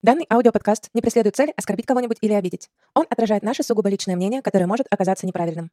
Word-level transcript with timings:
Данный 0.00 0.26
аудиоподкаст 0.30 0.90
не 0.94 1.00
преследует 1.00 1.34
цель 1.34 1.52
оскорбить 1.56 1.86
кого-нибудь 1.86 2.18
или 2.20 2.32
обидеть. 2.32 2.70
Он 2.94 3.04
отражает 3.10 3.42
наше 3.42 3.64
сугубо 3.64 3.88
личное 3.88 4.14
мнение, 4.14 4.42
которое 4.42 4.66
может 4.66 4.86
оказаться 4.90 5.26
неправильным. 5.26 5.72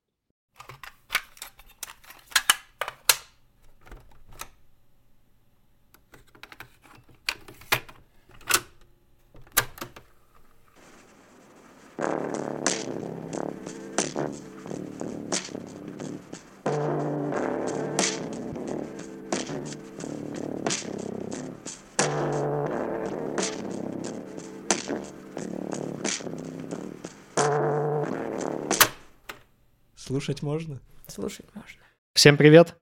Слушать 30.25 30.41
можно? 30.41 30.79
Слушать 31.05 31.45
можно. 31.53 31.81
Всем 32.15 32.35
привет! 32.35 32.73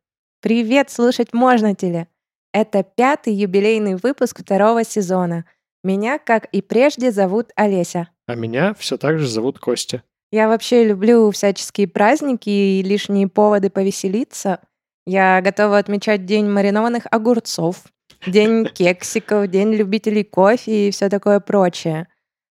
Привет, 0.42 0.90
слушать 0.90 1.34
можно 1.34 1.76
теле. 1.76 2.08
Это 2.54 2.84
пятый 2.84 3.34
юбилейный 3.34 3.96
выпуск 3.96 4.40
второго 4.40 4.86
сезона. 4.86 5.44
Меня, 5.84 6.20
как 6.20 6.46
и 6.54 6.62
прежде, 6.62 7.12
зовут 7.12 7.52
Олеся. 7.58 8.08
А 8.28 8.36
меня 8.36 8.74
все 8.76 8.96
так 8.96 9.20
же 9.20 9.28
зовут 9.28 9.60
Костя. 9.60 10.04
Я 10.32 10.48
вообще 10.48 10.86
люблю 10.86 11.30
всяческие 11.32 11.90
праздники 11.90 12.50
и 12.50 12.82
лишние 12.82 13.28
поводы 13.28 13.70
повеселиться. 13.70 14.62
Я 15.06 15.42
готова 15.42 15.80
отмечать 15.80 16.26
День 16.26 16.48
маринованных 16.50 17.08
огурцов, 17.12 17.84
День 18.26 18.66
кексиков, 18.74 19.50
День 19.50 19.74
любителей 19.74 20.24
кофе 20.24 20.88
и 20.88 20.92
все 20.92 21.10
такое 21.10 21.42
прочее. 21.42 22.08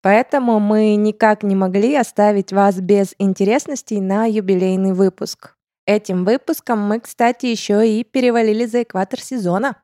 Поэтому 0.06 0.60
мы 0.60 0.98
никак 0.98 1.42
не 1.42 1.56
могли 1.56 1.96
оставить 1.96 2.54
вас 2.54 2.80
без 2.80 3.16
интересностей 3.18 4.00
на 4.00 4.28
юбилейный 4.28 4.94
выпуск. 4.94 5.56
Этим 5.88 6.26
выпуском 6.26 6.78
мы, 6.78 7.00
кстати, 7.00 7.48
еще 7.48 7.90
и 7.90 8.04
перевалили 8.04 8.68
за 8.68 8.84
экватор 8.84 9.20
сезона. 9.20 9.78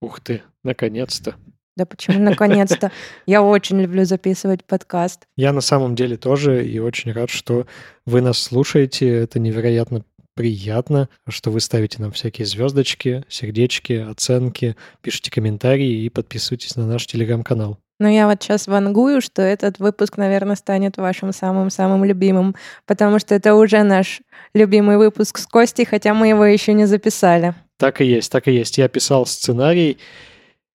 Ух 0.00 0.20
ты, 0.20 0.40
наконец-то. 0.64 1.34
Да 1.76 1.84
почему 1.84 2.18
наконец-то? 2.18 2.90
Я 3.26 3.42
очень 3.42 3.78
люблю 3.78 4.06
записывать 4.06 4.64
подкаст. 4.64 5.26
Я 5.36 5.52
на 5.52 5.60
самом 5.60 5.94
деле 5.94 6.16
тоже 6.16 6.66
и 6.66 6.78
очень 6.78 7.12
рад, 7.12 7.28
что 7.28 7.66
вы 8.06 8.22
нас 8.22 8.38
слушаете. 8.38 9.06
Это 9.10 9.38
невероятно 9.38 10.06
приятно, 10.32 11.10
что 11.28 11.50
вы 11.50 11.60
ставите 11.60 12.00
нам 12.00 12.12
всякие 12.12 12.46
звездочки, 12.46 13.24
сердечки, 13.28 13.92
оценки, 13.92 14.74
пишите 15.02 15.30
комментарии 15.30 16.04
и 16.04 16.08
подписывайтесь 16.08 16.76
на 16.76 16.86
наш 16.86 17.06
телеграм-канал. 17.06 17.78
Но 17.98 18.08
я 18.08 18.26
вот 18.26 18.42
сейчас 18.42 18.66
вангую, 18.66 19.20
что 19.20 19.42
этот 19.42 19.78
выпуск, 19.78 20.16
наверное, 20.18 20.56
станет 20.56 20.98
вашим 20.98 21.32
самым-самым 21.32 22.04
любимым, 22.04 22.54
потому 22.86 23.18
что 23.18 23.34
это 23.34 23.54
уже 23.54 23.82
наш 23.82 24.20
любимый 24.54 24.98
выпуск 24.98 25.38
с 25.38 25.46
Костей, 25.46 25.86
хотя 25.86 26.12
мы 26.12 26.28
его 26.28 26.44
еще 26.44 26.74
не 26.74 26.86
записали. 26.86 27.54
Так 27.78 28.00
и 28.00 28.04
есть, 28.04 28.30
так 28.30 28.48
и 28.48 28.52
есть. 28.52 28.78
Я 28.78 28.88
писал 28.88 29.26
сценарий, 29.26 29.98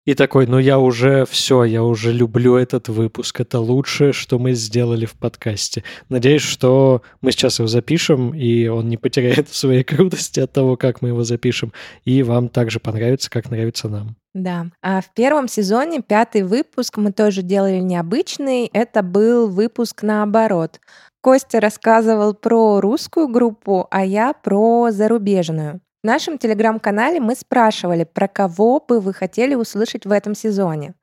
и 0.08 0.13
такой, 0.13 0.47
ну 0.47 0.58
я 0.58 0.80
уже 0.80 1.25
все, 1.25 1.66
я 1.66 1.83
уже 1.83 2.13
люблю 2.13 2.55
этот 2.55 2.88
выпуск. 2.88 3.41
Это 3.41 3.59
лучшее, 3.59 4.14
что 4.14 4.39
мы 4.39 4.53
сделали 4.53 5.05
в 5.05 5.16
подкасте. 5.16 5.83
Надеюсь, 6.08 6.44
что 6.44 7.02
мы 7.19 7.33
сейчас 7.33 7.59
его 7.59 7.67
запишем, 7.67 8.33
и 8.33 8.67
он 8.67 8.88
не 8.88 8.95
потеряет 8.95 9.49
своей 9.52 9.83
крутости 9.83 10.39
от 10.39 10.53
того, 10.53 10.77
как 10.77 11.02
мы 11.02 11.09
его 11.09 11.25
запишем. 11.25 11.73
И 12.05 12.23
вам 12.23 12.47
также 12.47 12.80
понравится, 12.80 13.30
как 13.30 13.52
нравится 13.52 13.89
нам. 13.89 14.16
Да. 14.33 14.67
А 14.81 15.02
в 15.02 15.14
первом 15.14 15.49
сезоне, 15.49 16.02
пятый 16.02 16.44
выпуск, 16.44 16.95
мы 16.95 17.11
тоже 17.11 17.42
делали 17.42 17.80
необычный. 17.80 18.69
Это 18.71 19.03
был 19.03 19.49
выпуск 19.49 20.03
наоборот. 20.03 20.80
Костя 21.19 21.59
рассказывал 21.59 22.33
про 22.33 22.80
русскую 22.80 23.27
группу, 23.27 23.89
а 23.92 24.05
я 24.05 24.31
про 24.31 24.89
зарубежную. 24.89 25.82
В 26.08 26.10
нашем 26.10 26.38
телеграм-канале 26.38 27.20
мы 27.20 27.36
спрашивали, 27.36 28.06
про 28.06 28.30
кого 28.30 28.80
бы 28.80 29.02
вы 29.02 29.14
хотели 29.14 29.56
услышать 29.56 30.06
в 30.06 30.12
этом 30.14 30.36
сезоне. 30.36 30.94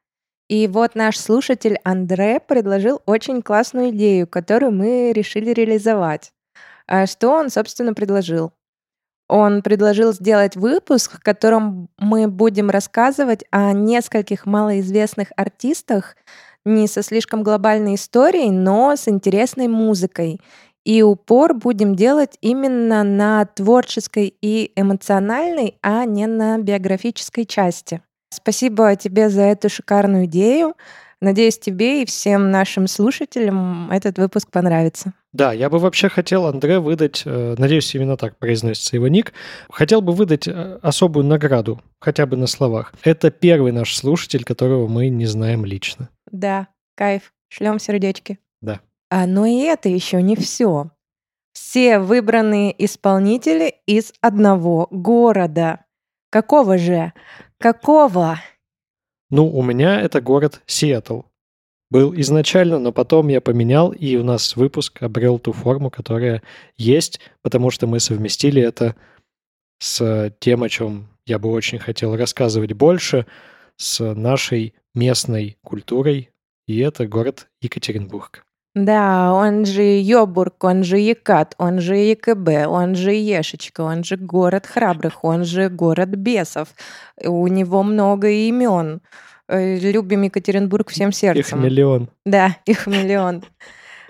И 0.48 0.66
вот 0.66 0.94
наш 0.94 1.18
слушатель 1.18 1.78
Андре 1.84 2.40
предложил 2.40 3.02
очень 3.04 3.42
классную 3.42 3.90
идею, 3.90 4.26
которую 4.26 4.72
мы 4.72 5.12
решили 5.12 5.50
реализовать. 5.50 6.32
А 6.86 7.04
что 7.04 7.32
он, 7.32 7.50
собственно, 7.50 7.92
предложил? 7.92 8.52
Он 9.28 9.60
предложил 9.60 10.14
сделать 10.14 10.56
выпуск, 10.56 11.18
в 11.18 11.22
котором 11.22 11.90
мы 11.98 12.26
будем 12.26 12.70
рассказывать 12.70 13.44
о 13.50 13.74
нескольких 13.74 14.46
малоизвестных 14.46 15.32
артистах, 15.36 16.16
не 16.64 16.88
со 16.88 17.02
слишком 17.02 17.42
глобальной 17.42 17.96
историей, 17.96 18.50
но 18.50 18.96
с 18.96 19.06
интересной 19.06 19.68
музыкой. 19.68 20.40
И 20.84 21.02
упор 21.02 21.54
будем 21.54 21.96
делать 21.96 22.36
именно 22.40 23.02
на 23.02 23.46
творческой 23.46 24.34
и 24.40 24.70
эмоциональной, 24.76 25.78
а 25.82 26.04
не 26.04 26.26
на 26.26 26.58
биографической 26.58 27.46
части. 27.46 28.02
Спасибо 28.30 28.94
тебе 28.96 29.30
за 29.30 29.42
эту 29.42 29.68
шикарную 29.68 30.26
идею. 30.26 30.74
Надеюсь, 31.20 31.58
тебе 31.58 32.02
и 32.02 32.06
всем 32.06 32.50
нашим 32.50 32.86
слушателям 32.86 33.90
этот 33.90 34.18
выпуск 34.18 34.50
понравится. 34.50 35.14
Да, 35.32 35.52
я 35.52 35.70
бы 35.70 35.78
вообще 35.78 36.08
хотел 36.08 36.46
Андре 36.46 36.78
выдать, 36.80 37.22
э, 37.24 37.54
надеюсь, 37.56 37.94
именно 37.94 38.16
так 38.16 38.36
произносится 38.38 38.96
его 38.96 39.08
ник, 39.08 39.32
хотел 39.70 40.02
бы 40.02 40.12
выдать 40.12 40.46
э, 40.46 40.78
особую 40.82 41.24
награду, 41.24 41.80
хотя 41.98 42.26
бы 42.26 42.36
на 42.36 42.46
словах. 42.46 42.92
Это 43.02 43.30
первый 43.30 43.72
наш 43.72 43.96
слушатель, 43.96 44.44
которого 44.44 44.86
мы 44.86 45.08
не 45.08 45.26
знаем 45.26 45.64
лично. 45.64 46.10
Да, 46.30 46.68
кайф. 46.94 47.32
Шлем 47.48 47.78
сердечки. 47.78 48.38
Да. 48.60 48.80
А, 49.16 49.28
но 49.28 49.46
и 49.46 49.60
это 49.60 49.88
еще 49.88 50.20
не 50.20 50.34
все. 50.34 50.90
Все 51.52 52.00
выбранные 52.00 52.74
исполнители 52.84 53.76
из 53.86 54.12
одного 54.20 54.88
города. 54.90 55.84
Какого 56.30 56.78
же? 56.78 57.12
Какого? 57.58 58.40
Ну, 59.30 59.46
у 59.46 59.62
меня 59.62 60.00
это 60.00 60.20
город 60.20 60.62
Сиэтл. 60.66 61.20
Был 61.92 62.12
изначально, 62.16 62.80
но 62.80 62.90
потом 62.90 63.28
я 63.28 63.40
поменял, 63.40 63.92
и 63.92 64.16
у 64.16 64.24
нас 64.24 64.56
выпуск 64.56 65.00
обрел 65.00 65.38
ту 65.38 65.52
форму, 65.52 65.90
которая 65.90 66.42
есть, 66.76 67.20
потому 67.40 67.70
что 67.70 67.86
мы 67.86 68.00
совместили 68.00 68.60
это 68.60 68.96
с 69.78 70.34
тем, 70.40 70.64
о 70.64 70.68
чем 70.68 71.06
я 71.24 71.38
бы 71.38 71.52
очень 71.52 71.78
хотел 71.78 72.16
рассказывать 72.16 72.72
больше, 72.72 73.26
с 73.76 74.12
нашей 74.12 74.74
местной 74.92 75.56
культурой, 75.62 76.30
и 76.66 76.80
это 76.80 77.06
город 77.06 77.46
Екатеринбург. 77.60 78.44
Да, 78.74 79.32
он 79.32 79.64
же 79.66 79.82
Йобург, 79.82 80.64
он 80.64 80.82
же 80.82 80.98
Екат, 80.98 81.54
он 81.58 81.80
же 81.80 81.94
ЕКБ, 81.94 82.66
он 82.66 82.96
же 82.96 83.12
Ешечка, 83.12 83.82
он 83.82 84.02
же 84.02 84.16
город 84.16 84.66
храбрых, 84.66 85.22
он 85.22 85.44
же 85.44 85.68
город 85.68 86.08
бесов. 86.08 86.68
У 87.22 87.46
него 87.46 87.84
много 87.84 88.28
имен. 88.28 89.00
Э, 89.46 89.78
любим 89.78 90.22
Екатеринбург 90.22 90.90
всем 90.90 91.12
сердцем. 91.12 91.58
Их 91.60 91.64
миллион. 91.64 92.08
Да, 92.24 92.56
их 92.64 92.86
миллион. 92.88 93.44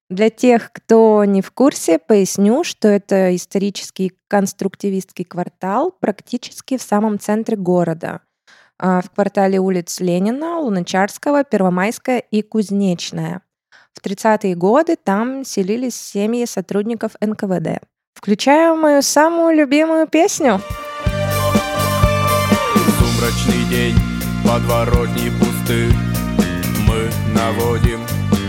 Для 0.09 0.29
тех, 0.29 0.71
кто 0.71 1.25
не 1.25 1.41
в 1.41 1.51
курсе, 1.51 1.97
поясню, 1.97 2.63
что 2.63 2.87
это 2.87 3.35
исторический 3.35 4.13
конструктивистский 4.27 5.25
квартал 5.25 5.91
практически 5.91 6.77
в 6.77 6.83
самом 6.83 7.17
центре 7.17 7.57
города. 7.57 8.21
А, 8.77 9.01
В 9.01 9.09
квартале 9.09 9.59
улиц 9.59 9.99
Ленина, 9.99 10.59
Луначарского, 10.59 11.43
Первомайская 11.43 12.19
и 12.19 12.41
Кузнечная. 12.41 13.41
В 13.93 14.05
30-е 14.05 14.55
годы 14.55 14.97
там 15.01 15.45
селились 15.45 15.95
семьи 15.95 16.45
сотрудников 16.45 17.11
НКВД. 17.21 17.81
Включаю 18.13 18.75
мою 18.75 19.01
самую 19.01 19.55
любимую 19.55 20.07
песню. 20.07 20.61
Сумрачный 22.99 23.63
день, 23.69 23.95
подворотни 24.43 25.29
пусты 25.39 25.91
Мы 26.87 27.09
наводим 27.33 27.99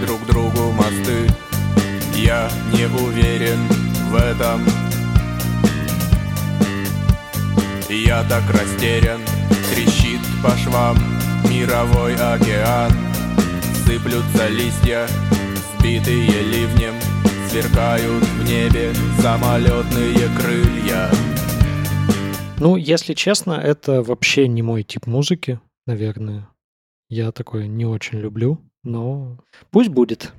друг 0.05 0.25
другу 0.27 0.73
мосты 0.73 1.29
Я 2.15 2.49
не 2.73 2.87
уверен 2.87 3.59
в 4.11 4.17
этом 4.17 4.61
Я 7.89 8.25
так 8.25 8.43
растерян, 8.51 9.21
по 10.43 10.51
швам 10.57 10.97
Мировой 11.49 12.15
океан 12.15 12.91
Сыплются 13.85 14.49
листья, 14.49 15.07
сбитые 15.79 16.43
ливнем 16.43 16.95
Сверкают 17.49 18.25
в 18.25 18.45
небе 18.45 18.93
самолетные 19.21 20.29
крылья 20.39 21.11
Ну, 22.59 22.77
если 22.77 23.15
честно, 23.15 23.53
это 23.53 24.03
вообще 24.03 24.49
не 24.49 24.63
мой 24.63 24.83
тип 24.83 25.07
музыки, 25.07 25.61
наверное. 25.87 26.49
Я 27.09 27.31
такое 27.31 27.67
не 27.67 27.87
очень 27.87 28.19
люблю, 28.19 28.61
но 28.83 29.39
пусть 29.71 29.91
будет. 29.91 30.33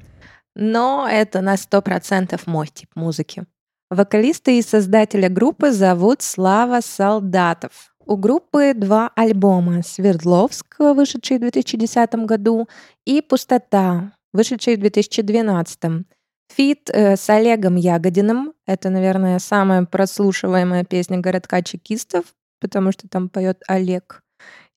Но 0.55 1.07
это 1.09 1.41
на 1.41 1.55
100% 1.55 2.41
мой 2.45 2.67
тип 2.67 2.89
музыки. 2.95 3.45
Вокалиста 3.89 4.51
и 4.51 4.61
создателя 4.61 5.29
группы 5.29 5.71
зовут 5.71 6.21
Слава 6.21 6.81
Солдатов. 6.81 7.95
У 8.09 8.15
группы 8.15 8.73
два 8.73 9.11
альбома 9.15 9.83
«Свердловск», 9.83 10.79
вышедший 10.79 11.37
в 11.37 11.41
2010 11.41 12.15
году, 12.25 12.69
и 13.05 13.21
«Пустота», 13.21 14.13
вышедший 14.31 14.77
в 14.77 14.79
2012. 14.79 16.05
Фит 16.55 16.89
э, 16.89 17.17
с 17.17 17.29
Олегом 17.29 17.75
Ягодиным. 17.75 18.53
Это, 18.65 18.89
наверное, 18.89 19.39
самая 19.39 19.83
прослушиваемая 19.83 20.85
песня 20.85 21.19
городка 21.19 21.61
чекистов, 21.61 22.33
потому 22.61 22.93
что 22.93 23.09
там 23.09 23.27
поет 23.27 23.61
Олег. 23.67 24.23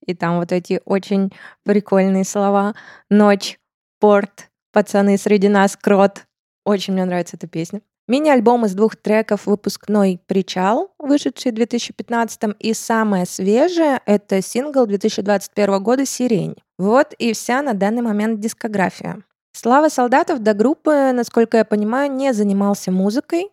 И 0.05 0.13
там 0.13 0.37
вот 0.37 0.51
эти 0.51 0.81
очень 0.83 1.31
прикольные 1.63 2.25
слова. 2.25 2.75
Ночь, 3.09 3.59
порт, 4.01 4.49
пацаны 4.73 5.17
среди 5.17 5.47
нас, 5.47 5.77
крот. 5.77 6.25
Очень 6.65 6.95
мне 6.95 7.05
нравится 7.05 7.37
эта 7.37 7.47
песня. 7.47 7.81
Мини-альбом 8.11 8.65
из 8.65 8.73
двух 8.73 8.97
треков 8.97 9.45
«Выпускной 9.45 10.19
причал», 10.27 10.91
вышедший 10.99 11.53
в 11.53 11.55
2015 11.55 12.57
и 12.59 12.73
самое 12.73 13.25
свежее— 13.25 14.01
это 14.05 14.41
сингл 14.41 14.85
2021 14.85 15.81
года 15.81 16.05
«Сирень». 16.05 16.57
Вот 16.77 17.13
и 17.13 17.31
вся 17.31 17.61
на 17.61 17.73
данный 17.73 18.01
момент 18.01 18.41
дискография. 18.41 19.23
Слава 19.53 19.87
Солдатов 19.87 20.39
до 20.39 20.53
группы, 20.53 21.13
насколько 21.13 21.55
я 21.55 21.63
понимаю, 21.63 22.11
не 22.11 22.33
занимался 22.33 22.91
музыкой. 22.91 23.49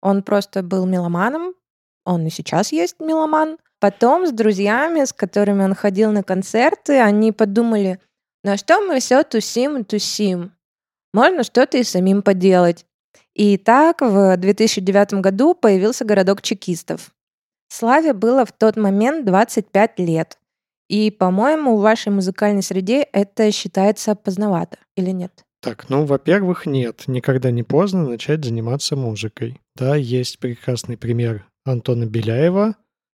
Он 0.00 0.22
просто 0.22 0.62
был 0.62 0.86
меломаном. 0.86 1.52
Он 2.06 2.26
и 2.26 2.30
сейчас 2.30 2.72
есть 2.72 3.00
меломан. 3.00 3.58
Потом 3.78 4.26
с 4.26 4.32
друзьями, 4.32 5.04
с 5.04 5.12
которыми 5.12 5.64
он 5.64 5.74
ходил 5.74 6.12
на 6.12 6.22
концерты, 6.22 6.98
они 6.98 7.30
подумали, 7.30 8.00
на 8.42 8.56
что 8.56 8.80
мы 8.80 9.00
все 9.00 9.22
тусим 9.22 9.76
и 9.76 9.84
тусим. 9.84 10.54
Можно 11.12 11.42
что-то 11.42 11.76
и 11.76 11.82
самим 11.82 12.22
поделать. 12.22 12.86
И 13.38 13.56
так 13.56 14.00
в 14.00 14.36
2009 14.36 15.14
году 15.14 15.54
появился 15.54 16.04
городок 16.04 16.42
чекистов. 16.42 17.12
Славе 17.68 18.12
было 18.12 18.44
в 18.44 18.50
тот 18.50 18.76
момент 18.76 19.24
25 19.24 20.00
лет. 20.00 20.38
И, 20.88 21.12
по-моему, 21.12 21.76
в 21.76 21.80
вашей 21.80 22.10
музыкальной 22.10 22.64
среде 22.64 23.02
это 23.12 23.52
считается 23.52 24.16
поздновато 24.16 24.78
или 24.96 25.10
нет? 25.10 25.44
Так, 25.60 25.88
ну, 25.88 26.04
во-первых, 26.04 26.66
нет, 26.66 27.04
никогда 27.06 27.52
не 27.52 27.62
поздно 27.62 28.08
начать 28.08 28.44
заниматься 28.44 28.96
музыкой. 28.96 29.60
Да, 29.76 29.94
есть 29.94 30.40
прекрасный 30.40 30.96
пример 30.96 31.46
Антона 31.64 32.06
Беляева. 32.06 32.74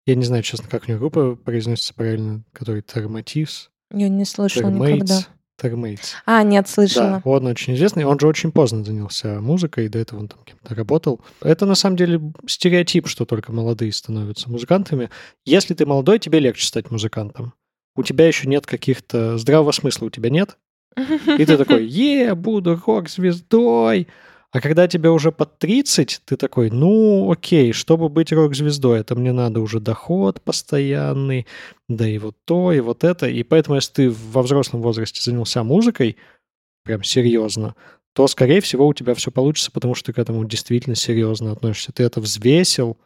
Я 0.05 0.15
не 0.17 0.25
знаю, 0.25 0.43
честно, 0.43 0.69
как 0.69 0.85
у 0.89 0.91
него 0.91 0.99
группа 0.99 1.37
произносится 1.37 1.95
правильно, 1.95 2.43
который 2.53 2.83
Термативс. 2.83 3.71
Я 3.93 4.09
не 4.09 4.25
слышала 4.25 4.71
никогда. 4.71 5.21
Термейтс. 5.61 6.15
А, 6.25 6.43
нет, 6.45 6.69
слышала. 6.69 7.21
Да, 7.25 7.31
он 7.31 7.47
очень 7.47 7.75
известный. 7.75 8.05
Он 8.05 8.19
же 8.19 8.29
очень 8.29 8.53
поздно 8.53 8.85
занялся 8.85 9.41
музыкой, 9.41 9.87
и 9.87 9.89
до 9.89 9.99
этого 9.99 10.21
он 10.21 10.29
там 10.29 10.39
кем-то 10.45 10.75
работал. 10.75 11.21
Это 11.43 11.67
на 11.67 11.75
самом 11.75 11.97
деле 11.97 12.21
стереотип, 12.47 13.09
что 13.09 13.25
только 13.25 13.53
молодые 13.53 13.93
становятся 13.93 14.49
музыкантами. 14.51 15.11
Если 15.45 15.75
ты 15.75 15.85
молодой, 15.85 16.21
тебе 16.21 16.39
легче 16.39 16.67
стать 16.67 16.91
музыкантом. 16.91 17.55
У 17.97 18.05
тебя 18.05 18.29
еще 18.29 18.49
нет 18.49 18.67
каких-то... 18.67 19.37
Здравого 19.37 19.73
смысла 19.73 20.07
у 20.07 20.11
тебя 20.11 20.31
нет. 20.31 20.57
И 20.97 21.45
ты 21.45 21.57
такой, 21.57 21.85
е, 21.89 22.35
буду 22.35 22.81
рок-звездой. 22.87 24.07
А 24.51 24.61
когда 24.63 24.89
тебе 24.89 25.11
уже 25.11 25.31
под 25.31 25.59
30, 25.59 26.23
ты 26.25 26.37
такой, 26.37 26.71
ну, 26.71 27.31
окей, 27.31 27.73
чтобы 27.73 28.09
быть 28.09 28.33
рок-звездой, 28.33 29.01
это 29.01 29.15
мне 29.15 29.33
надо 29.33 29.61
уже 29.61 29.79
доход 29.79 30.41
постоянный, 30.41 31.47
да 31.89 32.09
и 32.09 32.17
вот 32.19 32.35
то, 32.47 32.73
и 32.73 32.81
вот 32.81 33.05
это. 33.05 33.27
И 33.29 33.43
поэтому, 33.43 33.77
если 33.77 33.93
ты 33.93 34.11
во 34.11 34.43
взрослом 34.43 34.81
возрасте 34.81 35.21
занялся 35.21 35.63
музыкой, 35.63 36.17
прям 36.85 37.05
серьезно, 37.05 37.75
то, 38.15 38.27
скорее 38.27 38.63
всего, 38.63 38.87
у 38.87 38.95
тебя 38.95 39.15
все 39.15 39.31
получится, 39.31 39.71
потому 39.71 39.95
что 39.95 40.07
ты 40.07 40.13
к 40.15 40.19
этому 40.19 40.45
действительно 40.47 40.97
серьезно 40.97 41.53
относишься. 41.53 41.93
Ты 41.93 42.05
это 42.05 42.21
взвесил, 42.23 42.97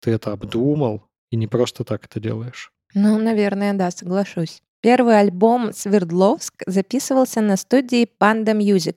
ты 0.00 0.10
это 0.10 0.32
обдумал, 0.32 1.02
и 1.30 1.36
не 1.36 1.46
просто 1.46 1.82
так 1.82 2.04
это 2.04 2.20
делаешь. 2.20 2.72
Ну, 2.92 3.18
наверное, 3.18 3.72
да, 3.72 3.90
соглашусь. 3.90 4.62
Первый 4.82 5.18
альбом 5.18 5.72
«Свердловск» 5.72 6.62
записывался 6.66 7.40
на 7.40 7.56
студии 7.56 8.08
Panda 8.20 8.54
Music. 8.54 8.96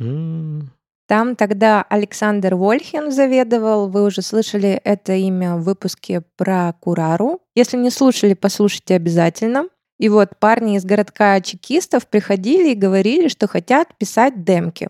М, 0.00 0.70
Там 1.06 1.36
тогда 1.36 1.82
Александр 1.82 2.56
Вольхин 2.56 3.12
заведовал. 3.12 3.88
Вы 3.88 4.02
уже 4.04 4.22
слышали 4.22 4.80
это 4.82 5.12
имя 5.14 5.54
в 5.56 5.62
выпуске 5.62 6.22
про 6.36 6.72
Курару. 6.80 7.40
Если 7.54 7.76
не 7.76 7.90
слушали, 7.90 8.34
послушайте 8.34 8.96
обязательно. 8.96 9.68
И 9.98 10.08
вот 10.08 10.30
парни 10.40 10.76
из 10.76 10.84
городка 10.84 11.40
чекистов 11.40 12.06
приходили 12.08 12.72
и 12.72 12.74
говорили, 12.74 13.28
что 13.28 13.46
хотят 13.46 13.96
писать 13.96 14.44
демки. 14.44 14.88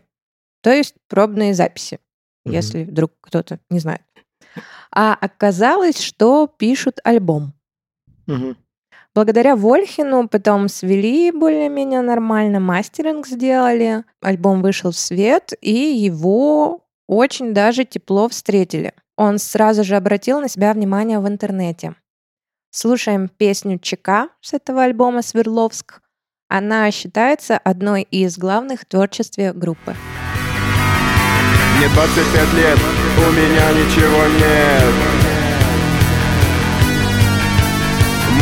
То 0.62 0.72
есть 0.72 0.94
пробные 1.08 1.54
записи, 1.54 2.00
Мгм. 2.44 2.54
если 2.54 2.84
вдруг 2.84 3.12
кто-то 3.20 3.60
не 3.70 3.78
знает. 3.78 4.02
А 4.90 5.14
оказалось, 5.14 6.00
что 6.00 6.46
пишут 6.46 6.98
альбом. 7.04 7.52
мгм. 8.26 8.56
Благодаря 9.16 9.56
Вольхину 9.56 10.28
потом 10.28 10.68
свели 10.68 11.32
более-менее 11.32 12.02
нормально, 12.02 12.60
мастеринг 12.60 13.26
сделали, 13.26 14.04
альбом 14.20 14.60
вышел 14.60 14.90
в 14.90 14.98
свет, 14.98 15.54
и 15.62 15.72
его 15.72 16.84
очень 17.06 17.54
даже 17.54 17.86
тепло 17.86 18.28
встретили. 18.28 18.92
Он 19.16 19.38
сразу 19.38 19.84
же 19.84 19.96
обратил 19.96 20.42
на 20.42 20.50
себя 20.50 20.74
внимание 20.74 21.18
в 21.18 21.26
интернете. 21.26 21.94
Слушаем 22.70 23.28
песню 23.28 23.78
ЧК 23.78 24.28
с 24.42 24.52
этого 24.52 24.82
альбома 24.82 25.22
«Свердловск». 25.22 26.02
Она 26.48 26.90
считается 26.90 27.56
одной 27.56 28.02
из 28.02 28.36
главных 28.36 28.82
в 28.82 28.84
творчестве 28.84 29.54
группы. 29.54 29.96
Мне 31.78 31.88
25 31.88 32.52
лет, 32.52 32.78
у 33.16 33.32
меня 33.32 33.72
ничего 33.72 34.26
нет 34.36 35.25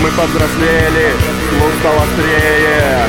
Мы 0.04 0.10
повзрослели, 0.10 1.14
слух 1.48 1.72
стал 1.80 1.96
острее. 1.96 3.06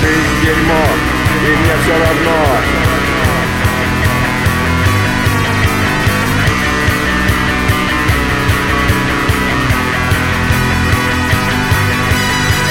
Жизнь 0.00 0.40
дерьмо, 0.44 0.84
и 1.42 1.56
мне 1.56 1.74
все 1.82 1.98
равно. 1.98 2.38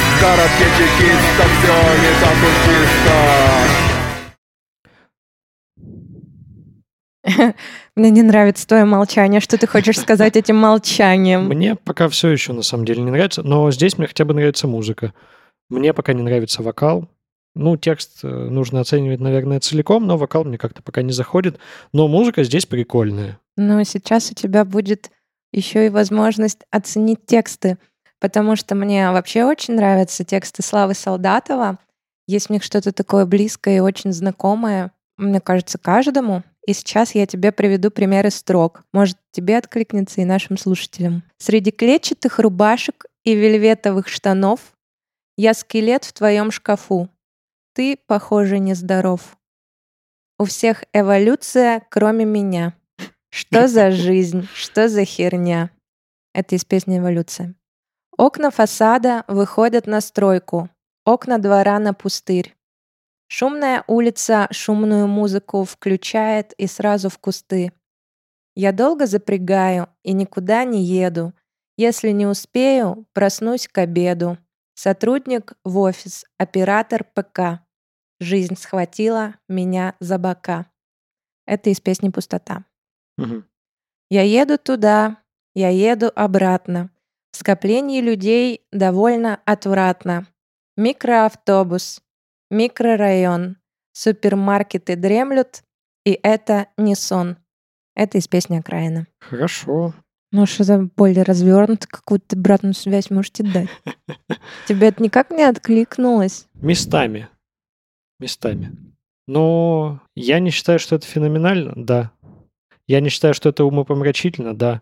В 0.07 0.21
городке 0.21 0.65
чекистов 0.77 1.49
все 1.59 1.75
не 2.03 2.11
так 2.21 2.37
уж 2.41 2.55
чисто 2.63 3.94
Мне 7.95 8.09
не 8.11 8.21
нравится 8.21 8.67
твое 8.67 8.85
молчание. 8.85 9.41
Что 9.41 9.57
ты 9.57 9.67
хочешь 9.67 9.99
сказать 9.99 10.35
этим 10.35 10.57
молчанием? 10.57 11.45
Мне 11.45 11.75
пока 11.75 12.07
все 12.09 12.29
еще 12.29 12.53
на 12.53 12.61
самом 12.61 12.85
деле 12.85 13.01
не 13.01 13.11
нравится, 13.11 13.43
но 13.43 13.69
здесь 13.71 13.97
мне 13.97 14.07
хотя 14.07 14.25
бы 14.25 14.33
нравится 14.33 14.67
музыка. 14.67 15.13
Мне 15.69 15.93
пока 15.93 16.13
не 16.13 16.21
нравится 16.21 16.61
вокал. 16.61 17.09
Ну, 17.55 17.77
текст 17.77 18.19
э, 18.23 18.27
нужно 18.27 18.81
оценивать, 18.81 19.21
наверное, 19.21 19.61
целиком, 19.61 20.05
но 20.05 20.17
вокал 20.17 20.43
мне 20.43 20.57
как-то 20.57 20.83
пока 20.83 21.01
не 21.01 21.13
заходит. 21.13 21.57
Но 21.93 22.07
музыка 22.07 22.43
здесь 22.43 22.65
прикольная. 22.65 23.39
Но 23.55 23.81
сейчас 23.83 24.29
у 24.31 24.33
тебя 24.33 24.65
будет 24.65 25.09
еще 25.53 25.85
и 25.85 25.89
возможность 25.89 26.59
оценить 26.69 27.25
тексты, 27.25 27.77
потому 28.19 28.57
что 28.57 28.75
мне 28.75 29.09
вообще 29.11 29.45
очень 29.45 29.75
нравятся 29.75 30.25
тексты 30.25 30.61
Славы 30.61 30.93
Солдатова. 30.93 31.79
Есть 32.27 32.47
в 32.47 32.49
них 32.49 32.61
что-то 32.61 32.91
такое 32.91 33.25
близкое 33.25 33.77
и 33.77 33.81
очень 33.81 34.11
знакомое, 34.11 34.91
мне 35.17 35.39
кажется, 35.39 35.77
каждому. 35.77 36.43
И 36.65 36.73
сейчас 36.73 37.13
я 37.13 37.27
тебе 37.27 37.51
приведу 37.51 37.91
примеры 37.91 38.31
строк. 38.31 38.83
Может, 38.91 39.17
тебе 39.31 39.57
откликнется 39.57 40.21
и 40.21 40.25
нашим 40.25 40.57
слушателям. 40.57 41.23
Среди 41.37 41.71
клетчатых 41.71 42.39
рубашек 42.39 43.05
и 43.23 43.35
вельветовых 43.35 44.07
штанов 44.07 44.73
я 45.37 45.53
скелет 45.53 46.05
в 46.05 46.13
твоем 46.13 46.51
шкафу. 46.51 47.09
Ты, 47.73 47.99
похоже, 48.07 48.59
нездоров. 48.59 49.37
У 50.39 50.45
всех 50.45 50.83
эволюция, 50.91 51.85
кроме 51.89 52.25
меня. 52.25 52.73
Что 53.29 53.67
за 53.67 53.91
жизнь? 53.91 54.47
Что 54.53 54.89
за 54.89 55.05
херня? 55.05 55.69
Это 56.33 56.55
из 56.55 56.65
песни 56.65 56.97
«Эволюция». 56.97 57.55
Окна 58.17 58.51
фасада 58.51 59.23
выходят 59.27 59.87
на 59.87 60.01
стройку. 60.01 60.69
Окна 61.05 61.37
двора 61.37 61.79
на 61.79 61.93
пустырь. 61.93 62.55
Шумная 63.27 63.83
улица 63.87 64.47
шумную 64.51 65.07
музыку 65.07 65.63
включает 65.63 66.53
и 66.53 66.67
сразу 66.67 67.09
в 67.09 67.17
кусты. 67.17 67.71
Я 68.55 68.71
долго 68.71 69.05
запрягаю 69.05 69.89
и 70.03 70.13
никуда 70.13 70.63
не 70.63 70.83
еду. 70.83 71.33
Если 71.77 72.11
не 72.11 72.25
успею, 72.25 73.05
проснусь 73.13 73.67
к 73.67 73.77
обеду. 73.79 74.37
Сотрудник 74.75 75.53
в 75.63 75.77
офис, 75.79 76.25
оператор 76.37 77.03
ПК. 77.03 77.61
Жизнь 78.19 78.55
схватила 78.55 79.35
меня 79.49 79.95
за 79.99 80.17
бока. 80.17 80.67
Это 81.45 81.69
из 81.69 81.81
песни 81.81 82.09
«Пустота». 82.09 82.65
Мгм. 83.17 83.45
Я 84.09 84.21
еду 84.21 84.57
туда, 84.57 85.17
я 85.53 85.69
еду 85.69 86.11
обратно. 86.15 86.91
В 87.31 87.37
скоплении 87.37 88.01
людей 88.01 88.65
довольно 88.71 89.41
отвратно. 89.45 90.27
Микроавтобус, 90.77 92.01
микрорайон, 92.49 93.57
супермаркеты 93.93 94.95
дремлют, 94.95 95.63
и 96.05 96.19
это 96.21 96.67
не 96.77 96.95
сон. 96.95 97.37
Это 97.95 98.17
из 98.17 98.27
песни 98.27 98.57
«Окраина». 98.57 99.07
Хорошо. 99.19 99.93
Ну, 100.31 100.45
что 100.45 100.65
за 100.65 100.79
более 100.79 101.23
развернуто, 101.23 101.87
какую-то 101.87 102.35
обратную 102.35 102.73
связь 102.73 103.09
можете 103.09 103.43
дать? 103.43 103.69
Тебе 104.67 104.89
это 104.89 105.01
никак 105.01 105.31
не 105.31 105.43
откликнулось? 105.43 106.47
Местами. 106.55 107.29
Местами. 108.19 108.75
Но 109.27 110.01
я 110.13 110.39
не 110.39 110.51
считаю, 110.51 110.77
что 110.79 110.97
это 110.97 111.07
феноменально, 111.07 111.73
да. 111.75 112.11
Я 112.87 112.99
не 112.99 113.09
считаю, 113.09 113.33
что 113.33 113.49
это 113.49 113.63
умопомрачительно, 113.63 114.53
да. 114.53 114.81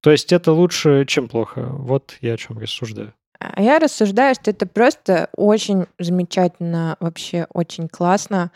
То 0.00 0.10
есть 0.10 0.32
это 0.32 0.52
лучше, 0.52 1.04
чем 1.06 1.28
плохо. 1.28 1.62
Вот 1.62 2.16
я 2.20 2.34
о 2.34 2.36
чем 2.36 2.58
рассуждаю. 2.58 3.12
А 3.54 3.62
я 3.62 3.78
рассуждаю, 3.78 4.34
что 4.34 4.50
это 4.50 4.66
просто 4.66 5.28
очень 5.36 5.86
замечательно, 5.98 6.96
вообще 7.00 7.46
очень 7.52 7.88
классно. 7.88 8.50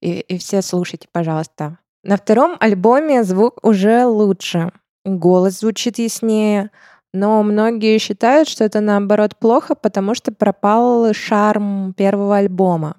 И, 0.00 0.20
и 0.20 0.38
все 0.38 0.62
слушайте, 0.62 1.08
пожалуйста. 1.10 1.78
На 2.04 2.16
втором 2.16 2.56
альбоме 2.60 3.24
звук 3.24 3.58
уже 3.62 4.04
лучше. 4.04 4.72
Голос 5.04 5.60
звучит 5.60 5.98
яснее. 5.98 6.70
Но 7.12 7.42
многие 7.42 7.98
считают, 7.98 8.48
что 8.48 8.64
это 8.64 8.80
наоборот 8.80 9.36
плохо, 9.36 9.74
потому 9.74 10.14
что 10.14 10.30
пропал 10.32 11.12
шарм 11.14 11.94
первого 11.94 12.36
альбома. 12.36 12.96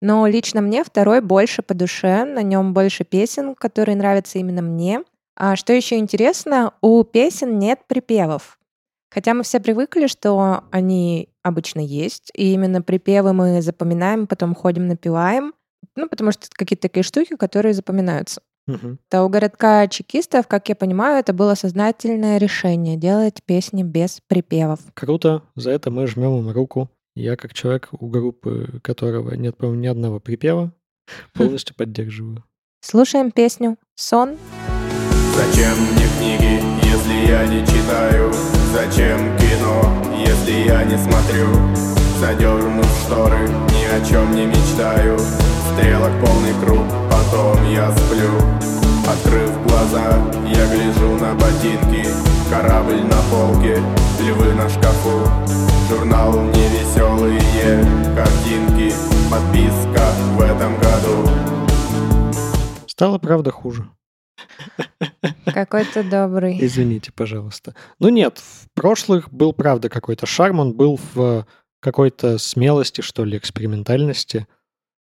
Но 0.00 0.26
лично 0.26 0.60
мне 0.60 0.84
второй 0.84 1.20
больше 1.20 1.62
по 1.62 1.74
душе, 1.74 2.24
на 2.24 2.42
нем 2.42 2.74
больше 2.74 3.04
песен, 3.04 3.54
которые 3.54 3.96
нравятся 3.96 4.38
именно 4.38 4.62
мне. 4.62 5.02
А 5.36 5.56
что 5.56 5.72
еще 5.72 5.96
интересно, 5.98 6.74
у 6.80 7.02
песен 7.04 7.58
нет 7.58 7.80
припевов. 7.86 8.57
Хотя 9.10 9.34
мы 9.34 9.42
все 9.42 9.60
привыкли, 9.60 10.06
что 10.06 10.64
они 10.70 11.30
обычно 11.42 11.80
есть, 11.80 12.30
и 12.34 12.52
именно 12.52 12.82
припевы 12.82 13.32
мы 13.32 13.62
запоминаем, 13.62 14.26
потом 14.26 14.54
ходим, 14.54 14.86
напеваем. 14.86 15.54
Ну, 15.96 16.08
потому 16.08 16.32
что 16.32 16.46
это 16.46 16.54
какие-то 16.54 16.82
такие 16.82 17.02
штуки, 17.02 17.36
которые 17.36 17.74
запоминаются. 17.74 18.42
Мгм. 18.66 18.98
То 19.08 19.24
у 19.24 19.28
городка 19.30 19.88
чекистов, 19.88 20.46
как 20.46 20.68
я 20.68 20.76
понимаю, 20.76 21.18
это 21.18 21.32
было 21.32 21.54
сознательное 21.54 22.36
решение 22.36 22.96
делать 22.96 23.42
песни 23.44 23.82
без 23.82 24.20
припевов. 24.28 24.80
Круто, 24.94 25.42
за 25.56 25.70
это 25.70 25.90
мы 25.90 26.06
жмем 26.06 26.40
им 26.40 26.50
руку. 26.50 26.90
Я, 27.16 27.36
как 27.36 27.54
человек, 27.54 27.88
у 27.92 28.06
группы 28.08 28.78
которого 28.82 29.34
нет, 29.34 29.56
по-моему, 29.56 29.80
ни 29.80 29.86
одного 29.86 30.20
припева, 30.20 30.72
полностью 31.32 31.74
поддерживаю. 31.74 32.44
Слушаем 32.80 33.32
песню 33.32 33.76
«Сон». 33.96 34.36
Зачем 35.34 35.76
мне 35.78 36.06
книги, 36.18 36.62
если 36.84 37.30
я 37.30 37.46
не 37.46 37.66
читаю? 37.66 38.57
Зачем 38.72 39.36
кино, 39.38 39.82
если 40.14 40.68
я 40.68 40.84
не 40.84 40.98
смотрю? 40.98 41.48
Задернув 42.20 42.86
шторы, 43.04 43.48
ни 43.48 43.84
о 43.84 44.04
чем 44.06 44.34
не 44.34 44.44
мечтаю. 44.46 45.18
Стрелок 45.18 46.12
полный 46.20 46.52
круг, 46.62 46.84
потом 47.10 47.56
я 47.72 47.90
сплю. 47.92 48.30
Открыв 49.08 49.50
глаза, 49.66 50.18
я 50.46 50.66
гляжу 50.66 51.16
на 51.18 51.34
ботинки. 51.34 52.06
Корабль 52.50 53.02
на 53.02 53.20
полке, 53.30 53.82
львы 54.20 54.52
на 54.52 54.68
шкафу. 54.68 55.26
Журнал 55.88 56.32
невеселые 56.32 57.40
картинки 58.14 58.94
Подписка 59.30 60.04
в 60.36 60.40
этом 60.42 60.74
году. 60.76 61.30
Стало, 62.86 63.18
правда, 63.18 63.50
хуже. 63.50 63.88
Какой 65.46 65.84
то 65.84 66.02
добрый. 66.02 66.58
Извините, 66.60 67.12
пожалуйста. 67.12 67.74
Ну 67.98 68.08
нет, 68.08 68.38
в 68.38 68.68
прошлых 68.74 69.32
был, 69.32 69.52
правда, 69.52 69.88
какой-то 69.88 70.26
шарм, 70.26 70.60
он 70.60 70.74
был 70.74 70.98
в 71.12 71.46
какой-то 71.80 72.38
смелости, 72.38 73.00
что 73.00 73.24
ли, 73.24 73.38
экспериментальности 73.38 74.46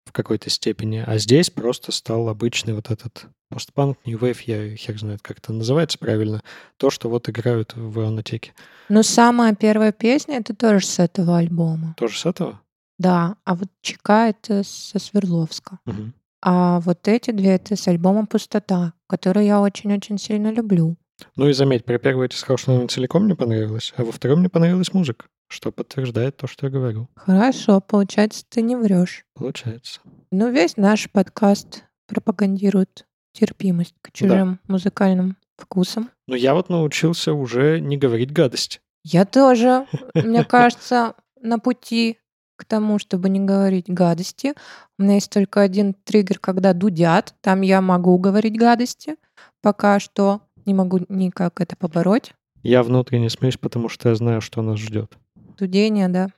в 0.05 0.13
какой-то 0.13 0.51
степени. 0.51 1.03
А 1.07 1.19
здесь 1.19 1.51
просто 1.51 1.93
стал 1.93 2.29
обычный 2.29 2.75
вот 2.75 2.91
этот 2.91 3.27
постпанк, 3.49 3.99
New 4.05 4.19
Wave, 4.19 4.39
я 4.47 4.77
хер 4.77 4.99
знает, 4.99 5.23
как 5.23 5.39
это 5.39 5.53
называется 5.53 5.99
правильно, 5.99 6.43
то, 6.77 6.91
что 6.91 7.09
вот 7.09 7.29
играют 7.29 7.75
в 7.75 8.01
Ионотеке. 8.01 8.53
Но 8.89 9.03
самая 9.03 9.55
первая 9.55 9.93
песня 9.93 10.39
это 10.39 10.55
тоже 10.55 10.85
с 10.85 10.99
этого 10.99 11.39
альбома. 11.39 11.95
Тоже 11.97 12.19
с 12.19 12.27
этого? 12.27 12.61
Да, 12.99 13.37
а 13.45 13.55
вот 13.55 13.69
ЧК 13.81 14.29
это 14.29 14.63
со 14.65 14.99
Свердловска. 14.99 15.79
Мгм. 15.85 16.15
А 16.43 16.81
вот 16.81 17.09
эти 17.09 17.31
две 17.31 17.55
это 17.55 17.75
с 17.75 17.89
альбома 17.89 18.27
«Пустота», 18.27 18.93
который 19.15 19.47
я 19.47 19.61
очень-очень 19.61 20.19
сильно 20.19 20.51
люблю. 20.51 20.97
Ну 21.37 21.49
и 21.49 21.53
заметь, 21.53 21.85
при 21.85 21.99
первой 21.99 22.29
ты 22.29 22.37
сказал, 22.37 22.57
что 22.57 22.75
она 22.75 22.89
целиком 22.89 23.29
не 23.29 23.37
понравилась, 23.37 23.95
а 23.97 24.03
во 24.03 24.11
втором 24.11 24.41
мне 24.41 24.49
понравилась 24.49 24.93
музыка, 24.93 25.27
что 25.47 25.71
подтверждает 25.71 26.37
то, 26.37 26.49
что 26.49 26.67
я 26.67 26.73
говорю. 26.73 27.09
Хорошо, 27.15 27.81
получается, 27.81 28.45
ты 28.49 28.61
не 28.61 28.75
врешь. 28.75 29.25
Получается. 29.35 30.01
Ну, 30.33 30.51
весь 30.51 30.77
наш 30.77 31.09
подкаст 31.09 31.85
пропагандирует 32.09 33.07
терпимость 33.33 33.95
к 34.03 34.11
чужим 34.11 34.59
музыкальным 34.67 35.37
вкусам. 35.57 36.11
Но 36.27 36.35
я 36.35 36.55
вот 36.55 36.69
научился 36.69 37.33
уже 37.33 37.79
не 37.79 37.97
говорить 37.97 38.33
гадость. 38.33 38.81
Я 39.05 39.25
тоже, 39.25 39.87
мне 40.15 40.45
кажется, 40.45 41.15
на 41.41 41.61
пути 41.61 42.19
к 42.57 42.65
тому, 42.65 42.99
чтобы 42.99 43.29
не 43.29 43.41
говорить 43.41 43.87
гадости. 43.89 44.55
У 44.99 45.03
меня 45.03 45.15
есть 45.15 45.31
только 45.31 45.61
один 45.61 45.95
триггер, 45.95 46.39
когда 46.39 46.73
дудят. 46.73 47.35
Там 47.41 47.63
я 47.63 47.81
могу 47.81 48.19
говорить 48.19 48.59
гадости. 48.59 49.17
Пока 49.63 49.99
что 50.01 50.43
не 50.67 50.75
могу 50.75 51.01
никак 51.09 51.61
это 51.61 51.77
побороть. 51.77 52.35
Я 52.63 52.83
внутренне 52.83 53.29
смеюсь, 53.29 53.59
потому 53.59 53.89
что 53.89 54.09
я 54.09 54.15
знаю, 54.15 54.41
что 54.41 54.63
нас 54.63 54.79
ждет. 54.79 55.19
Дудение, 55.59 56.09
да. 56.09 56.29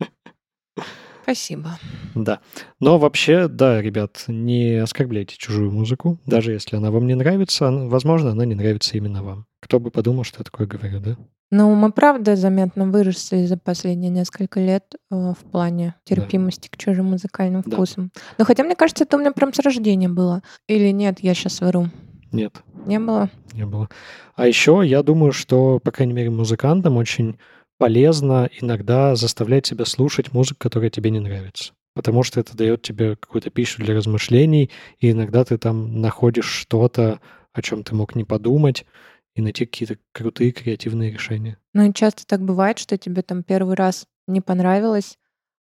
Спасибо. 1.22 1.78
Да. 2.14 2.40
Но 2.78 2.98
вообще, 2.98 3.48
да, 3.48 3.82
ребят, 3.82 4.24
не 4.28 4.76
оскорбляйте 4.76 5.36
чужую 5.36 5.72
музыку. 5.72 6.20
Даже 6.24 6.52
если 6.52 6.76
она 6.76 6.92
вам 6.92 7.08
не 7.08 7.14
нравится, 7.14 7.68
возможно, 7.70 8.30
она 8.30 8.44
не 8.44 8.54
нравится 8.54 8.96
именно 8.96 9.24
вам. 9.24 9.46
Кто 9.60 9.80
бы 9.80 9.90
подумал, 9.90 10.22
что 10.22 10.38
я 10.38 10.44
такое 10.44 10.68
говорю, 10.68 11.00
да? 11.00 11.16
Ну, 11.52 11.72
мы 11.76 11.92
правда 11.92 12.34
заметно 12.34 12.86
выросли 12.90 13.46
за 13.46 13.56
последние 13.56 14.10
несколько 14.10 14.58
лет 14.58 14.84
э, 15.10 15.14
в 15.38 15.44
плане 15.50 15.94
терпимости 16.04 16.68
к 16.68 16.76
чужим 16.76 17.06
музыкальным 17.06 17.62
Да. 17.64 17.70
вкусам. 17.76 18.10
Но 18.36 18.44
хотя, 18.44 18.64
мне 18.64 18.74
кажется, 18.74 19.04
это 19.04 19.16
у 19.16 19.20
меня 19.20 19.30
прям 19.32 19.52
с 19.52 19.58
рождения 19.60 20.08
было. 20.08 20.42
Или 20.66 20.90
нет, 20.90 21.20
я 21.20 21.34
сейчас 21.34 21.60
вру. 21.60 21.86
Нет, 22.32 22.52
Не 22.84 22.98
было? 22.98 23.30
не 23.52 23.64
было. 23.64 23.88
А 24.34 24.46
еще 24.48 24.82
я 24.84 25.02
думаю, 25.04 25.30
что, 25.32 25.78
по 25.78 25.92
крайней 25.92 26.12
мере, 26.14 26.30
музыкантам 26.30 26.96
очень 26.96 27.38
полезно 27.78 28.50
иногда 28.60 29.14
заставлять 29.14 29.66
себя 29.66 29.84
слушать 29.84 30.32
музыку, 30.32 30.58
которая 30.60 30.90
тебе 30.90 31.10
не 31.10 31.20
нравится. 31.20 31.72
потому 31.94 32.22
что 32.24 32.40
это 32.40 32.54
дает 32.54 32.82
тебе 32.82 33.16
какую-то 33.16 33.48
пищу 33.48 33.82
для 33.82 33.94
размышлений, 33.94 34.70
и 34.98 35.12
иногда 35.12 35.44
ты 35.44 35.56
там 35.56 36.02
находишь 36.02 36.44
что-то, 36.44 37.20
о 37.54 37.62
чем 37.62 37.84
ты 37.84 37.94
мог 37.94 38.14
не 38.14 38.24
подумать, 38.24 38.84
и 39.36 39.42
найти 39.42 39.66
какие-то 39.66 39.98
крутые 40.12 40.50
креативные 40.50 41.12
решения. 41.12 41.58
Ну 41.74 41.88
и 41.88 41.92
часто 41.92 42.26
так 42.26 42.40
бывает, 42.40 42.78
что 42.78 42.96
тебе 42.96 43.22
там 43.22 43.42
первый 43.42 43.76
раз 43.76 44.06
не 44.26 44.40
понравилось, 44.40 45.18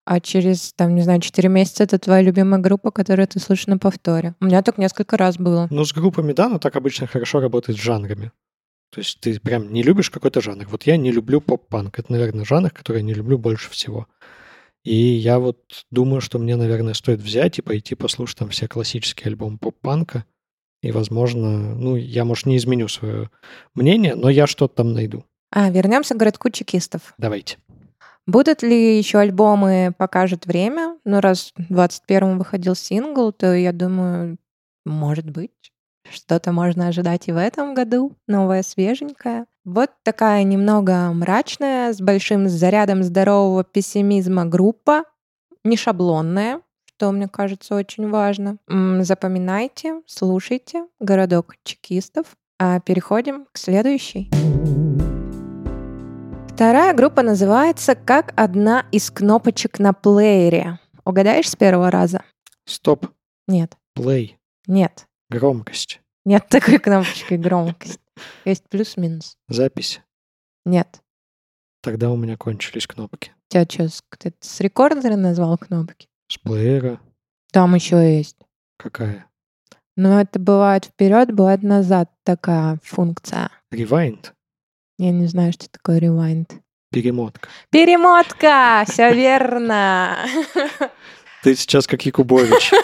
а 0.06 0.20
через, 0.20 0.72
там, 0.74 0.94
не 0.94 1.02
знаю, 1.02 1.20
4 1.20 1.48
месяца 1.48 1.82
это 1.82 1.98
твоя 1.98 2.22
любимая 2.22 2.60
группа, 2.60 2.90
которую 2.90 3.26
ты 3.26 3.40
слушаешь 3.40 3.66
на 3.66 3.78
повторе. 3.78 4.34
У 4.40 4.44
меня 4.46 4.62
так 4.62 4.78
несколько 4.78 5.16
раз 5.16 5.36
было. 5.36 5.66
Ну, 5.70 5.84
с 5.84 5.92
группами, 5.92 6.32
да, 6.32 6.48
но 6.48 6.58
так 6.58 6.76
обычно 6.76 7.06
хорошо 7.06 7.40
работает 7.40 7.78
с 7.78 7.82
жанрами. 7.82 8.30
То 8.90 9.00
есть 9.00 9.18
ты 9.20 9.40
прям 9.40 9.72
не 9.72 9.82
любишь 9.82 10.10
какой-то 10.10 10.40
жанр. 10.40 10.66
Вот 10.68 10.84
я 10.84 10.96
не 10.96 11.10
люблю 11.10 11.40
поп-панк. 11.40 11.98
Это, 11.98 12.12
наверное, 12.12 12.44
жанр, 12.44 12.70
который 12.70 12.98
я 12.98 13.02
не 13.02 13.14
люблю 13.14 13.38
больше 13.38 13.70
всего. 13.70 14.06
И 14.84 14.94
я 14.94 15.38
вот 15.38 15.58
думаю, 15.90 16.20
что 16.20 16.38
мне, 16.38 16.54
наверное, 16.54 16.94
стоит 16.94 17.20
взять 17.20 17.58
и 17.58 17.62
пойти 17.62 17.96
послушать 17.96 18.38
там 18.38 18.50
все 18.50 18.68
классические 18.68 19.30
альбомы 19.30 19.58
поп-панка. 19.58 20.26
И, 20.84 20.92
возможно, 20.92 21.74
ну, 21.74 21.96
я, 21.96 22.26
может, 22.26 22.44
не 22.44 22.58
изменю 22.58 22.88
свое 22.88 23.30
мнение, 23.74 24.14
но 24.14 24.28
я 24.28 24.46
что-то 24.46 24.74
там 24.76 24.92
найду. 24.92 25.24
А, 25.50 25.70
вернемся 25.70 26.14
к 26.14 26.18
городку 26.18 26.50
чекистов. 26.50 27.14
Давайте. 27.16 27.56
Будут 28.26 28.62
ли 28.62 28.98
еще 28.98 29.18
альбомы, 29.18 29.94
покажет 29.96 30.44
время. 30.44 30.98
Ну, 31.04 31.20
раз 31.20 31.54
в 31.56 31.72
21-м 31.72 32.38
выходил 32.38 32.74
сингл, 32.74 33.32
то 33.32 33.54
я 33.54 33.72
думаю, 33.72 34.36
может 34.84 35.30
быть. 35.30 35.72
Что-то 36.10 36.52
можно 36.52 36.88
ожидать 36.88 37.28
и 37.28 37.32
в 37.32 37.38
этом 37.38 37.72
году. 37.72 38.12
Новое, 38.26 38.62
свеженькое. 38.62 39.46
Вот 39.64 39.90
такая 40.02 40.42
немного 40.42 41.10
мрачная, 41.14 41.94
с 41.94 42.00
большим 42.02 42.46
зарядом 42.50 43.02
здорового 43.02 43.64
пессимизма 43.64 44.44
группа. 44.44 45.04
Не 45.64 45.78
шаблонная, 45.78 46.60
что 47.04 47.12
мне 47.12 47.28
кажется 47.28 47.74
очень 47.74 48.08
важно. 48.08 48.56
Запоминайте, 48.66 50.00
слушайте. 50.06 50.86
Городок 51.00 51.56
чекистов. 51.62 52.28
А 52.58 52.80
переходим 52.80 53.44
к 53.52 53.58
следующей. 53.58 54.30
Вторая 56.48 56.94
группа 56.94 57.20
называется 57.20 57.94
«Как 57.94 58.32
одна 58.36 58.86
из 58.90 59.10
кнопочек 59.10 59.78
на 59.80 59.92
плеере». 59.92 60.78
Угадаешь 61.04 61.50
с 61.50 61.56
первого 61.56 61.90
раза? 61.90 62.22
Стоп. 62.64 63.08
Нет. 63.46 63.76
Плей. 63.92 64.38
Нет. 64.66 65.06
Громкость. 65.28 66.00
Нет 66.24 66.46
такой 66.48 66.78
кнопочки 66.78 67.34
громкость. 67.34 68.00
Есть 68.46 68.64
плюс-минус. 68.70 69.36
Запись. 69.48 70.00
Нет. 70.64 71.02
Тогда 71.82 72.10
у 72.10 72.16
меня 72.16 72.38
кончились 72.38 72.86
кнопки. 72.86 73.32
Тебя 73.48 73.66
что, 73.68 73.90
ты 74.16 74.32
с 74.40 74.60
рекордера 74.60 75.16
назвал 75.16 75.58
кнопки? 75.58 76.08
С 76.34 76.38
плеера. 76.38 76.98
Там 77.52 77.76
еще 77.76 78.16
есть. 78.16 78.36
Какая? 78.76 79.26
Ну, 79.96 80.18
это 80.18 80.40
бывает 80.40 80.86
вперед, 80.86 81.32
бывает 81.32 81.62
назад 81.62 82.10
такая 82.24 82.80
функция. 82.82 83.50
Ревайнд. 83.70 84.34
Я 84.98 85.12
не 85.12 85.26
знаю, 85.26 85.52
что 85.52 85.70
такое 85.70 86.00
rewind. 86.00 86.50
Перемотка. 86.90 87.48
Перемотка! 87.70 88.84
Все 88.88 89.14
верно. 89.14 90.18
Ты 91.44 91.54
сейчас 91.54 91.86
как 91.86 92.04
Якубович. 92.04 92.72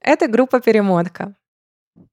Это 0.00 0.26
группа 0.26 0.60
«Перемотка». 0.60 1.34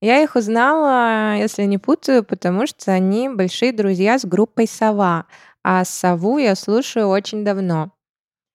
Я 0.01 0.21
их 0.21 0.35
узнала, 0.35 1.37
если 1.37 1.63
не 1.63 1.77
путаю, 1.77 2.25
потому 2.25 2.67
что 2.67 2.91
они 2.91 3.29
большие 3.29 3.71
друзья 3.71 4.19
с 4.19 4.25
группой 4.25 4.67
«Сова», 4.67 5.27
а 5.63 5.85
«Сову» 5.85 6.39
я 6.39 6.55
слушаю 6.55 7.07
очень 7.07 7.45
давно. 7.45 7.93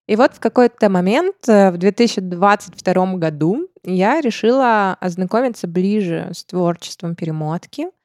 И 0.07 0.17
вот 0.17 0.35
в 0.35 0.41
какой-то 0.41 0.91
момент 0.91 1.49
э, 1.49 1.71
в 1.71 1.79
2022 1.79 3.15
году 3.15 3.69
я 3.83 4.21
решила 4.21 4.97
ознакомиться 5.01 5.67
ближе 5.67 6.31
с 6.33 6.45
творчеством 6.45 7.15
перемотки— 7.15 7.89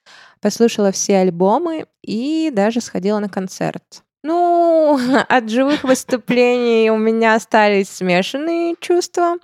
послушала 0.42 0.92
все 0.92 1.18
альбомы 1.18 1.86
и 2.02 2.52
даже 2.54 2.82
сходила 2.82 3.20
на 3.20 3.30
концерт. 3.30 4.04
Ну, 4.24 5.00
от 5.30 5.50
живых 5.50 5.84
выступлений 5.84 6.90
у 6.92 6.98
меня 6.98 7.36
остались 7.36 7.90
смешанные 7.90 8.76
чувства, 8.80 9.36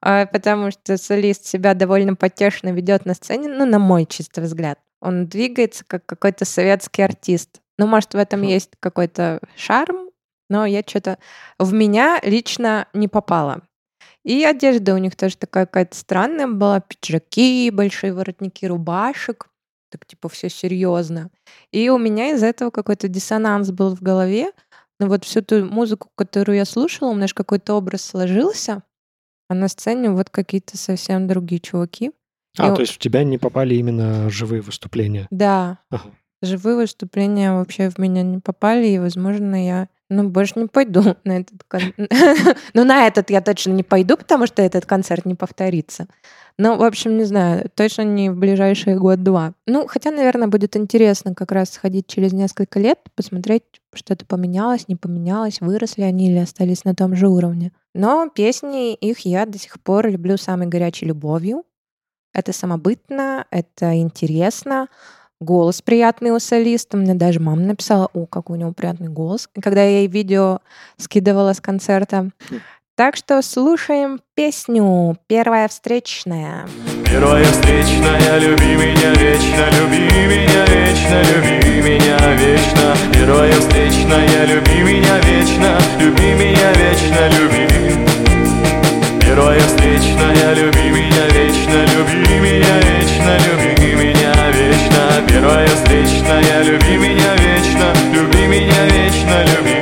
а, 0.00 0.26
потому 0.26 0.70
что 0.70 0.96
солист 0.96 1.46
себя 1.46 1.74
довольно 1.74 2.14
потешно 2.14 2.70
ведет 2.70 3.06
на 3.06 3.14
сцене, 3.14 3.48
ну, 3.48 3.64
на 3.66 3.78
мой 3.78 4.06
чистый 4.06 4.44
взгляд. 4.44 4.78
Он 5.00 5.26
двигается 5.26 5.84
как 5.86 6.04
какой-то 6.06 6.44
советский 6.44 7.02
артист. 7.02 7.60
Ну, 7.78 7.86
может, 7.86 8.12
в 8.12 8.18
этом 8.18 8.42
есть 8.42 8.70
какой-то 8.80 9.40
шарм, 9.56 10.09
но 10.50 10.66
я 10.66 10.82
что-то 10.86 11.18
в 11.58 11.72
меня 11.72 12.20
лично 12.22 12.88
не 12.92 13.08
попала. 13.08 13.62
И 14.22 14.44
одежда 14.44 14.94
у 14.94 14.98
них 14.98 15.16
тоже 15.16 15.38
такая 15.38 15.64
какая-то 15.64 15.96
странная 15.96 16.46
была. 16.46 16.80
Пиджаки, 16.80 17.70
большие 17.70 18.12
воротники 18.12 18.66
рубашек 18.66 19.50
так 19.90 20.06
типа 20.06 20.28
все 20.28 20.48
серьезно. 20.48 21.30
И 21.72 21.88
у 21.90 21.98
меня 21.98 22.30
из-за 22.32 22.46
этого 22.46 22.70
какой-то 22.70 23.08
диссонанс 23.08 23.70
был 23.70 23.94
в 23.94 24.00
голове. 24.00 24.52
Но 24.98 25.06
вот 25.06 25.24
всю 25.24 25.42
ту 25.42 25.64
музыку, 25.64 26.10
которую 26.14 26.56
я 26.56 26.64
слушала, 26.64 27.10
у 27.10 27.14
меня 27.14 27.26
же 27.26 27.34
какой-то 27.34 27.74
образ 27.74 28.02
сложился, 28.02 28.82
а 29.48 29.54
на 29.54 29.68
сцене 29.68 30.10
вот 30.10 30.30
какие-то 30.30 30.76
совсем 30.76 31.26
другие 31.26 31.60
чуваки. 31.60 32.12
А, 32.58 32.72
и... 32.72 32.74
то 32.74 32.82
есть 32.82 32.94
в 32.94 32.98
тебя 32.98 33.24
не 33.24 33.38
попали 33.38 33.74
именно 33.74 34.28
живые 34.30 34.60
выступления? 34.60 35.26
Да. 35.30 35.78
Ага. 35.90 36.10
Живые 36.42 36.76
выступления 36.76 37.52
вообще 37.52 37.90
в 37.90 37.98
меня 37.98 38.22
не 38.22 38.38
попали, 38.38 38.86
и, 38.86 38.98
возможно, 38.98 39.66
я 39.66 39.88
ну, 40.10 40.28
больше 40.28 40.58
не 40.58 40.66
пойду 40.66 41.16
на 41.24 41.38
этот 41.38 41.62
концерт. 41.66 41.94
ну, 42.74 42.84
на 42.84 43.06
этот 43.06 43.30
я 43.30 43.40
точно 43.40 43.72
не 43.72 43.82
пойду, 43.82 44.16
потому 44.16 44.46
что 44.46 44.60
этот 44.60 44.84
концерт 44.84 45.24
не 45.24 45.34
повторится. 45.34 46.06
Ну, 46.58 46.76
в 46.76 46.82
общем, 46.82 47.16
не 47.16 47.24
знаю, 47.24 47.70
точно 47.74 48.02
не 48.02 48.28
в 48.28 48.36
ближайшие 48.36 48.98
год-два. 48.98 49.54
Ну, 49.66 49.86
хотя, 49.86 50.10
наверное, 50.10 50.48
будет 50.48 50.76
интересно 50.76 51.34
как 51.34 51.52
раз 51.52 51.70
сходить 51.70 52.06
через 52.06 52.32
несколько 52.32 52.78
лет, 52.80 52.98
посмотреть, 53.14 53.62
что-то 53.94 54.26
поменялось, 54.26 54.88
не 54.88 54.96
поменялось, 54.96 55.60
выросли 55.60 56.02
они 56.02 56.30
или 56.30 56.38
остались 56.38 56.84
на 56.84 56.94
том 56.94 57.14
же 57.14 57.28
уровне. 57.28 57.72
Но 57.94 58.28
песни 58.28 58.94
их 58.94 59.20
я 59.20 59.46
до 59.46 59.58
сих 59.58 59.80
пор 59.80 60.08
люблю 60.08 60.36
самой 60.36 60.66
горячей 60.66 61.06
любовью. 61.06 61.64
Это 62.34 62.52
самобытно, 62.52 63.46
это 63.50 63.96
интересно, 63.96 64.88
голос 65.40 65.82
приятный 65.82 66.30
у 66.30 66.38
солиста. 66.38 66.96
Мне 66.96 67.14
даже 67.14 67.40
мама 67.40 67.62
написала, 67.62 68.08
о, 68.12 68.26
какой 68.26 68.58
у 68.58 68.60
него 68.60 68.72
приятный 68.72 69.08
голос. 69.08 69.48
Когда 69.60 69.82
я 69.82 70.00
ей 70.00 70.06
видео 70.06 70.60
скидывала 70.98 71.52
с 71.54 71.60
концерта, 71.60 72.30
так 72.94 73.16
что 73.16 73.40
слушаем 73.40 74.20
песню 74.34 75.16
«Первая 75.26 75.68
встречная». 75.68 76.68
Первая 77.10 77.44
встречная, 77.44 78.38
люби 78.38 78.76
меня 78.76 79.12
вечно, 79.14 79.66
люби 79.80 80.00
меня 80.00 80.64
вечно, 80.66 81.22
люби 81.22 81.80
меня 81.80 82.34
вечно. 82.34 82.94
Первая 83.14 83.52
встречная, 83.52 84.44
люби 84.44 84.82
меня 84.82 85.18
вечно, 85.20 85.78
люби 85.98 86.34
меня 86.34 86.72
вечно, 86.74 87.28
люби. 87.38 87.66
Первая 89.20 89.60
встречная, 89.60 90.54
люби 90.54 90.90
меня 90.90 91.26
вечно, 91.28 91.86
люби 91.96 92.38
меня 92.38 92.80
вечно, 92.80 93.38
люби 93.48 93.69
Первая 95.40 95.66
встречная, 95.68 96.62
люби 96.64 96.98
меня 96.98 97.34
вечно, 97.36 97.94
люби 98.12 98.46
меня 98.46 98.84
вечно, 98.88 99.42
люби. 99.46 99.80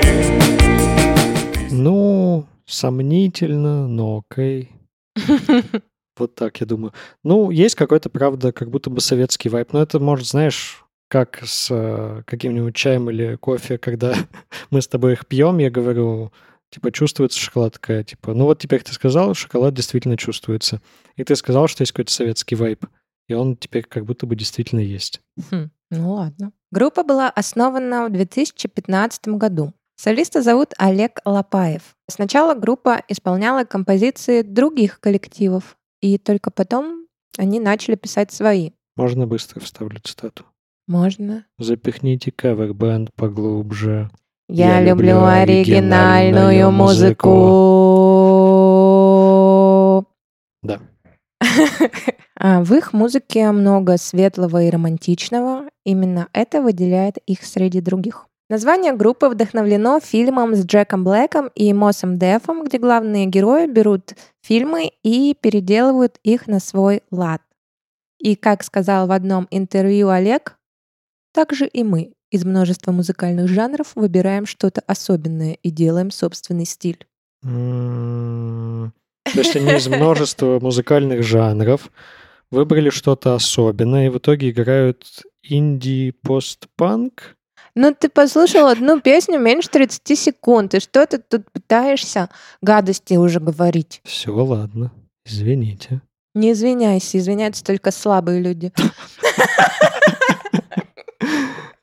Сомнительно, 2.65 3.89
но 3.89 4.23
окей. 4.31 4.71
Вот 6.17 6.37
так, 6.37 6.61
я 6.61 6.67
думаю. 6.67 6.93
Ну, 7.25 7.51
есть 7.51 7.75
какой-то, 7.75 8.09
правда, 8.09 8.53
как 8.53 8.71
будто 8.71 8.89
бы 8.89 9.01
советский 9.01 9.49
вайп. 9.49 9.73
Но 9.73 9.83
это, 9.83 9.99
может, 9.99 10.29
знаешь, 10.29 10.85
как 11.09 11.41
с 11.45 11.67
э, 11.73 12.23
каким-нибудь 12.25 12.77
чаем 12.77 13.11
или 13.11 13.35
кофе, 13.35 13.79
когда 13.79 14.15
мы 14.71 14.81
с 14.81 14.87
тобой 14.87 15.15
их 15.15 15.27
пьем, 15.27 15.59
я 15.59 15.71
говорю, 15.71 16.33
типа, 16.71 16.93
чувствуется 16.93 17.41
шоколад 17.41 17.73
такая, 17.73 18.05
типа, 18.05 18.33
ну 18.33 18.45
вот 18.45 18.61
теперь 18.61 18.83
ты 18.85 18.93
сказал, 18.93 19.35
шоколад 19.35 19.75
действительно 19.75 20.17
чувствуется. 20.17 20.81
И 21.17 21.25
ты 21.25 21.35
сказал, 21.35 21.67
что 21.67 21.83
есть 21.83 21.91
какой-то 21.91 22.13
советский 22.13 22.55
вайп. 22.55 22.87
И 23.29 23.35
он 23.35 23.57
теперь 23.57 23.85
как 23.85 24.05
будто 24.05 24.27
бы 24.27 24.35
действительно 24.37 24.81
есть. 24.81 25.21
Хм, 25.51 25.71
ну 25.91 26.13
ладно. 26.15 26.53
Группа 26.71 27.03
была 27.05 27.31
основана 27.31 28.07
в 28.07 28.11
2015 28.13 29.29
году. 29.29 29.73
Солиста 29.97 30.43
зовут 30.43 30.75
Олег 30.79 31.21
Лопаев. 31.25 31.97
Сначала 32.09 32.55
группа 32.55 33.03
исполняла 33.09 33.65
композиции 33.65 34.43
других 34.43 35.01
коллективов, 35.01 35.77
и 36.01 36.19
только 36.19 36.51
потом 36.51 37.07
они 37.37 37.61
начали 37.61 37.97
писать 37.97 38.33
свои. 38.33 38.71
Можно 38.97 39.27
быстро 39.27 39.61
вставлю 39.61 40.01
цитату? 40.01 40.45
Можно. 40.87 41.45
Запихните 41.59 42.31
кавер-бенд 42.31 43.13
поглубже. 43.15 44.11
Я, 44.49 44.79
Я 44.79 44.85
люблю, 44.91 45.23
оригинальную 45.25 46.71
музыку. 46.71 47.29
музыку. 47.29 47.69
Да. 50.63 50.81
А, 52.41 52.63
в 52.63 52.73
их 52.73 52.93
музыке 52.93 53.51
много 53.51 53.97
светлого 53.97 54.63
и 54.63 54.71
романтичного. 54.71 55.69
Именно 55.85 56.29
это 56.33 56.63
выделяет 56.63 57.17
их 57.27 57.45
среди 57.45 57.81
других. 57.81 58.27
Название 58.49 58.93
группы 58.95 59.29
вдохновлено 59.29 60.01
фильмом 60.01 60.55
с 60.55 60.65
Джеком 60.65 61.05
Блэком 61.05 61.51
и 61.55 61.73
Мосом 61.75 62.19
Дефом, 62.19 62.65
где 62.65 62.79
главные 62.79 63.27
герои 63.27 63.67
берут 63.67 64.15
фильмы 64.41 64.93
и 65.03 65.35
переделывают 65.39 66.19
их 66.23 66.47
на 66.47 66.61
свой 66.61 67.03
лад. 67.11 67.43
И, 68.19 68.37
как 68.37 68.63
сказал 68.63 69.07
в 69.07 69.13
одном 69.13 69.47
интервью 69.51 70.09
Олег, 70.09 70.57
также 71.35 71.67
и 71.67 71.85
мы 71.85 72.15
из 72.31 72.45
множества 72.45 72.93
музыкальных 72.93 73.49
жанров 73.49 73.93
выбираем 73.95 74.47
что-то 74.47 74.83
особенное 74.87 75.59
и 75.63 75.71
делаем 75.71 76.11
собственный 76.11 76.65
стиль. 76.65 77.07
М, 77.45 78.93
То 79.25 79.39
есть 79.41 79.57
они 79.57 79.73
из 79.75 79.89
множества 79.89 80.59
музыкальных 80.61 81.23
жанров 81.23 81.91
выбрали 82.51 82.91
что-то 82.91 83.35
особенное 83.35 84.07
и 84.07 84.11
в 84.11 84.19
итоге 84.19 84.51
играют 84.51 85.05
инди-постпанк? 85.43 87.37
Ну, 87.75 87.95
ты 87.95 88.09
послушал 88.09 88.67
одну 88.69 89.01
песню 89.01 89.39
меньше 89.39 89.69
30 89.69 90.19
секунд, 90.19 90.75
и 90.75 90.81
что 90.81 91.07
ты 91.07 91.19
тут 91.19 91.51
пытаешься 91.53 92.29
гадости 92.61 93.15
уже 93.15 93.39
говорить? 93.41 94.01
Все, 94.05 94.35
ладно. 94.35 94.91
Извините. 95.25 96.01
Не 96.35 96.53
извиняйся, 96.53 97.19
извиняются 97.19 97.65
только 97.65 97.91
слабые 97.91 98.41
люди. 98.41 98.73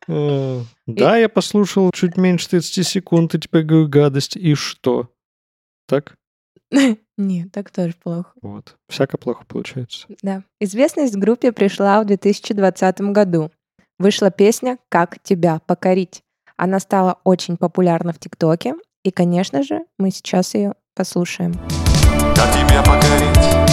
Э, 0.08 0.62
Да, 0.86 1.18
я 1.18 1.30
послушал 1.30 1.90
чуть 1.92 2.16
меньше 2.18 2.50
30 2.50 2.86
секунд, 2.86 3.34
и 3.36 3.40
теперь 3.40 3.64
говорю 3.64 3.88
гадость. 3.88 4.36
И 4.38 4.54
что? 4.54 5.10
Так? 5.88 6.16
Нет, 7.18 7.52
так 7.52 7.72
тоже 7.72 7.94
плохо. 8.02 8.32
Вот. 8.42 8.76
Всяко 8.90 9.18
плохо 9.18 9.46
получается. 9.48 10.08
Да. 10.22 10.44
Известность 10.60 11.16
группе 11.16 11.52
пришла 11.52 12.02
в 12.02 12.06
2020 12.06 13.02
году. 13.02 13.52
Вышла 13.98 14.30
песня 14.32 14.78
«Как 14.90 15.22
тебя 15.24 15.60
покорить». 15.66 16.24
Она 16.58 16.80
стала 16.80 17.20
очень 17.24 17.58
популярна 17.58 18.14
в 18.14 18.20
ТикТоке. 18.20 18.76
И, 19.04 19.12
конечно 19.12 19.64
же, 19.64 19.86
мы 19.98 20.12
сейчас 20.12 20.54
ее 20.54 20.74
послушаем. 20.96 21.54
Как 22.36 22.52
тебя 22.54 22.82
покорить? 22.84 23.65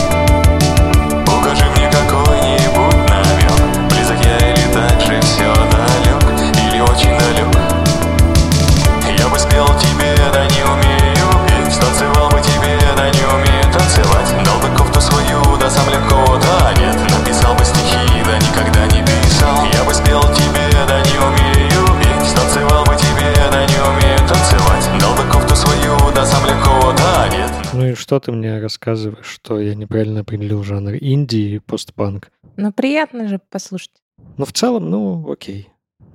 Ну 27.83 27.89
и 27.89 27.95
что 27.95 28.21
ты 28.21 28.31
мне 28.31 28.61
рассказываешь, 28.61 29.27
что 29.27 29.59
я 29.59 29.75
неправильно 29.75 30.21
определил 30.21 30.63
жанр 30.63 30.93
инди 31.01 31.37
и 31.37 31.59
постпанк? 31.59 32.31
Но 32.57 32.71
приятно 32.71 33.27
же 33.27 33.41
послушать. 33.51 34.05
Но 34.39 34.45
в 34.45 34.53
целом, 34.53 34.89
ну, 34.89 35.29
окей. 35.29 35.69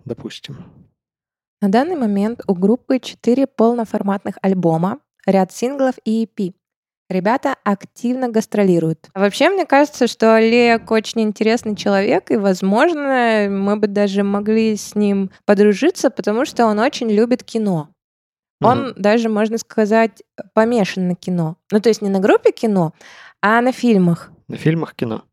Допустим. 0.06 0.64
На 1.62 1.68
данный 1.68 1.98
момент 1.98 2.40
у 2.48 2.54
группы 2.54 3.00
4 3.02 3.48
полноформатных 3.48 4.38
альбома, 4.42 5.00
ряд 5.26 5.52
синглов 5.52 5.96
и 6.06 6.24
EP. 6.24 6.54
Ребята 7.10 7.56
активно 7.66 8.30
гастролируют. 8.30 9.10
Вообще, 9.14 9.50
мне 9.50 9.66
кажется, 9.66 10.08
что 10.08 10.36
Олег 10.36 10.90
очень 10.90 11.20
интересный 11.20 11.76
человек, 11.76 12.32
и, 12.32 12.38
возможно, 12.38 13.50
мы 13.50 13.76
бы 13.76 13.88
даже 13.88 14.24
могли 14.24 14.78
с 14.78 14.96
ним 14.96 15.32
подружиться, 15.44 16.12
потому 16.12 16.46
что 16.46 16.66
он 16.66 16.80
очень 16.80 17.10
любит 17.10 17.44
кино. 17.44 17.90
Он 18.62 18.94
даже, 18.96 19.30
можно 19.30 19.58
сказать, 19.58 20.24
помешан 20.54 21.08
на 21.08 21.16
кино. 21.16 21.58
Ну, 21.72 21.80
то 21.80 21.90
есть 21.90 22.02
не 22.02 22.10
на 22.10 22.20
группе 22.20 22.52
кино, 22.52 22.94
а 23.42 23.62
на 23.62 23.72
фильмах. 23.72 24.32
На 24.48 24.58
фильмах 24.58 24.96
кино. 24.96 25.24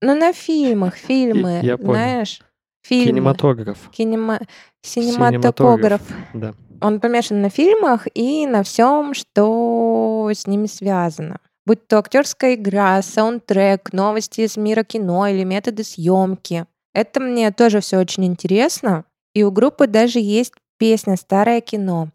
Ну, 0.00 0.14
на 0.14 0.32
фильмах, 0.32 0.94
фильмы, 0.96 1.60
я 1.62 1.76
понял. 1.76 1.92
знаешь? 1.94 2.40
Фильмы. 2.82 3.12
Кинематограф. 3.12 3.78
Кинема... 3.92 4.40
Синематограф. 4.82 6.00
Да. 6.32 6.54
Он 6.80 6.98
помешан 6.98 7.42
на 7.42 7.50
фильмах 7.50 8.06
и 8.14 8.46
на 8.46 8.62
всем, 8.62 9.12
что 9.12 10.30
с 10.32 10.46
ними 10.46 10.66
связано. 10.66 11.38
Будь 11.66 11.86
то 11.86 11.98
актерская 11.98 12.54
игра, 12.54 13.02
саундтрек, 13.02 13.92
новости 13.92 14.40
из 14.40 14.56
мира 14.56 14.82
кино 14.82 15.26
или 15.26 15.44
методы 15.44 15.84
съемки. 15.84 16.64
Это 16.94 17.20
мне 17.20 17.50
тоже 17.52 17.80
все 17.80 17.98
очень 17.98 18.24
интересно. 18.24 19.04
И 19.34 19.44
у 19.44 19.50
группы 19.50 19.86
даже 19.86 20.18
есть 20.18 20.54
песня 20.78 21.16
«Старое 21.16 21.60
кино». 21.60 22.08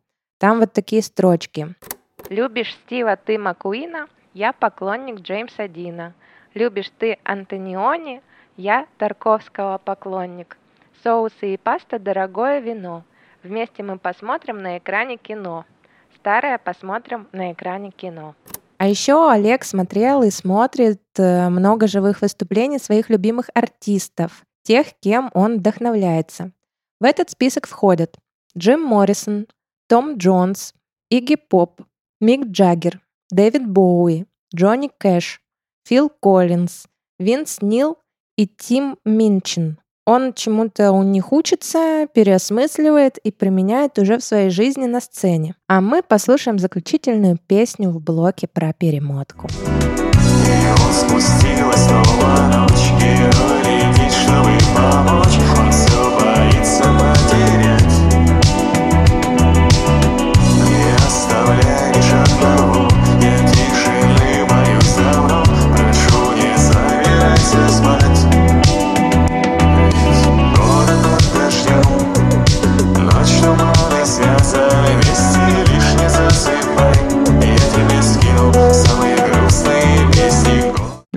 Там 0.46 0.60
вот 0.60 0.74
такие 0.74 1.02
строчки. 1.02 1.74
Любишь 2.30 2.72
Стива 2.86 3.16
ты 3.16 3.40
Маккуина? 3.40 4.06
Я 4.36 4.54
поклонник 4.54 5.22
Джеймса 5.22 5.68
Дина. 5.68 6.14
Любишь 6.54 6.92
ты 7.00 7.18
Антониони? 7.24 8.22
Я 8.56 8.86
Тарковского 9.00 9.80
поклонник. 9.80 10.60
Соусы 11.02 11.56
и 11.56 11.58
паста– 11.58 11.98
дорогое 12.00 12.60
вино. 12.60 13.02
Вместе 13.42 13.82
мы 13.82 13.98
посмотрим 13.98 14.62
на 14.62 14.78
экране 14.78 15.18
кино. 15.18 15.66
Старое 16.18 16.60
посмотрим 16.60 17.28
на 17.32 17.52
экране 17.52 17.90
кино. 17.90 18.36
А 18.78 18.88
еще 18.88 19.32
Олег 19.32 19.64
смотрел 19.64 20.22
и 20.22 20.30
смотрит 20.30 21.02
э, 21.18 21.50
много 21.50 21.88
живых 21.88 22.22
выступлений 22.22 22.78
своих 22.78 23.10
любимых 23.10 23.50
артистов, 23.56 24.44
тех, 24.62 24.94
кем 25.00 25.32
он 25.34 25.58
вдохновляется. 25.58 26.52
В 27.00 27.04
этот 27.06 27.32
список 27.32 27.66
входят 27.66 28.16
Джим 28.56 28.84
Моррисон, 28.84 29.48
Том 29.88 30.18
Джонс, 30.18 30.74
Игги 31.12 31.36
Поп, 31.36 31.82
Мик 32.20 32.48
Джаггер, 32.48 33.02
Дэвид 33.30 33.68
Боуи, 33.68 34.26
Джонни 34.56 34.90
Кэш, 34.98 35.42
Фил 35.88 36.10
Коллинз, 36.10 36.86
Винс 37.20 37.62
Нил 37.62 37.98
и 38.36 38.48
Тим 38.48 38.98
Минчин. 39.06 39.78
Он 40.08 40.34
чему-то 40.34 40.92
у 40.92 41.04
них 41.04 41.32
учится, 41.32 42.08
переосмысливает 42.14 43.18
и 43.20 43.32
применяет 43.32 44.00
уже 44.00 44.18
в 44.18 44.24
своей 44.24 44.50
жизни 44.50 44.86
на 44.86 45.02
сцене. 45.02 45.56
А 45.68 45.82
мы 45.82 46.02
послушаем 46.04 46.60
заключительную 46.60 47.38
песню 47.38 47.90
в 47.90 48.02
блоке 48.02 48.48
про 48.48 48.74
перемотку. 48.74 49.48
И 49.48 50.94
спустилась 50.94 51.86
снова 51.86 52.52
ночь 52.54 52.92
Герой 53.00 53.62
летит, 53.64 54.12
чтобы 54.12 54.58
помочь 54.76 55.38
Он 55.58 55.72
все 55.72 56.20
боится 56.20 56.84
потерять 56.84 57.75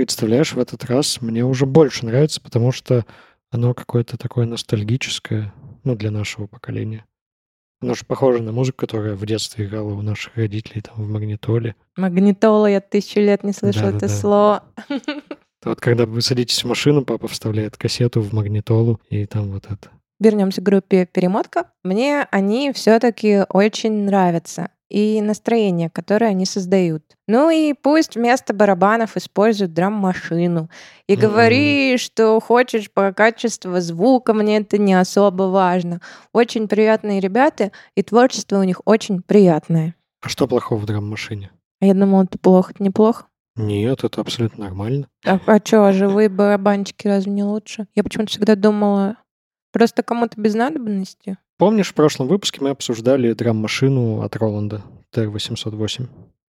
Представляешь, 0.09 0.55
в 0.55 0.59
этот 0.59 0.87
раз 0.87 1.21
мне 1.21 1.45
уже 1.45 1.67
больше 1.67 2.07
нравится, 2.07 2.41
потому 2.41 2.73
что 2.73 3.05
оно 3.51 3.75
какое-то 3.75 4.17
такое 4.17 4.47
ностальгическое, 4.47 5.53
ну, 5.85 5.97
для 5.97 6.11
нашего 6.11 6.47
поколения. 6.47 7.05
Оно 7.83 7.93
же 7.93 8.07
похоже 8.07 8.43
на 8.43 8.51
музыку, 8.51 8.79
которая 8.79 9.17
в 9.17 9.27
детстве 9.27 9.67
играла 9.67 9.93
у 9.93 10.01
наших 10.01 10.35
родителей 10.39 10.81
там 10.81 10.95
в 11.05 11.11
магнитоле. 11.11 11.77
Магнитола, 11.95 12.69
я 12.69 12.81
тысячу 12.81 13.21
лет 13.21 13.45
не 13.45 13.53
слышала 13.53 13.89
это 13.91 13.99
Да-да-да. 13.99 14.15
слово. 14.15 14.65
Вот 15.63 15.79
когда 15.79 16.07
вы 16.07 16.23
садитесь 16.23 16.65
в 16.65 16.67
машину, 16.67 17.05
папа 17.05 17.29
вставляет 17.29 17.77
кассету 17.77 18.23
в 18.23 18.33
магнитолу, 18.33 19.03
и 19.11 19.27
там 19.27 19.51
вот 19.51 19.67
это. 19.67 19.91
Вернемся 20.19 20.63
к 20.63 20.65
группе 20.65 21.05
«Перемотка». 21.05 21.71
Мне 21.85 22.27
они 22.31 22.73
все-таки 22.73 23.45
очень 23.51 24.05
нравятся. 24.05 24.71
И 24.91 25.21
настроение, 25.21 25.91
которое 25.91 26.27
они 26.31 26.47
создают. 26.47 27.03
Ну 27.27 27.51
и 27.51 27.75
пусть 27.75 28.15
вместо 28.17 28.55
барабанов 28.55 29.17
используют 29.19 29.75
драм-машину. 29.75 30.71
И 31.07 31.13
Мгм. 31.15 31.21
говори, 31.21 31.97
что 31.99 32.41
хочешь 32.41 32.91
по 32.91 33.13
качеству 33.13 33.81
звука, 33.81 34.33
мне 34.33 34.59
это 34.59 34.79
не 34.79 34.95
особо 34.95 35.45
важно. 35.45 36.01
Очень 36.33 36.69
приятные 36.69 37.21
ребята, 37.21 37.71
и 37.95 38.03
творчество 38.03 38.59
у 38.59 38.63
них 38.63 38.81
очень 38.87 39.21
приятное. 39.21 39.95
А 40.23 40.29
что 40.29 40.49
плохого 40.49 40.79
в 40.81 40.87
драм-машине? 40.87 41.51
Я 41.81 41.95
думала, 41.95 42.25
это 42.25 42.39
плохо, 42.39 42.73
это 42.75 42.83
неплохо. 42.83 43.27
Нет, 43.57 44.05
это 44.05 44.21
абсолютно 44.21 44.65
нормально. 44.65 45.09
А, 45.27 45.39
а 45.47 45.59
что, 45.59 45.85
а 45.85 45.93
живые 45.93 46.29
барабанчики 46.29 47.07
разве 47.09 47.33
не 47.33 47.45
лучше? 47.45 47.89
Я 47.95 48.05
почему-то 48.05 48.31
всегда 48.31 48.55
думала, 48.55 49.17
просто 49.73 50.03
кому-то 50.03 50.41
без 50.41 50.55
надобности. 50.55 51.37
Помнишь, 51.59 51.89
в 51.91 51.95
прошлом 51.95 52.29
выпуске 52.29 52.61
мы 52.61 52.71
обсуждали 52.71 53.33
драм-машину 53.33 54.23
от 54.23 54.37
Роланда 54.37 54.85
TR-808, 55.13 56.09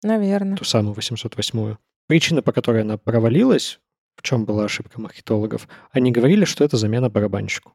Наверное. 0.05 0.57
ту 0.57 0.65
самую 0.65 0.95
808-ю. 0.95 1.77
Причина, 2.07 2.41
по 2.41 2.53
которой 2.53 2.83
она 2.83 2.99
провалилась, 2.99 3.81
в 4.15 4.23
чем 4.23 4.45
была 4.45 4.67
ошибка 4.67 5.01
маркетологов, 5.01 5.67
они 5.91 6.13
говорили, 6.13 6.45
что 6.45 6.63
это 6.63 6.77
замена 6.77 7.11
барабанщику. 7.11 7.73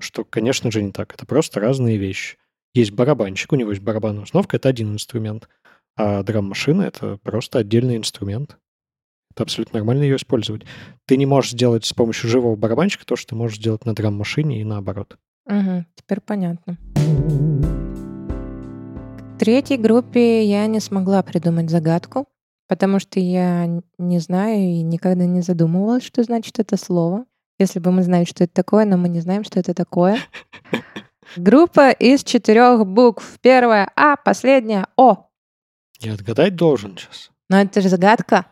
Что, 0.00 0.22
конечно 0.22 0.70
же, 0.70 0.82
не 0.82 0.92
так. 0.92 1.14
Это 1.14 1.24
просто 1.24 1.60
разные 1.60 1.96
вещи. 1.96 2.36
есть 2.74 2.92
барабанщик, 2.92 3.52
у 3.52 3.56
него 3.56 3.70
есть 3.70 3.82
барабанная 3.82 4.24
установка, 4.24 4.58
это 4.58 4.68
один 4.68 4.92
инструмент. 4.92 5.48
А 5.96 6.22
драм-машина— 6.22 6.82
это 6.82 7.16
просто 7.22 7.58
отдельный 7.60 7.96
инструмент. 7.96 8.58
Это 9.30 9.44
абсолютно 9.44 9.78
нормально 9.78 10.02
ее 10.02 10.16
использовать. 10.16 10.64
Ты 11.06 11.16
не 11.16 11.24
можешь 11.24 11.52
сделать 11.52 11.86
с 11.86 11.94
помощью 11.94 12.28
живого 12.28 12.56
барабанщика 12.56 13.06
то, 13.06 13.16
что 13.16 13.30
ты 13.30 13.34
можешь 13.34 13.56
сделать 13.56 13.86
на 13.86 13.94
драм-машине 13.94 14.60
и 14.60 14.64
наоборот. 14.64 15.16
Угу, 15.50 15.84
теперь 15.96 16.20
понятно. 16.20 16.78
К 19.18 19.38
третьей 19.38 19.78
группе 19.78 20.44
я 20.44 20.66
не 20.66 20.78
смогла 20.78 21.22
придумать 21.24 21.70
загадку, 21.70 22.28
потому 22.68 23.00
что 23.00 23.18
я 23.18 23.66
не 23.98 24.18
знаю 24.20 24.60
и 24.60 24.82
никогда 24.82 25.24
не 25.24 25.40
задумывалась, 25.40 26.04
что 26.04 26.22
значит 26.22 26.60
это 26.60 26.76
слово. 26.76 27.24
Если 27.58 27.80
бы 27.80 27.90
мы 27.90 28.04
знали, 28.04 28.24
что 28.24 28.44
это 28.44 28.54
такое, 28.54 28.84
но 28.84 28.96
мы 28.96 29.08
не 29.08 29.20
знаем, 29.20 29.42
что 29.42 29.58
это 29.58 29.74
такое. 29.74 30.18
Группа 31.36 31.90
из 31.90 32.22
четырех 32.22 32.86
букв. 32.86 33.38
Первая 33.40 33.90
А, 33.96 34.16
последняя 34.16 34.86
О. 34.96 35.28
Я 35.98 36.14
отгадать 36.14 36.54
должен 36.54 36.96
сейчас. 36.96 37.30
Но 37.48 37.60
это 37.60 37.80
же 37.80 37.88
загадка. 37.88 38.46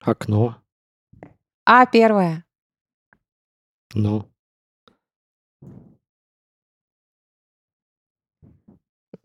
Окно. 0.00 0.56
А 1.64 1.86
первая. 1.86 2.44
Ну. 3.94 4.28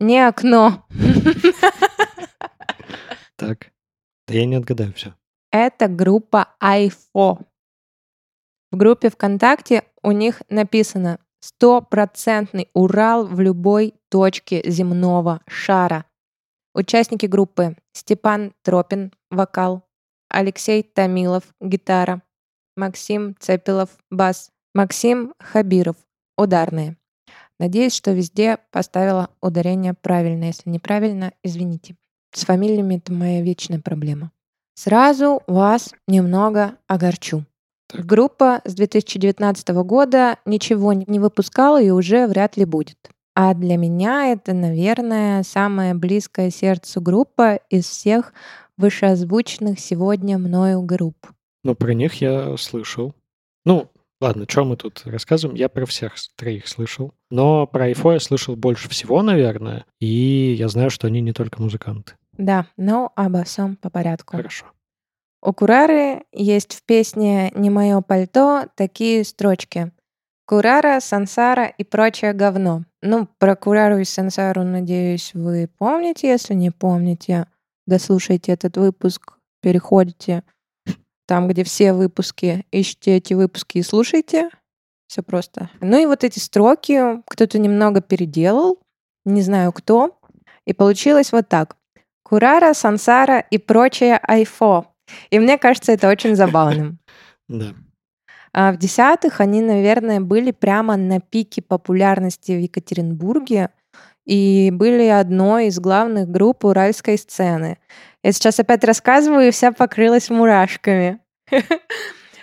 Не 0.04 0.28
окно. 0.28 0.86
Так. 3.36 3.72
Да 4.28 4.34
я 4.34 4.44
не 4.44 4.56
отгадаю 4.56 4.92
все. 4.92 5.14
Это 5.50 5.88
группа 5.88 6.54
Айфо. 6.60 7.38
В 8.70 8.76
группе 8.76 9.08
ВКонтакте 9.08 9.84
у 10.02 10.10
них 10.12 10.42
написано 10.50 11.20
стопроцентный 11.40 12.68
Урал 12.74 13.26
в 13.26 13.40
любой 13.40 13.94
точке 14.10 14.62
земного 14.70 15.40
шара. 15.46 16.04
Участники 16.74 17.24
группы 17.24 17.74
Степан 17.94 18.52
Тропин, 18.62 19.10
вокал, 19.30 19.88
Алексей 20.28 20.82
Томилов, 20.82 21.44
гитара, 21.62 22.20
Максим 22.76 23.36
Цепилов, 23.40 23.88
бас, 24.10 24.50
Максим 24.74 25.32
Хабиров, 25.38 25.96
ударные. 26.36 26.98
Надеюсь, 27.58 27.94
что 27.94 28.12
везде 28.12 28.58
поставила 28.70 29.30
ударение 29.40 29.94
правильно. 29.94 30.44
Если 30.44 30.68
неправильно, 30.70 31.32
извините. 31.42 31.96
С 32.32 32.44
фамилиями 32.44 32.96
это 32.96 33.12
моя 33.12 33.42
вечная 33.42 33.80
проблема. 33.80 34.32
Сразу 34.74 35.42
вас 35.46 35.94
немного 36.08 36.74
огорчу. 36.88 37.44
Группа 37.92 38.60
с 38.64 38.74
2019 38.74 39.68
года 39.84 40.38
ничего 40.44 40.92
не 40.92 41.20
выпускала 41.20 41.80
и 41.80 41.90
уже 41.90 42.26
вряд 42.26 42.56
ли 42.56 42.64
будет. 42.64 42.98
А 43.36 43.54
для 43.54 43.76
меня 43.76 44.32
это, 44.32 44.52
наверное, 44.52 45.42
самая 45.42 45.94
близкая 45.94 46.50
сердцу 46.50 47.00
группа 47.00 47.56
из 47.68 47.86
всех 47.86 48.32
вышеозвученных 48.76 49.78
сегодня 49.78 50.38
мною 50.38 50.82
групп. 50.82 51.16
Но 51.62 51.74
про 51.74 51.94
них 51.94 52.20
я 52.20 52.56
слышал. 52.56 53.14
Ну, 53.64 53.88
ладно, 54.24 54.46
что 54.48 54.64
мы 54.64 54.76
тут 54.76 55.02
рассказываем? 55.04 55.56
Я 55.56 55.68
про 55.68 55.86
всех 55.86 56.14
троих 56.36 56.66
слышал. 56.66 57.14
Но 57.30 57.66
про 57.66 57.84
Айфо 57.84 58.12
я 58.12 58.20
слышал 58.20 58.56
больше 58.56 58.88
всего, 58.88 59.22
наверное. 59.22 59.84
И 60.00 60.54
я 60.58 60.68
знаю, 60.68 60.90
что 60.90 61.06
они 61.06 61.20
не 61.20 61.32
только 61.32 61.60
музыканты. 61.60 62.14
Да, 62.32 62.66
но 62.76 63.12
обо 63.14 63.44
всем 63.44 63.76
по 63.76 63.90
порядку. 63.90 64.36
Хорошо. 64.36 64.66
У 65.42 65.52
Курары 65.52 66.24
есть 66.32 66.74
в 66.74 66.82
песне 66.84 67.52
«Не 67.54 67.68
мое 67.68 68.00
пальто» 68.00 68.64
такие 68.76 69.24
строчки. 69.24 69.92
Курара, 70.46 71.00
сансара 71.00 71.66
и 71.66 71.84
прочее 71.84 72.32
говно. 72.32 72.84
Ну, 73.02 73.28
про 73.38 73.54
Курару 73.54 73.98
и 73.98 74.04
сансару, 74.04 74.62
надеюсь, 74.62 75.32
вы 75.34 75.68
помните. 75.78 76.28
Если 76.28 76.54
не 76.54 76.70
помните, 76.70 77.46
дослушайте 77.86 78.52
этот 78.52 78.76
выпуск, 78.78 79.34
переходите 79.60 80.42
там, 81.26 81.48
где 81.48 81.64
все 81.64 81.92
выпуски, 81.92 82.64
ищите 82.70 83.16
эти 83.16 83.34
выпуски 83.34 83.78
и 83.78 83.82
слушайте. 83.82 84.50
Все 85.06 85.22
просто. 85.22 85.70
Ну 85.80 85.98
и 85.98 86.06
вот 86.06 86.24
эти 86.24 86.38
строки 86.38 87.22
кто-то 87.26 87.58
немного 87.58 88.00
переделал, 88.00 88.78
не 89.24 89.42
знаю 89.42 89.72
кто, 89.72 90.18
и 90.66 90.72
получилось 90.72 91.32
вот 91.32 91.48
так. 91.48 91.76
Курара, 92.22 92.72
сансара 92.72 93.38
и 93.38 93.58
прочее 93.58 94.16
айфо. 94.16 94.86
И 95.30 95.38
мне 95.38 95.58
кажется, 95.58 95.92
это 95.92 96.08
очень 96.08 96.36
забавным. 96.36 96.98
Да. 97.46 97.74
А 98.54 98.72
в 98.72 98.78
десятых 98.78 99.42
они, 99.42 99.60
наверное, 99.60 100.18
были 100.18 100.50
прямо 100.50 100.96
на 100.96 101.20
пике 101.20 101.60
популярности 101.60 102.52
в 102.52 102.58
Екатеринбурге 102.58 103.68
и 104.24 104.70
были 104.72 105.06
одной 105.06 105.66
из 105.66 105.78
главных 105.78 106.28
групп 106.28 106.64
уральской 106.64 107.18
сцены. 107.18 107.78
Я 108.22 108.32
сейчас 108.32 108.58
опять 108.58 108.84
рассказываю, 108.84 109.48
и 109.48 109.50
вся 109.50 109.72
покрылась 109.72 110.30
мурашками. 110.30 111.18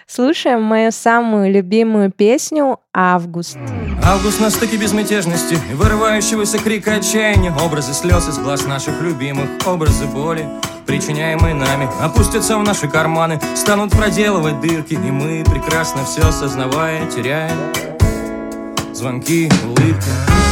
Слушаем 0.08 0.62
мою 0.62 0.92
самую 0.92 1.52
любимую 1.52 2.12
песню 2.12 2.80
«Август». 2.94 3.58
Август 4.04 4.42
на 4.42 4.50
стыке 4.50 4.76
безмятежности 4.76 5.58
Вырывающегося 5.76 6.58
крика 6.58 6.96
отчаяния 6.96 7.54
Образы 7.64 7.94
слез 7.94 8.28
из 8.28 8.40
глаз 8.40 8.66
наших 8.66 9.00
любимых 9.00 9.48
Образы 9.66 10.06
боли, 10.08 10.46
причиняемые 10.86 11.54
нами 11.54 11.88
Опустятся 12.04 12.58
в 12.58 12.64
наши 12.64 12.90
карманы 12.90 13.40
Станут 13.56 13.92
проделывать 13.92 14.60
дырки 14.60 14.96
И 14.96 14.98
мы, 14.98 15.44
прекрасно 15.46 16.04
все 16.04 16.28
осознавая 16.28 17.10
Теряем 17.10 17.58
звонки, 18.94 19.50
улыбки 19.66 20.51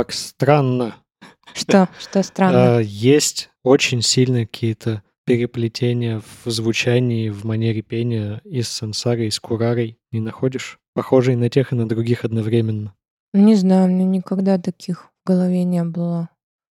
Как 0.00 0.12
странно. 0.12 0.96
Что? 1.52 1.86
Что 1.98 2.22
странно? 2.22 2.78
А, 2.78 2.80
Есть 2.80 3.50
очень 3.62 4.00
сильные 4.00 4.46
какие-то 4.46 5.02
переплетения 5.26 6.22
в 6.42 6.50
звучании, 6.50 7.28
в 7.28 7.44
манере 7.44 7.82
пения 7.82 8.40
и 8.44 8.62
с 8.62 8.70
сансарой, 8.70 9.26
и 9.26 9.30
с 9.30 9.38
курарой. 9.38 9.98
Не 10.10 10.20
находишь? 10.20 10.78
Похожие 10.94 11.36
на 11.36 11.50
тех 11.50 11.72
и 11.72 11.76
на 11.76 11.86
других 11.86 12.24
одновременно. 12.24 12.94
Не 13.34 13.54
знаю, 13.56 13.88
у 13.88 13.92
меня 13.92 14.06
никогда 14.06 14.56
таких 14.56 15.10
в 15.22 15.28
голове 15.28 15.64
не 15.64 15.84
было 15.84 16.30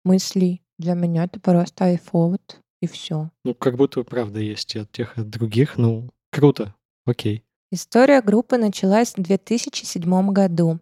мыслей. 0.04 0.60
Для 0.80 0.94
меня 0.94 1.22
это 1.22 1.38
просто 1.38 1.84
айфовод 1.84 2.58
и 2.80 2.88
все. 2.88 3.30
Ну, 3.44 3.54
как 3.54 3.76
будто 3.76 4.02
правда 4.02 4.40
есть 4.40 4.74
и 4.74 4.80
от 4.80 4.90
тех, 4.90 5.16
и 5.16 5.20
от 5.20 5.30
других. 5.30 5.78
Ну, 5.78 6.10
круто. 6.32 6.74
Окей. 7.06 7.44
История 7.70 8.20
группы 8.20 8.58
началась 8.58 9.14
в 9.16 9.22
2007 9.22 10.32
году. 10.32 10.80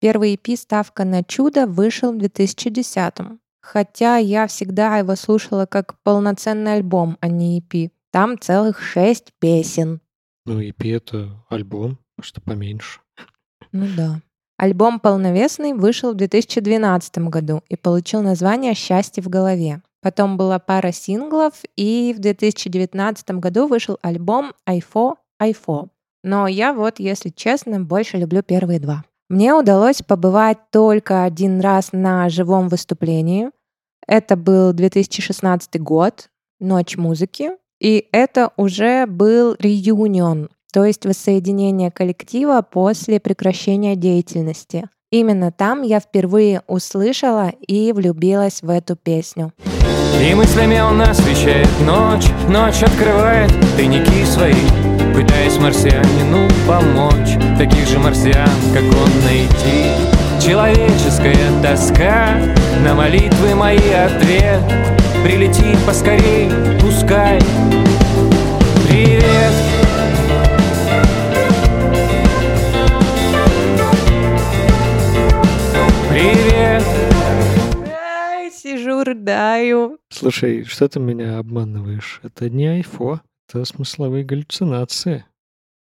Первый 0.00 0.34
EP 0.34 0.56
«Ставка 0.56 1.04
на 1.04 1.22
чудо» 1.22 1.66
вышел 1.66 2.12
в 2.12 2.16
2010. 2.16 3.14
Хотя 3.60 4.16
я 4.16 4.46
всегда 4.46 4.96
его 4.96 5.14
слушала 5.14 5.66
как 5.66 6.00
полноценный 6.02 6.74
альбом, 6.74 7.18
а 7.20 7.28
не 7.28 7.60
EP. 7.60 7.90
Там 8.10 8.38
целых 8.40 8.80
шесть 8.80 9.34
песен. 9.38 10.00
Ну, 10.46 10.62
EP— 10.62 10.74
это 10.96 11.44
альбом, 11.50 11.98
что 12.18 12.40
поменьше. 12.40 13.00
Ну 13.72 13.86
да. 13.94 14.22
Альбом 14.56 15.00
«Полновесный» 15.00 15.74
вышел 15.74 16.12
в 16.12 16.16
2012 16.16 17.18
году 17.28 17.62
и 17.68 17.76
получил 17.76 18.22
название 18.22 18.74
«Счастье 18.74 19.22
в 19.22 19.28
голове». 19.28 19.82
Потом 20.00 20.38
была 20.38 20.58
пара 20.58 20.92
синглов, 20.92 21.62
и 21.76 22.14
в 22.16 22.20
2019 22.20 23.30
году 23.32 23.66
вышел 23.66 23.98
альбом 24.00 24.54
«Айфо, 24.64 25.16
Айфо». 25.38 25.88
Но 26.22 26.46
я 26.46 26.72
вот, 26.72 26.98
если 26.98 27.28
честно, 27.28 27.80
больше 27.80 28.16
люблю 28.16 28.42
первые 28.42 28.80
два. 28.80 29.04
Мне 29.30 29.54
удалось 29.54 30.02
побывать 30.02 30.58
только 30.72 31.22
один 31.22 31.60
раз 31.60 31.90
на 31.92 32.28
живом 32.28 32.68
выступлении. 32.68 33.50
Это 34.04 34.34
был 34.34 34.72
2016 34.72 35.80
год, 35.80 36.28
Ночь 36.58 36.96
музыки. 36.96 37.52
И 37.80 38.08
это 38.10 38.50
уже 38.56 39.06
был 39.06 39.54
реюнион, 39.58 40.50
то 40.72 40.84
есть 40.84 41.06
воссоединение 41.06 41.92
коллектива 41.92 42.60
после 42.68 43.20
прекращения 43.20 43.94
деятельности. 43.94 44.90
Именно 45.12 45.52
там 45.52 45.82
я 45.82 46.00
впервые 46.00 46.62
услышала 46.66 47.52
и 47.66 47.92
влюбилась 47.92 48.62
в 48.62 48.68
эту 48.68 48.96
песню. 48.96 49.52
И 50.20 50.34
мыслями 50.34 50.80
он 50.80 51.00
освещает 51.00 51.68
ночь 51.86 52.26
Ночь 52.48 52.82
открывает 52.82 53.50
тайники 53.76 54.24
свои 54.24 54.89
Пытаясь 55.14 55.58
марсианину 55.58 56.48
помочь. 56.66 57.36
Таких 57.58 57.86
же 57.88 57.98
марсиан, 57.98 58.48
как 58.72 58.84
он 58.84 59.24
найти. 59.24 59.90
Человеческая 60.40 61.62
тоска 61.62 62.38
На 62.82 62.94
молитвы 62.94 63.54
мои 63.54 63.76
ответ. 63.76 64.62
Прилетит 65.22 65.78
поскорей, 65.86 66.48
пускай. 66.80 67.38
Привет. 68.88 69.52
Привет. 76.08 76.82
Ай, 77.86 78.50
сижу, 78.50 79.04
рыдаю. 79.04 79.98
Слушай, 80.08 80.64
что 80.64 80.88
ты 80.88 81.00
меня 81.00 81.38
обманываешь? 81.38 82.20
Это 82.22 82.48
не 82.48 82.66
айфо, 82.66 83.20
это 83.50 83.64
смысловые 83.64 84.24
галлюцинации. 84.24 85.24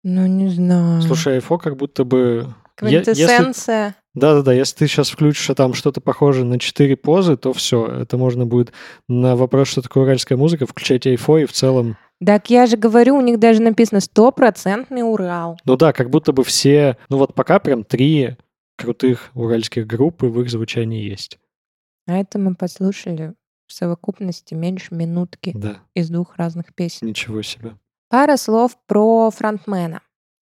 Ну, 0.04 0.28
не 0.28 0.50
знаю. 0.50 1.02
Слушай, 1.02 1.36
айфо 1.36 1.58
как 1.58 1.78
будто 1.78 2.04
бы... 2.04 2.54
Квинтэссенция. 2.76 3.96
Да-да-да, 4.14 4.54
если 4.54 4.78
ты 4.78 4.88
сейчас 4.88 5.10
включишь 5.10 5.50
а 5.50 5.56
там 5.56 5.74
что-то 5.74 6.02
похожее 6.02 6.46
на 6.46 6.60
четыре 6.60 6.96
позы, 6.96 7.38
то 7.38 7.54
все, 7.54 7.86
это 7.88 8.18
можно 8.18 8.46
будет 8.46 8.72
на 9.08 9.36
вопрос, 9.36 9.70
что 9.70 9.82
такое 9.82 10.04
уральская 10.04 10.38
музыка, 10.38 10.66
включать 10.66 11.08
айфо 11.08 11.38
и 11.38 11.46
в 11.46 11.54
целом... 11.54 11.98
Так 12.26 12.50
я 12.50 12.66
же 12.66 12.78
говорю, 12.78 13.18
у 13.18 13.22
них 13.22 13.40
даже 13.40 13.62
написано 13.62 14.00
стопроцентный 14.00 15.02
Урал. 15.02 15.58
Ну 15.66 15.76
да, 15.76 15.92
как 15.92 16.10
будто 16.10 16.32
бы 16.32 16.44
все... 16.44 16.98
Ну 17.10 17.18
вот 17.18 17.34
пока 17.34 17.60
прям 17.60 17.84
три 17.84 18.38
крутых 18.78 19.32
уральских 19.34 19.88
группы 19.88 20.28
в 20.28 20.42
их 20.42 20.50
звучании 20.50 21.04
есть. 21.04 21.40
А 22.08 22.18
это 22.18 22.40
мы 22.40 22.56
послушали 22.56 23.34
в 23.68 23.74
совокупности 23.74 24.54
меньше 24.54 24.94
минутки 24.94 25.52
Да, 25.56 25.78
из 25.94 26.10
двух 26.10 26.38
разных 26.38 26.74
песен. 26.74 27.08
ничего 27.08 27.42
себе. 27.42 27.76
Пара 28.10 28.38
слов 28.38 28.78
про 28.88 29.30
фронтмена. 29.32 30.02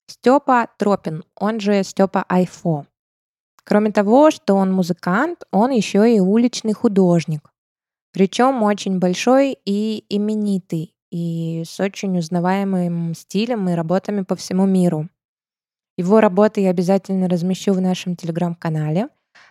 Степа 0.07 0.67
Тропин, 0.77 1.23
он 1.35 1.59
же 1.59 1.83
Степа 1.83 2.25
Айфо. 2.27 2.85
Кроме 3.63 3.91
того, 3.91 4.31
что 4.31 4.55
он 4.55 4.73
музыкант, 4.73 5.43
он 5.51 5.71
еще 5.71 6.13
и 6.13 6.19
уличный 6.19 6.73
художник. 6.73 7.51
Причем 8.11 8.63
очень 8.63 8.99
большой 8.99 9.57
и 9.63 10.03
именитый, 10.09 10.93
и 11.11 11.63
с 11.65 11.79
очень 11.79 12.17
узнаваемым 12.17 13.13
стилем 13.13 13.69
и 13.69 13.73
работами 13.73 14.23
по 14.23 14.35
всему 14.35 14.65
миру. 14.65 15.07
Его 15.97 16.19
работы 16.19 16.61
я 16.61 16.71
обязательно 16.71 17.29
размещу 17.29 17.73
в 17.73 17.81
нашем 17.81 18.15
телеграм-канале. 18.15 19.07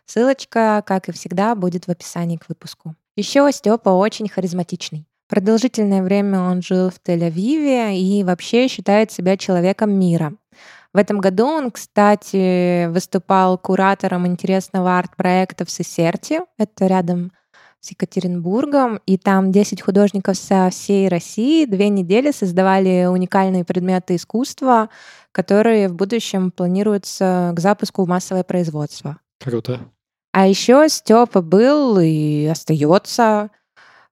Ссылочка, 0.07 0.83
как 0.87 1.09
и 1.09 1.13
всегда, 1.13 1.55
будет 1.55 1.87
в 1.87 1.91
описании 1.91 2.37
к 2.37 2.49
выпуску. 2.49 2.97
Еще 3.17 3.51
Степа 3.53 3.91
очень 3.91 4.29
харизматичный. 4.29 5.07
Продолжительное 5.29 6.03
время 6.03 6.41
он 6.41 6.61
жил 6.63 6.91
в 6.91 7.01
Тель-Авиве 7.07 7.97
и 7.97 8.25
вообще 8.25 8.67
считает 8.69 9.13
себя 9.13 9.37
человеком 9.37 9.93
мира. 9.93 10.33
В 10.93 10.97
этом 10.97 11.21
году 11.21 11.47
он, 11.47 11.71
кстати, 11.71 12.87
выступал 12.87 13.57
куратором 13.57 14.27
интересного 14.27 14.99
арт-проекта 14.99 15.65
в 15.65 15.71
Сесерте, 15.71 16.41
это 16.59 16.87
рядом 16.89 17.31
с 17.79 17.91
Екатеринбургом, 17.93 19.01
и 19.07 19.17
там 19.17 19.53
10 19.53 19.81
художников 19.81 20.37
со 20.37 20.69
всей 20.71 21.09
России 21.09 21.65
две 21.65 21.89
недели 21.89 22.33
создавали 22.33 23.07
уникальные 23.07 23.65
предметы 23.65 24.17
искусства, 24.17 24.91
которые 25.33 25.89
в 25.89 25.95
будущем 25.95 26.51
планируются 26.51 27.53
к 27.55 27.61
запуску 27.61 28.05
в 28.05 28.09
массовое 28.09 28.43
производство. 28.43 29.19
Круто. 29.39 29.81
А 30.33 30.47
еще 30.47 30.89
Степа 30.89 31.43
был 31.43 31.99
и 31.99 32.47
остается 32.47 33.51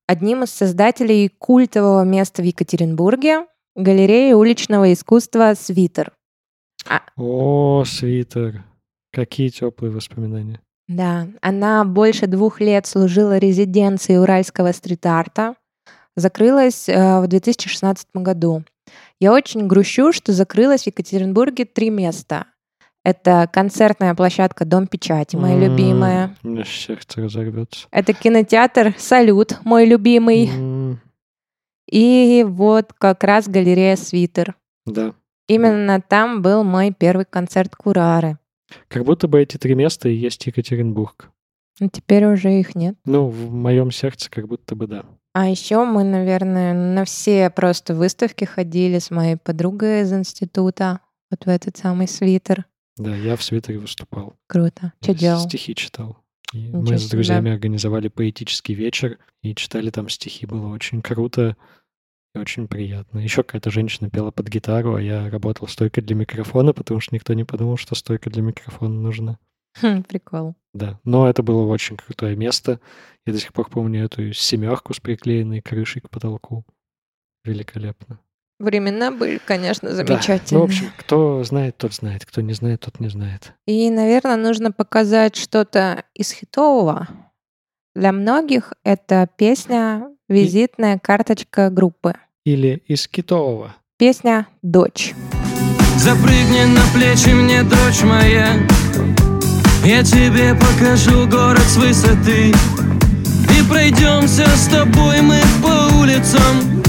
одним 0.06 0.42
из 0.44 0.50
создателей 0.50 1.28
культового 1.28 2.02
места 2.04 2.42
в 2.42 2.44
Екатеринбурге 2.44 3.46
галереи 3.76 4.32
уличного 4.32 4.92
искусства 4.92 5.54
«Свитер». 5.54 6.12
О, 7.16 7.84
свитер. 7.84 8.64
Какие 9.12 9.48
теплые 9.48 9.92
воспоминания. 9.92 10.60
Да, 10.86 11.28
она 11.42 11.84
больше 11.84 12.26
двух 12.26 12.60
лет 12.60 12.86
служила 12.86 13.38
резиденцией 13.38 14.18
уральского 14.18 14.72
стрит-арта. 14.72 15.54
Закрылась 16.16 16.88
э, 16.88 17.20
в 17.20 17.26
2016 17.26 18.08
году. 18.14 18.64
Я 19.20 19.32
очень 19.32 19.66
грущу, 19.66 20.12
что 20.12 20.32
закрылось 20.32 20.84
в 20.84 20.86
Екатеринбурге 20.86 21.64
три 21.66 21.90
места. 21.90 22.46
Это 23.08 23.48
концертная 23.50 24.14
площадка 24.14 24.66
Дом 24.66 24.86
печати, 24.86 25.34
моя 25.34 25.54
М, 25.54 25.60
любимая. 25.62 26.36
У 26.42 26.48
меня 26.48 26.64
сердце 26.66 27.22
разорвется. 27.22 27.88
Это 27.90 28.12
кинотеатр 28.12 28.94
Салют, 28.98 29.56
мой 29.64 29.86
любимый. 29.86 30.46
М, 30.48 31.00
И 31.90 32.44
вот 32.46 32.92
как 32.92 33.24
раз 33.24 33.48
галерея 33.48 33.96
Свитер. 33.96 34.56
Да. 34.84 35.14
Именно 35.48 36.02
там 36.06 36.42
был 36.42 36.64
мой 36.64 36.92
первый 36.92 37.24
концерт 37.24 37.74
Курары. 37.74 38.36
Как 38.88 39.04
будто 39.06 39.26
бы 39.26 39.40
эти 39.40 39.56
три 39.56 39.74
места 39.74 40.10
и 40.10 40.14
есть 40.14 40.46
Екатеринбург. 40.46 41.30
Но 41.80 41.88
теперь 41.88 42.26
уже 42.26 42.60
их 42.60 42.74
нет. 42.74 42.94
Ну, 43.06 43.28
в 43.28 43.50
моем 43.50 43.90
сердце 43.90 44.28
как 44.30 44.46
будто 44.48 44.76
бы 44.76 44.86
да. 44.86 45.04
А 45.32 45.48
еще 45.48 45.82
мы, 45.86 46.04
наверное, 46.04 46.74
на 46.74 47.06
все 47.06 47.48
просто 47.48 47.94
выставки 47.94 48.44
ходили 48.44 48.98
с 48.98 49.10
моей 49.10 49.36
подругой 49.36 50.02
из 50.02 50.12
института. 50.12 51.00
Вот 51.30 51.46
в 51.46 51.48
этот 51.48 51.78
самый 51.78 52.06
свитер. 52.06 52.66
Да, 52.98 53.14
я 53.16 53.36
в 53.36 53.42
свитере 53.42 53.78
выступал. 53.78 54.36
Круто. 54.46 54.92
Что 55.00 55.14
делал? 55.14 55.40
Стихи 55.40 55.74
читал. 55.74 56.18
И 56.52 56.58
Ничего 56.58 56.80
мы 56.80 56.98
с 56.98 57.02
себе. 57.02 57.10
друзьями 57.10 57.50
организовали 57.52 58.08
поэтический 58.08 58.74
вечер 58.74 59.18
и 59.42 59.54
читали 59.54 59.90
там 59.90 60.08
стихи. 60.08 60.46
Было 60.46 60.68
очень 60.68 61.02
круто 61.02 61.56
и 62.34 62.38
очень 62.38 62.68
приятно. 62.68 63.18
Еще 63.18 63.42
какая-то 63.42 63.70
женщина 63.70 64.08
пела 64.10 64.30
под 64.30 64.48
гитару, 64.48 64.94
а 64.94 65.02
я 65.02 65.28
работал 65.30 65.68
стойкой 65.68 66.02
для 66.02 66.16
микрофона, 66.16 66.72
потому 66.72 67.00
что 67.00 67.14
никто 67.14 67.34
не 67.34 67.44
подумал, 67.44 67.76
что 67.76 67.94
стойка 67.94 68.30
для 68.30 68.42
микрофона 68.42 68.94
нужна. 68.94 69.38
Хм, 69.80 70.02
Прикол. 70.02 70.54
Да, 70.74 70.98
но 71.04 71.28
это 71.28 71.42
было 71.42 71.66
очень 71.66 71.96
крутое 71.96 72.34
место. 72.34 72.80
Я 73.26 73.32
до 73.32 73.38
сих 73.38 73.52
пор 73.52 73.68
помню 73.68 74.04
эту 74.04 74.32
семерку 74.32 74.94
с 74.94 75.00
приклеенной 75.00 75.60
крышей 75.60 76.00
к 76.00 76.08
потолку. 76.10 76.64
Великолепно. 77.44 78.20
Времена 78.58 79.12
были, 79.12 79.38
конечно, 79.44 79.90
Да. 79.90 79.94
замечательные. 79.94 80.58
Ну, 80.58 80.60
в 80.60 80.64
общем, 80.64 80.90
кто 80.96 81.44
знает, 81.44 81.76
тот 81.76 81.94
знает. 81.94 82.24
Кто 82.24 82.40
не 82.40 82.54
знает, 82.54 82.80
тот 82.80 82.98
не 82.98 83.08
знает. 83.08 83.52
И, 83.66 83.88
наверное, 83.90 84.36
нужно 84.36 84.72
показать 84.72 85.36
что-то 85.36 86.02
из 86.14 86.32
хитового. 86.32 87.06
Для 87.94 88.10
многих 88.12 88.72
это 88.84 89.28
песня 89.36 90.08
«Визитная 90.28 90.98
карточка 90.98 91.70
группы». 91.70 92.14
Или 92.44 92.82
из 92.86 93.06
китового. 93.06 93.74
Песня 93.96 94.46
«Дочь». 94.62 95.14
Запрыгни 95.96 96.64
на 96.64 96.80
плечи 96.94 97.30
мне, 97.34 97.62
дочь 97.64 98.02
моя 98.04 98.54
Я 99.84 100.04
тебе 100.04 100.54
покажу 100.54 101.26
город 101.28 101.58
с 101.62 101.76
высоты 101.76 102.50
И 103.58 103.68
пройдемся 103.68 104.46
с 104.46 104.68
тобой 104.68 105.20
мы 105.22 105.40
по 105.60 105.92
улицам 105.96 106.82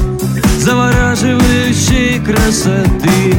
Завораживающей 0.60 2.19
красоты 2.24 3.34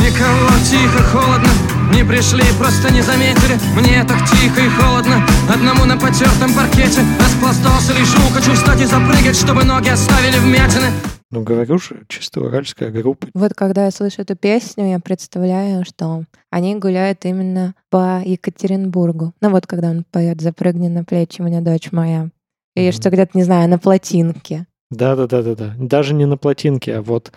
Никого 0.00 0.48
тихо, 0.64 1.02
холодно 1.12 1.48
Не 1.94 2.02
пришли, 2.04 2.42
просто 2.58 2.90
не 2.90 3.02
заметили 3.02 3.58
Мне 3.78 4.02
так 4.04 4.18
тихо 4.30 4.62
и 4.62 4.68
холодно 4.70 5.22
Одному 5.52 5.84
на 5.84 5.98
потертом 5.98 6.54
паркете 6.54 7.02
Распластался, 7.20 7.92
лежу, 7.92 8.18
хочу 8.32 8.54
встать 8.54 8.80
и 8.80 8.86
запрыгать 8.86 9.36
Чтобы 9.36 9.64
ноги 9.64 9.90
оставили 9.90 10.38
вмятины 10.38 10.86
Ну, 11.30 11.42
говорю 11.42 11.78
же, 11.78 12.02
чисто 12.08 12.40
уральская 12.40 12.90
группа. 12.90 13.28
Вот 13.34 13.52
когда 13.54 13.84
я 13.84 13.90
слышу 13.90 14.22
эту 14.22 14.36
песню, 14.36 14.88
я 14.90 15.00
представляю, 15.00 15.84
что 15.84 16.24
они 16.50 16.76
гуляют 16.76 17.26
именно 17.26 17.74
по 17.90 18.22
Екатеринбургу. 18.24 19.34
Ну 19.42 19.50
вот 19.50 19.66
когда 19.66 19.90
он 19.90 20.04
поет 20.10 20.40
«Запрыгни 20.40 20.88
на 20.88 21.04
плечи 21.04 21.42
мне, 21.42 21.60
дочь 21.60 21.92
моя». 21.92 22.30
Или 22.74 22.88
Мгм. 22.88 22.92
что 22.92 23.10
где-то, 23.10 23.32
не 23.36 23.44
знаю, 23.44 23.68
на 23.68 23.78
плотинке. 23.78 24.66
Да-да-да-да-да. 24.90 25.74
Даже 25.78 26.14
не 26.14 26.26
на 26.26 26.36
плотинке, 26.36 26.96
а 26.96 27.02
вот 27.02 27.32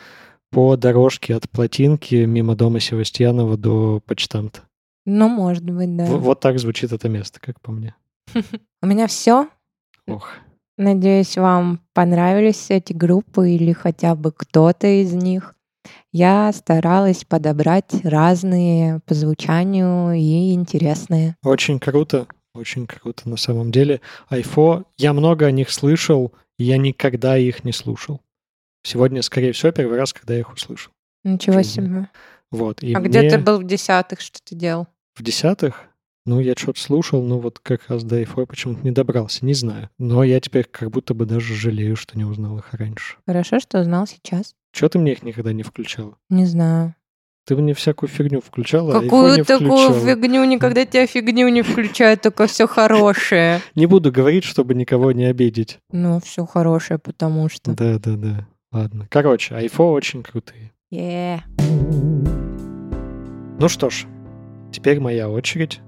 по 0.51 0.75
дорожке 0.77 1.35
от 1.35 1.49
плотинки 1.49 2.15
мимо 2.15 2.55
дома 2.55 2.79
Севастьянова 2.79 3.57
до 3.57 4.01
почтамта. 4.05 4.61
Ну, 5.05 5.27
может 5.29 5.63
быть, 5.69 5.95
да. 5.95 6.05
В- 6.05 6.19
Вот 6.21 6.39
так 6.39 6.59
звучит 6.59 6.91
это 6.91 7.09
место, 7.09 7.39
как 7.41 7.59
по 7.61 7.71
мне. 7.71 7.95
У 8.81 8.85
меня 8.87 9.07
все. 9.07 9.47
Ох. 10.07 10.29
Надеюсь, 10.77 11.37
вам 11.37 11.79
понравились 11.93 12.67
эти 12.69 12.93
группы 12.93 13.49
или 13.51 13.71
хотя 13.73 14.15
бы 14.15 14.31
кто-то 14.31 14.87
из 14.87 15.13
них. 15.13 15.55
Я 16.11 16.51
старалась 16.53 17.23
подобрать 17.25 17.91
разные 18.03 18.99
по 19.05 19.13
звучанию 19.13 20.11
и 20.13 20.53
интересные. 20.53 21.35
Очень 21.43 21.79
круто, 21.79 22.27
очень 22.53 22.85
круто 22.85 23.27
на 23.29 23.37
самом 23.37 23.71
деле. 23.71 24.01
Айфо, 24.29 24.83
я 24.97 25.13
много 25.13 25.45
о 25.45 25.51
них 25.51 25.71
слышал, 25.71 26.33
и 26.57 26.63
я 26.63 26.77
никогда 26.77 27.37
их 27.37 27.63
не 27.63 27.71
слушал. 27.71 28.21
Сегодня, 28.83 29.21
скорее 29.21 29.51
всего, 29.51 29.71
первый 29.71 29.97
раз, 29.97 30.13
когда 30.13 30.33
я 30.33 30.41
их 30.41 30.53
услышал. 30.53 30.91
Ничего 31.23 31.61
себе. 31.61 32.09
Вот. 32.51 32.81
И 32.83 32.93
а 32.93 32.99
где 32.99 33.19
мне 33.19 33.29
ты 33.29 33.37
был 33.39 33.59
в 33.59 33.65
десятых? 33.65 34.21
Что 34.21 34.39
ты 34.43 34.55
делал? 34.55 34.87
в 35.17 35.23
десятых, 35.23 35.87
ну, 36.25 36.39
я 36.39 36.53
что-то 36.55 36.79
слушал, 36.79 37.23
но 37.23 37.39
вот 37.39 37.59
как 37.59 37.87
раз 37.87 38.03
до 38.03 38.17
Айфо 38.17 38.45
почему-то 38.45 38.81
не 38.83 38.91
добрался, 38.91 39.45
не 39.45 39.53
знаю. 39.53 39.89
Но 39.97 40.23
я 40.23 40.39
теперь 40.39 40.65
как 40.65 40.91
будто 40.91 41.13
бы 41.13 41.25
даже 41.25 41.55
жалею, 41.55 41.95
что 41.95 42.17
не 42.17 42.25
узнал 42.25 42.57
их 42.59 42.73
раньше. 42.73 43.17
Хорошо, 43.25 43.59
что 43.59 43.79
узнал 43.79 44.05
сейчас. 44.05 44.53
Чего 44.73 44.89
ты 44.89 44.99
мне 44.99 45.13
их 45.13 45.23
никогда 45.23 45.53
не 45.53 45.63
включала? 45.63 46.17
Не 46.29 46.45
знаю. 46.45 46.95
Ты 47.47 47.55
мне 47.55 47.73
всякую 47.73 48.09
фигню 48.09 48.41
включала, 48.41 48.97
а 48.97 49.01
Какую 49.01 49.37
не 49.37 49.43
такую 49.45 49.71
включала. 49.71 49.99
фигню? 50.01 50.43
Никогда 50.43 50.85
тебя 50.85 51.07
фигню 51.07 51.47
не 51.47 51.61
включают, 51.61 52.21
только 52.21 52.45
все 52.45 52.67
хорошее. 52.67 53.61
Не 53.73 53.85
буду 53.85 54.11
говорить, 54.11 54.43
чтобы 54.43 54.73
никого 54.73 55.13
не 55.13 55.23
обидеть. 55.23 55.79
Ну, 55.89 56.19
все 56.19 56.45
хорошее, 56.45 56.99
потому 56.99 57.47
что. 57.47 57.71
Да-да-да. 57.71 58.45
Ладно. 58.73 59.07
Короче, 59.09 59.55
айфо 59.55 59.93
очень 59.93 60.23
крутые. 60.23 60.73
Е. 60.91 61.41
Ну 63.59 63.69
что 63.69 63.89
ж, 63.89 64.07
теперь 64.73 64.99
моя 64.99 65.29
очередь. 65.29 65.79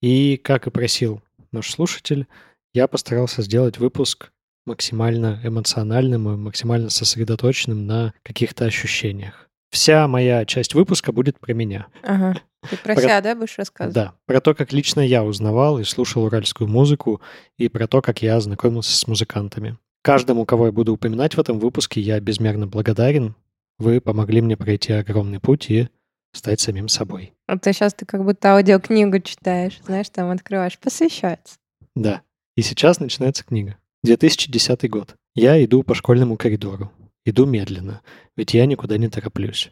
И, 0.00 0.40
как 0.42 0.66
и 0.66 0.70
просил 0.70 1.20
наш 1.52 1.70
слушатель, 1.70 2.26
я 2.72 2.88
постарался 2.88 3.42
сделать 3.42 3.76
выпуск 3.76 4.30
максимально 4.64 5.40
эмоциональным 5.44 6.26
и 6.32 6.36
максимально 6.36 6.88
сосредоточенным 6.88 7.86
на 7.86 8.14
каких-то 8.22 8.64
ощущениях. 8.64 9.47
Вся 9.70 10.08
моя 10.08 10.44
часть 10.44 10.74
выпуска 10.74 11.12
будет 11.12 11.38
про 11.38 11.52
меня. 11.52 11.86
Ага. 12.02 12.40
Ты 12.68 12.76
про, 12.78 12.94
Про- 12.94 13.02
себя, 13.02 13.20
да, 13.20 13.34
будешь 13.34 13.56
рассказывать? 13.58 13.94
Да, 13.94 14.14
про 14.26 14.40
то, 14.40 14.54
как 14.54 14.72
лично 14.72 15.00
я 15.00 15.22
узнавал 15.24 15.78
и 15.78 15.84
слушал 15.84 16.24
уральскую 16.24 16.68
музыку, 16.68 17.20
и 17.56 17.68
про 17.68 17.86
то, 17.86 18.02
как 18.02 18.22
я 18.22 18.40
знакомился 18.40 18.96
с 18.96 19.06
музыкантами. 19.06 19.76
Каждому, 20.02 20.44
кого 20.44 20.66
я 20.66 20.72
буду 20.72 20.94
упоминать 20.94 21.36
в 21.36 21.40
этом 21.40 21.58
выпуске, 21.58 22.00
я 22.00 22.18
безмерно 22.20 22.66
благодарен. 22.66 23.34
Вы 23.78 24.00
помогли 24.00 24.40
мне 24.40 24.56
пройти 24.56 24.92
огромный 24.92 25.38
путь 25.38 25.70
и 25.70 25.88
стать 26.32 26.60
самим 26.60 26.88
собой. 26.88 27.34
А 27.46 27.58
ты 27.58 27.72
сейчас 27.72 27.94
ты 27.94 28.06
как 28.06 28.24
будто 28.24 28.54
аудиокнигу 28.54 29.20
читаешь, 29.20 29.78
знаешь, 29.84 30.08
там 30.08 30.30
открываешь, 30.30 30.78
посвящается. 30.78 31.56
Да. 31.94 32.22
И 32.56 32.62
сейчас 32.62 33.00
начинается 33.00 33.44
книга. 33.44 33.76
2010 34.02 34.88
год. 34.90 35.14
Я 35.34 35.62
иду 35.64 35.82
по 35.82 35.94
школьному 35.94 36.36
коридору. 36.36 36.90
Иду 37.28 37.44
медленно, 37.44 38.00
ведь 38.38 38.54
я 38.54 38.64
никуда 38.64 38.96
не 38.96 39.08
тороплюсь. 39.08 39.70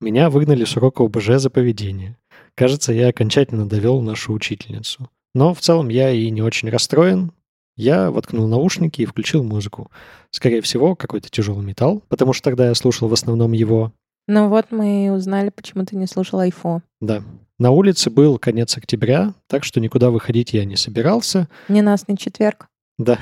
Меня 0.00 0.30
выгнали 0.30 0.64
с 0.64 0.76
урока 0.76 1.04
ОБЖ 1.04 1.38
за 1.38 1.48
поведение. 1.48 2.16
Кажется, 2.56 2.92
я 2.92 3.06
окончательно 3.10 3.68
довел 3.68 4.00
нашу 4.02 4.32
учительницу. 4.32 5.08
Но 5.32 5.54
в 5.54 5.60
целом 5.60 5.90
я 5.90 6.10
и 6.10 6.28
не 6.30 6.42
очень 6.42 6.68
расстроен. 6.70 7.30
Я 7.76 8.10
воткнул 8.10 8.48
наушники 8.48 9.02
и 9.02 9.06
включил 9.06 9.44
музыку. 9.44 9.92
Скорее 10.32 10.60
всего, 10.60 10.96
какой-то 10.96 11.30
тяжелый 11.30 11.64
металл, 11.64 12.02
потому 12.08 12.32
что 12.32 12.42
тогда 12.42 12.66
я 12.66 12.74
слушал 12.74 13.06
в 13.06 13.12
основном 13.12 13.52
его. 13.52 13.92
Ну 14.26 14.48
вот 14.48 14.72
мы 14.72 15.06
и 15.06 15.10
узнали, 15.10 15.50
почему 15.50 15.84
ты 15.84 15.94
не 15.94 16.08
слушал 16.08 16.40
айфо. 16.40 16.82
Да. 17.00 17.22
На 17.60 17.70
улице 17.70 18.10
был 18.10 18.38
конец 18.38 18.76
октября, 18.76 19.34
так 19.46 19.62
что 19.62 19.78
никуда 19.78 20.10
выходить 20.10 20.52
я 20.52 20.64
не 20.64 20.74
собирался. 20.74 21.48
Ненастный 21.68 22.16
четверг. 22.16 22.66
Да. 22.98 23.20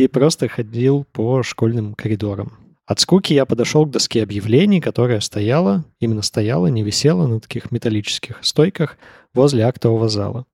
И 0.00 0.08
просто 0.08 0.48
ходил 0.48 1.04
по 1.12 1.42
школьным 1.42 1.92
коридорам. 1.92 2.54
От 2.86 3.00
скуки 3.00 3.34
я 3.34 3.44
подошел 3.44 3.84
к 3.84 3.90
доске 3.90 4.22
объявлений, 4.22 4.80
которая 4.80 5.20
стояла, 5.20 5.84
именно 5.98 6.22
стояла, 6.22 6.68
не 6.68 6.82
висела 6.82 7.26
на 7.26 7.38
таких 7.38 7.70
металлических 7.70 8.38
стойках 8.40 8.96
возле 9.34 9.64
актового 9.64 10.08
зала. 10.08 10.46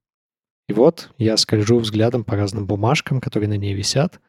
И 0.67 0.73
вот 0.73 1.11
я 1.17 1.37
скольжу 1.37 1.79
взглядом 1.79 2.25
по 2.25 2.35
разным 2.35 2.65
бумажкам, 2.65 3.21
которые 3.21 3.47
на 3.47 3.55
ней 3.55 3.73
висят. 3.73 4.19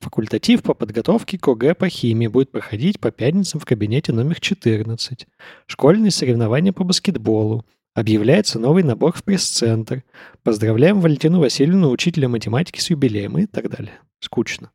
Факультатив 0.00 0.62
по 0.62 0.74
подготовке 0.74 1.38
к 1.38 1.48
ОГЭ 1.48 1.74
по 1.74 1.88
химии 1.88 2.26
будет 2.26 2.52
проходить 2.52 3.00
по 3.00 3.10
пятницам 3.10 3.60
в 3.60 3.64
кабинете 3.64 4.12
номер 4.12 4.38
14. 4.38 5.26
Школьные 5.66 6.10
соревнования 6.10 6.74
по 6.74 6.84
баскетболу. 6.84 7.64
Объявляется 7.98 8.60
новый 8.60 8.84
набор 8.84 9.12
в 9.12 9.24
пресс-центр. 9.24 10.04
Поздравляем 10.44 11.00
Валентину 11.00 11.40
Васильевну, 11.40 11.90
учителя 11.90 12.28
математики 12.28 12.78
с 12.78 12.90
юбилеем 12.90 13.36
и 13.38 13.46
так 13.46 13.68
далее. 13.68 13.98
Скучно. 14.20 14.70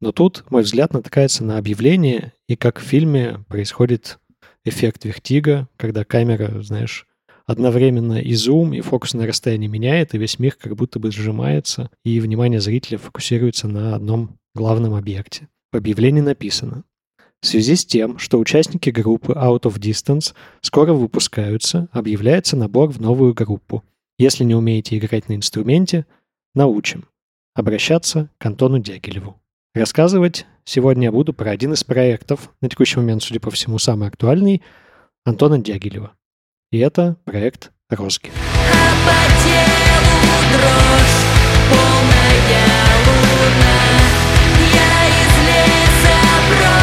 Но 0.00 0.12
тут 0.12 0.46
мой 0.48 0.62
взгляд 0.62 0.94
натыкается 0.94 1.44
на 1.44 1.58
объявление, 1.58 2.32
и 2.48 2.56
как 2.56 2.78
в 2.78 2.82
фильме 2.82 3.44
происходит 3.48 4.18
эффект 4.64 5.04
вертига, 5.04 5.68
когда 5.76 6.06
камера, 6.06 6.62
знаешь, 6.62 7.06
одновременно 7.44 8.18
и 8.18 8.32
зум, 8.32 8.72
и 8.72 8.80
фокусное 8.80 9.26
расстояние 9.26 9.68
меняет, 9.68 10.14
и 10.14 10.18
весь 10.18 10.38
мир 10.38 10.56
как 10.58 10.74
будто 10.74 10.98
бы 10.98 11.10
сжимается, 11.12 11.90
и 12.02 12.18
внимание 12.18 12.60
зрителя 12.60 12.96
фокусируется 12.96 13.68
на 13.68 13.94
одном 13.94 14.38
главном 14.54 14.94
объекте. 14.94 15.48
В 15.70 15.76
объявлении 15.76 16.22
написано 16.22 16.84
в 17.40 17.46
связи 17.46 17.76
с 17.76 17.86
тем, 17.86 18.18
что 18.18 18.38
участники 18.38 18.90
группы 18.90 19.32
Out 19.32 19.62
of 19.62 19.78
Distance 19.78 20.34
скоро 20.60 20.92
выпускаются, 20.92 21.88
объявляется 21.92 22.56
набор 22.56 22.90
в 22.90 23.00
новую 23.00 23.34
группу. 23.34 23.84
Если 24.18 24.44
не 24.44 24.54
умеете 24.54 24.98
играть 24.98 25.28
на 25.28 25.34
инструменте, 25.34 26.06
научим. 26.54 27.06
Обращаться 27.54 28.30
к 28.38 28.46
Антону 28.46 28.78
Дягилеву. 28.78 29.40
Рассказывать 29.74 30.46
сегодня 30.64 31.04
я 31.04 31.12
буду 31.12 31.32
про 31.32 31.50
один 31.50 31.72
из 31.74 31.84
проектов, 31.84 32.50
на 32.60 32.68
текущий 32.68 32.98
момент, 32.98 33.22
судя 33.22 33.38
по 33.38 33.50
всему, 33.50 33.78
самый 33.78 34.08
актуальный, 34.08 34.62
Антона 35.24 35.58
Дягилева. 35.58 36.12
И 36.72 36.78
это 36.78 37.16
проект 37.24 37.70
«Розги». 37.88 38.30
Ну, 46.50 46.77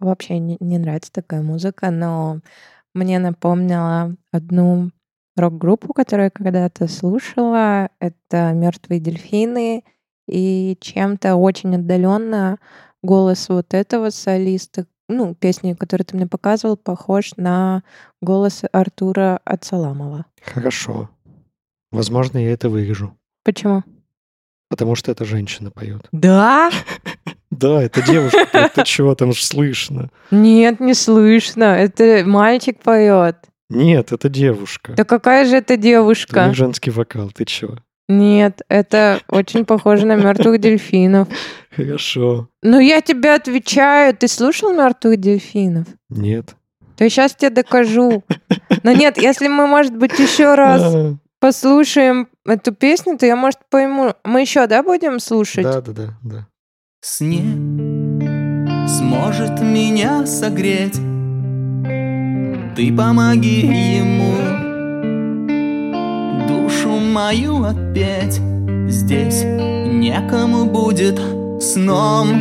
мне 0.00 0.08
вообще 0.08 0.38
не, 0.38 0.56
не 0.60 0.78
нравится 0.78 1.12
такая 1.12 1.42
музыка, 1.42 1.90
но 1.90 2.40
мне 2.94 3.18
напомнила 3.18 4.14
одну 4.32 4.90
рок-группу, 5.36 5.92
которую 5.92 6.26
я 6.26 6.30
когда-то 6.30 6.88
слушала. 6.88 7.90
Это 7.98 8.52
Мертвые 8.52 9.00
дельфины. 9.00 9.84
И 10.26 10.78
чем-то 10.80 11.36
очень 11.36 11.74
отдаленно 11.74 12.58
голос 13.02 13.48
вот 13.48 13.74
этого 13.74 14.10
солиста, 14.10 14.86
ну, 15.08 15.34
песни, 15.34 15.74
которую 15.74 16.06
ты 16.06 16.16
мне 16.16 16.26
показывал, 16.26 16.78
похож 16.78 17.36
на 17.36 17.82
голос 18.22 18.62
Артура 18.72 19.40
Ацаламова. 19.44 20.24
Хорошо. 20.42 21.10
Возможно, 21.90 22.38
я 22.38 22.52
это 22.52 22.70
вырежу. 22.70 23.16
Почему? 23.44 23.84
Потому 24.70 24.94
что 24.94 25.12
это 25.12 25.24
женщина 25.24 25.70
поет. 25.70 26.08
Да? 26.10 26.70
Да, 27.58 27.82
это 27.82 28.02
девушка. 28.02 28.70
Ты 28.74 28.84
чего 28.84 29.14
там 29.14 29.32
ж 29.32 29.42
слышно? 29.42 30.10
Нет, 30.30 30.80
не 30.80 30.94
слышно. 30.94 31.64
Это 31.64 32.22
мальчик 32.26 32.78
поет. 32.80 33.36
Нет, 33.70 34.12
это 34.12 34.28
девушка. 34.28 34.92
Да 34.96 35.04
какая 35.04 35.44
же 35.46 35.56
это 35.56 35.74
Это 35.74 35.82
девушка? 35.82 36.46
них 36.46 36.56
женский 36.56 36.90
вокал. 36.90 37.30
Ты 37.30 37.44
чего? 37.44 37.78
Нет, 38.08 38.60
это 38.68 39.20
очень 39.28 39.64
похоже 39.64 40.06
на 40.06 40.16
мертвых 40.16 40.60
дельфинов. 40.60 41.28
Хорошо. 41.76 42.48
Ну, 42.62 42.78
я 42.78 43.00
тебе 43.00 43.32
отвечаю, 43.34 44.14
ты 44.14 44.28
слушал 44.28 44.72
мертвых 44.74 45.16
дельфинов? 45.18 45.86
Нет. 46.10 46.54
То 46.96 47.04
я 47.04 47.10
сейчас 47.10 47.34
тебе 47.34 47.50
докажу. 47.50 48.22
Но 48.82 48.92
нет, 48.92 49.16
если 49.18 49.48
мы, 49.48 49.66
может 49.66 49.96
быть, 49.96 50.18
еще 50.18 50.54
раз 50.54 50.82
А, 50.94 51.14
послушаем 51.40 52.28
эту 52.46 52.72
песню, 52.72 53.18
то 53.18 53.26
я, 53.26 53.36
может, 53.36 53.58
пойму. 53.70 54.14
Мы 54.22 54.42
еще, 54.42 54.66
да, 54.66 54.82
будем 54.82 55.18
слушать? 55.18 55.64
Да, 55.64 55.80
да, 55.80 55.92
да, 55.92 56.18
да. 56.22 56.46
Снег 57.06 57.58
сможет 58.88 59.60
меня 59.60 60.24
согреть 60.24 60.94
Ты 62.74 62.96
помоги 62.96 63.60
ему 63.98 64.36
Душу 66.48 66.88
мою 66.88 67.62
отпеть 67.64 68.40
Здесь 68.90 69.44
некому 69.44 70.64
будет 70.64 71.20
сном 71.62 72.32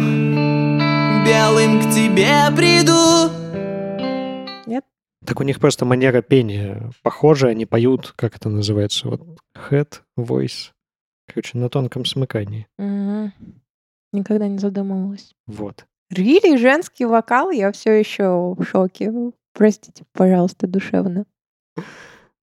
Белым 1.26 1.82
к 1.82 1.94
тебе 1.94 2.50
приду 2.56 3.34
Так 5.26 5.42
у 5.42 5.44
них 5.44 5.60
просто 5.60 5.84
манера 5.84 6.22
пения 6.22 6.90
похожа, 7.02 7.50
они 7.50 7.66
поют, 7.66 8.14
как 8.16 8.38
это 8.38 8.48
называется, 8.48 9.10
вот 9.10 9.22
head 9.70 10.00
voice. 10.18 10.72
Короче, 11.28 11.58
на 11.58 11.68
тонком 11.68 12.06
смыкании. 12.06 12.68
Мгм. 12.78 13.34
Никогда 14.14 14.48
не 14.48 14.60
задумывалась. 14.60 15.34
Вот. 15.48 15.86
Рили, 16.10 16.56
женский 16.58 17.06
вокал, 17.06 17.50
я 17.50 17.72
все 17.72 17.92
еще 17.92 18.54
в 18.54 18.64
шоке. 18.64 19.12
Простите, 19.54 20.06
пожалуйста, 20.14 20.68
душевно. 20.68 21.26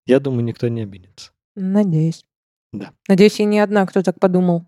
Я 0.05 0.19
думаю, 0.19 0.43
никто 0.43 0.67
не 0.67 0.81
обидится. 0.81 1.31
Надеюсь. 1.55 2.25
Да. 2.73 2.91
Надеюсь, 3.07 3.39
я 3.39 3.45
не 3.45 3.59
одна, 3.59 3.85
кто 3.85 4.01
так 4.01 4.19
подумал. 4.19 4.65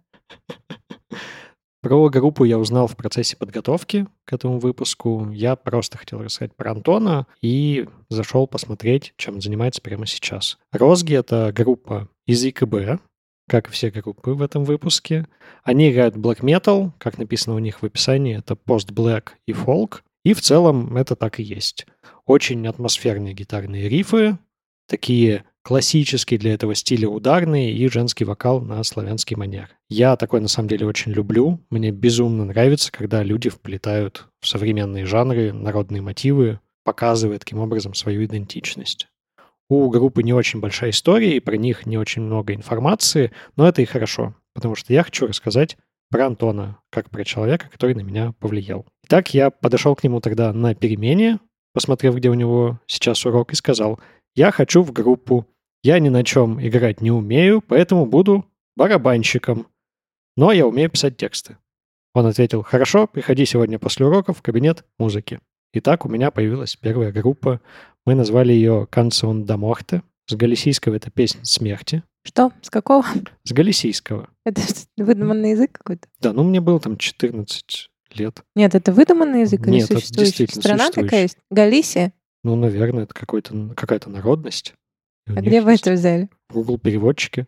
Про 1.81 2.09
группу 2.09 2.45
я 2.45 2.57
узнал 2.57 2.87
в 2.87 2.95
процессе 2.95 3.35
подготовки 3.35 4.07
к 4.23 4.31
этому 4.31 4.57
выпуску. 4.57 5.29
Я 5.31 5.57
просто 5.57 5.97
хотел 5.97 6.21
рассказать 6.21 6.55
про 6.55 6.71
Антона 6.71 7.27
и 7.41 7.89
зашел 8.09 8.47
посмотреть, 8.47 9.13
чем 9.17 9.41
занимается 9.41 9.81
прямо 9.81 10.05
сейчас. 10.05 10.57
Розги— 10.71 11.13
это 11.15 11.51
группа 11.53 12.07
из 12.25 12.45
ИКБ, 12.45 13.01
как 13.47 13.67
и 13.67 13.71
все 13.71 13.91
группы 13.91 14.31
в 14.31 14.41
этом 14.41 14.63
выпуске. 14.63 15.27
Они 15.63 15.91
играют 15.91 16.15
black 16.15 16.39
metal, 16.41 16.91
как 16.97 17.17
написано 17.17 17.55
у 17.55 17.59
них 17.59 17.81
в 17.81 17.85
описании, 17.85 18.37
это 18.37 18.55
пост-блэк 18.55 19.33
и 19.47 19.53
фолк. 19.53 20.03
И 20.23 20.33
в 20.33 20.41
целом 20.41 20.95
это 20.95 21.15
так 21.15 21.39
и 21.39 21.43
есть. 21.43 21.85
Очень 22.25 22.65
атмосферные 22.67 23.33
гитарные 23.33 23.89
рифы, 23.89 24.37
такие 24.87 25.43
классические 25.63 26.39
для 26.39 26.53
этого 26.53 26.75
стиля 26.75 27.07
ударные 27.07 27.73
и 27.73 27.87
женский 27.87 28.25
вокал 28.25 28.61
на 28.61 28.83
славянский 28.83 29.35
манер. 29.35 29.69
Я 29.89 30.15
такой 30.15 30.41
на 30.41 30.47
самом 30.47 30.69
деле 30.69 30.85
очень 30.85 31.11
люблю. 31.11 31.59
Мне 31.69 31.91
безумно 31.91 32.45
нравится, 32.45 32.91
когда 32.91 33.23
люди 33.23 33.49
вплетают 33.49 34.27
в 34.41 34.47
современные 34.47 35.05
жанры 35.05 35.53
народные 35.53 36.01
мотивы, 36.01 36.59
показывая 36.83 37.39
таким 37.39 37.59
образом 37.59 37.93
свою 37.93 38.25
идентичность. 38.25 39.07
У 39.69 39.89
группы 39.89 40.23
не 40.23 40.33
очень 40.33 40.59
большая 40.59 40.91
история, 40.91 41.37
и 41.37 41.39
про 41.39 41.57
них 41.57 41.85
не 41.85 41.97
очень 41.97 42.21
много 42.21 42.53
информации, 42.53 43.31
но 43.55 43.67
это 43.67 43.81
и 43.81 43.85
хорошо, 43.85 44.35
потому 44.53 44.75
что 44.75 44.93
я 44.93 45.03
хочу 45.03 45.27
рассказать 45.27 45.77
про 46.09 46.27
Антона, 46.27 46.77
как 46.91 47.09
про 47.09 47.23
человека, 47.23 47.69
который 47.71 47.95
на 47.95 48.01
меня 48.01 48.33
повлиял. 48.39 48.85
Итак, 49.05 49.33
я 49.33 49.49
подошел 49.49 49.95
к 49.95 50.03
нему 50.03 50.21
тогда 50.21 50.53
на 50.53 50.75
перемене, 50.75 51.39
посмотрев, 51.73 52.15
где 52.15 52.29
у 52.29 52.35
него 52.35 52.79
сейчас 52.85 53.25
урок, 53.25 53.51
и 53.51 53.55
сказал, 53.55 53.99
я 54.35 54.51
хочу 54.51 54.83
в 54.83 54.91
группу, 54.91 55.47
я 55.81 55.99
ни 55.99 56.09
на 56.09 56.23
чем 56.23 56.65
играть 56.65 57.01
не 57.01 57.11
умею, 57.11 57.61
поэтому 57.61 58.05
буду 58.05 58.45
барабанщиком. 58.75 59.67
Но 60.37 60.51
я 60.51 60.67
умею 60.67 60.89
писать 60.89 61.17
тексты. 61.17 61.57
Он 62.13 62.27
ответил, 62.27 62.63
хорошо, 62.63 63.07
приходи 63.07 63.45
сегодня 63.45 63.79
после 63.79 64.05
урока 64.05 64.33
в 64.33 64.41
кабинет 64.41 64.85
музыки. 64.99 65.39
И 65.73 65.79
так 65.81 66.05
у 66.05 66.09
меня 66.09 66.31
появилась 66.31 66.75
первая 66.75 67.11
группа. 67.11 67.59
Мы 68.05 68.15
назвали 68.15 68.53
ее 68.53 68.87
«Канцион 68.89 69.45
да 69.45 69.57
Морте». 69.57 70.03
С 70.27 70.35
галисийского 70.35 70.95
это 70.95 71.11
песня 71.11 71.43
смерти. 71.43 72.03
Что? 72.23 72.51
С 72.61 72.69
какого? 72.69 73.03
С 73.43 73.51
галисийского. 73.51 74.29
Это 74.45 74.61
выдуманный 74.95 75.51
язык 75.51 75.73
какой-то? 75.73 76.07
Да, 76.21 76.31
ну 76.31 76.43
мне 76.43 76.61
было 76.61 76.79
там 76.79 76.95
14 76.95 77.89
лет. 78.13 78.41
Нет, 78.55 78.73
это 78.75 78.93
выдуманный 78.93 79.41
язык 79.41 79.61
или 79.67 79.71
Нет, 79.71 79.85
это 79.91 79.95
существующий? 79.95 80.29
действительно 80.29 80.61
Страна 80.61 80.79
существующий. 80.85 81.07
такая 81.09 81.21
есть? 81.23 81.37
Галисия? 81.51 82.13
Ну, 82.45 82.55
наверное, 82.55 83.03
это 83.03 83.13
какой-то, 83.13 83.73
какая-то 83.75 84.09
народность. 84.09 84.75
А 85.27 85.41
где 85.41 85.61
вы 85.61 85.73
это 85.73 85.91
взяли? 85.91 86.29
Google 86.49 86.77
переводчики. 86.77 87.45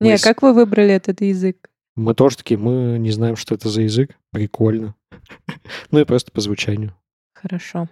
Мы 0.00 0.08
Не, 0.08 0.18
с- 0.18 0.22
как 0.22 0.42
вы 0.42 0.52
выбрали 0.54 0.92
этот 0.94 1.20
язык? 1.22 1.70
Мы 1.96 2.14
тоже 2.14 2.36
такие, 2.36 2.58
мы 2.58 2.98
не 2.98 3.10
знаем, 3.10 3.34
что 3.36 3.54
это 3.56 3.68
за 3.68 3.82
язык. 3.82 4.16
Прикольно. 4.30 4.94
Ну 5.90 5.98
и 6.00 6.04
просто 6.04 6.30
по 6.32 6.40
звучанию. 6.40 6.94
Хорошо. 7.42 7.88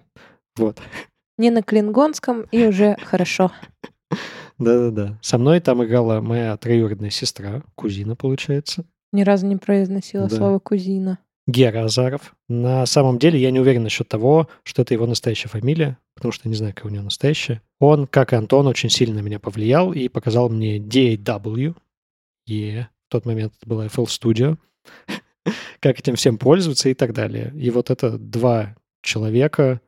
Вот. 0.57 0.80
Не 1.38 1.51
на 1.51 1.62
клингонском 1.62 2.42
и 2.53 2.66
уже 2.66 2.96
хорошо. 3.03 3.51
Да-да-да. 4.59 5.18
Со 5.22 5.38
мной 5.38 5.61
там 5.61 5.82
играла 5.84 6.20
моя 6.20 6.57
троюродная 6.57 7.11
сестра, 7.11 7.62
кузина, 7.74 8.14
получается. 8.14 8.84
Ни 9.12 9.22
разу 9.22 9.46
не 9.46 9.57
произносила 9.57 10.28
Да. 10.28 10.36
слово 10.36 10.59
кузина. 10.59 11.18
Гера 11.46 11.84
Азаров. 11.84 12.36
На 12.48 12.86
самом 12.86 13.18
деле 13.18 13.40
я 13.40 13.51
не 13.51 13.59
уверен 13.59 13.82
насчет 13.82 14.07
того, 14.07 14.48
что 14.62 14.82
это 14.82 14.94
его 14.94 15.07
настоящая 15.07 15.48
фамилия, 15.48 15.98
потому 16.14 16.30
что 16.30 16.48
не 16.48 16.55
знаю, 16.55 16.74
какая 16.74 16.88
у 16.90 16.92
него 16.92 17.05
настоящая. 17.05 17.62
Он, 17.80 18.07
как 18.07 18.32
и 18.32 18.36
Антон, 18.36 18.66
очень 18.66 18.90
сильно 18.90 19.16
на 19.16 19.24
меня 19.24 19.40
повлиял 19.40 19.92
и 19.92 20.09
показал 20.09 20.48
мне 20.51 20.78
DAW. 20.78 21.74
И 22.46 22.84
в 23.09 23.12
тот 23.12 23.24
момент 23.26 23.55
это 23.59 23.68
была 23.68 23.86
FL 23.86 24.05
Studio. 24.07 24.59
как 25.80 25.98
этим 25.98 26.14
всем 26.16 26.38
пользоваться 26.38 26.88
и 26.88 26.94
так 26.94 27.14
далее. 27.14 27.53
И 27.57 27.70
вот 27.70 27.90
это 27.90 28.18
два 28.18 28.76
человека, 29.03 29.80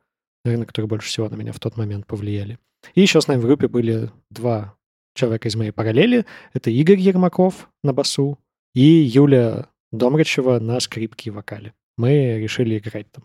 наверное, 0.44 0.66
которые 0.66 0.88
больше 0.88 1.08
всего 1.08 1.28
на 1.28 1.34
меня 1.34 1.52
в 1.52 1.60
тот 1.60 1.76
момент 1.76 2.06
повлияли. 2.06 2.58
И 2.94 3.00
еще 3.00 3.20
с 3.20 3.28
нами 3.28 3.40
в 3.40 3.46
группе 3.46 3.68
были 3.68 4.10
два 4.30 4.74
человека 5.14 5.48
из 5.48 5.56
моей 5.56 5.70
параллели. 5.70 6.26
Это 6.52 6.70
Игорь 6.70 6.98
Ермаков 6.98 7.68
на 7.82 7.92
басу 7.92 8.38
и 8.74 8.82
Юля 8.82 9.68
Домрачева 9.92 10.58
на 10.58 10.80
скрипке 10.80 11.30
и 11.30 11.32
вокале. 11.32 11.74
Мы 11.96 12.38
решили 12.40 12.78
играть 12.78 13.10
там 13.12 13.24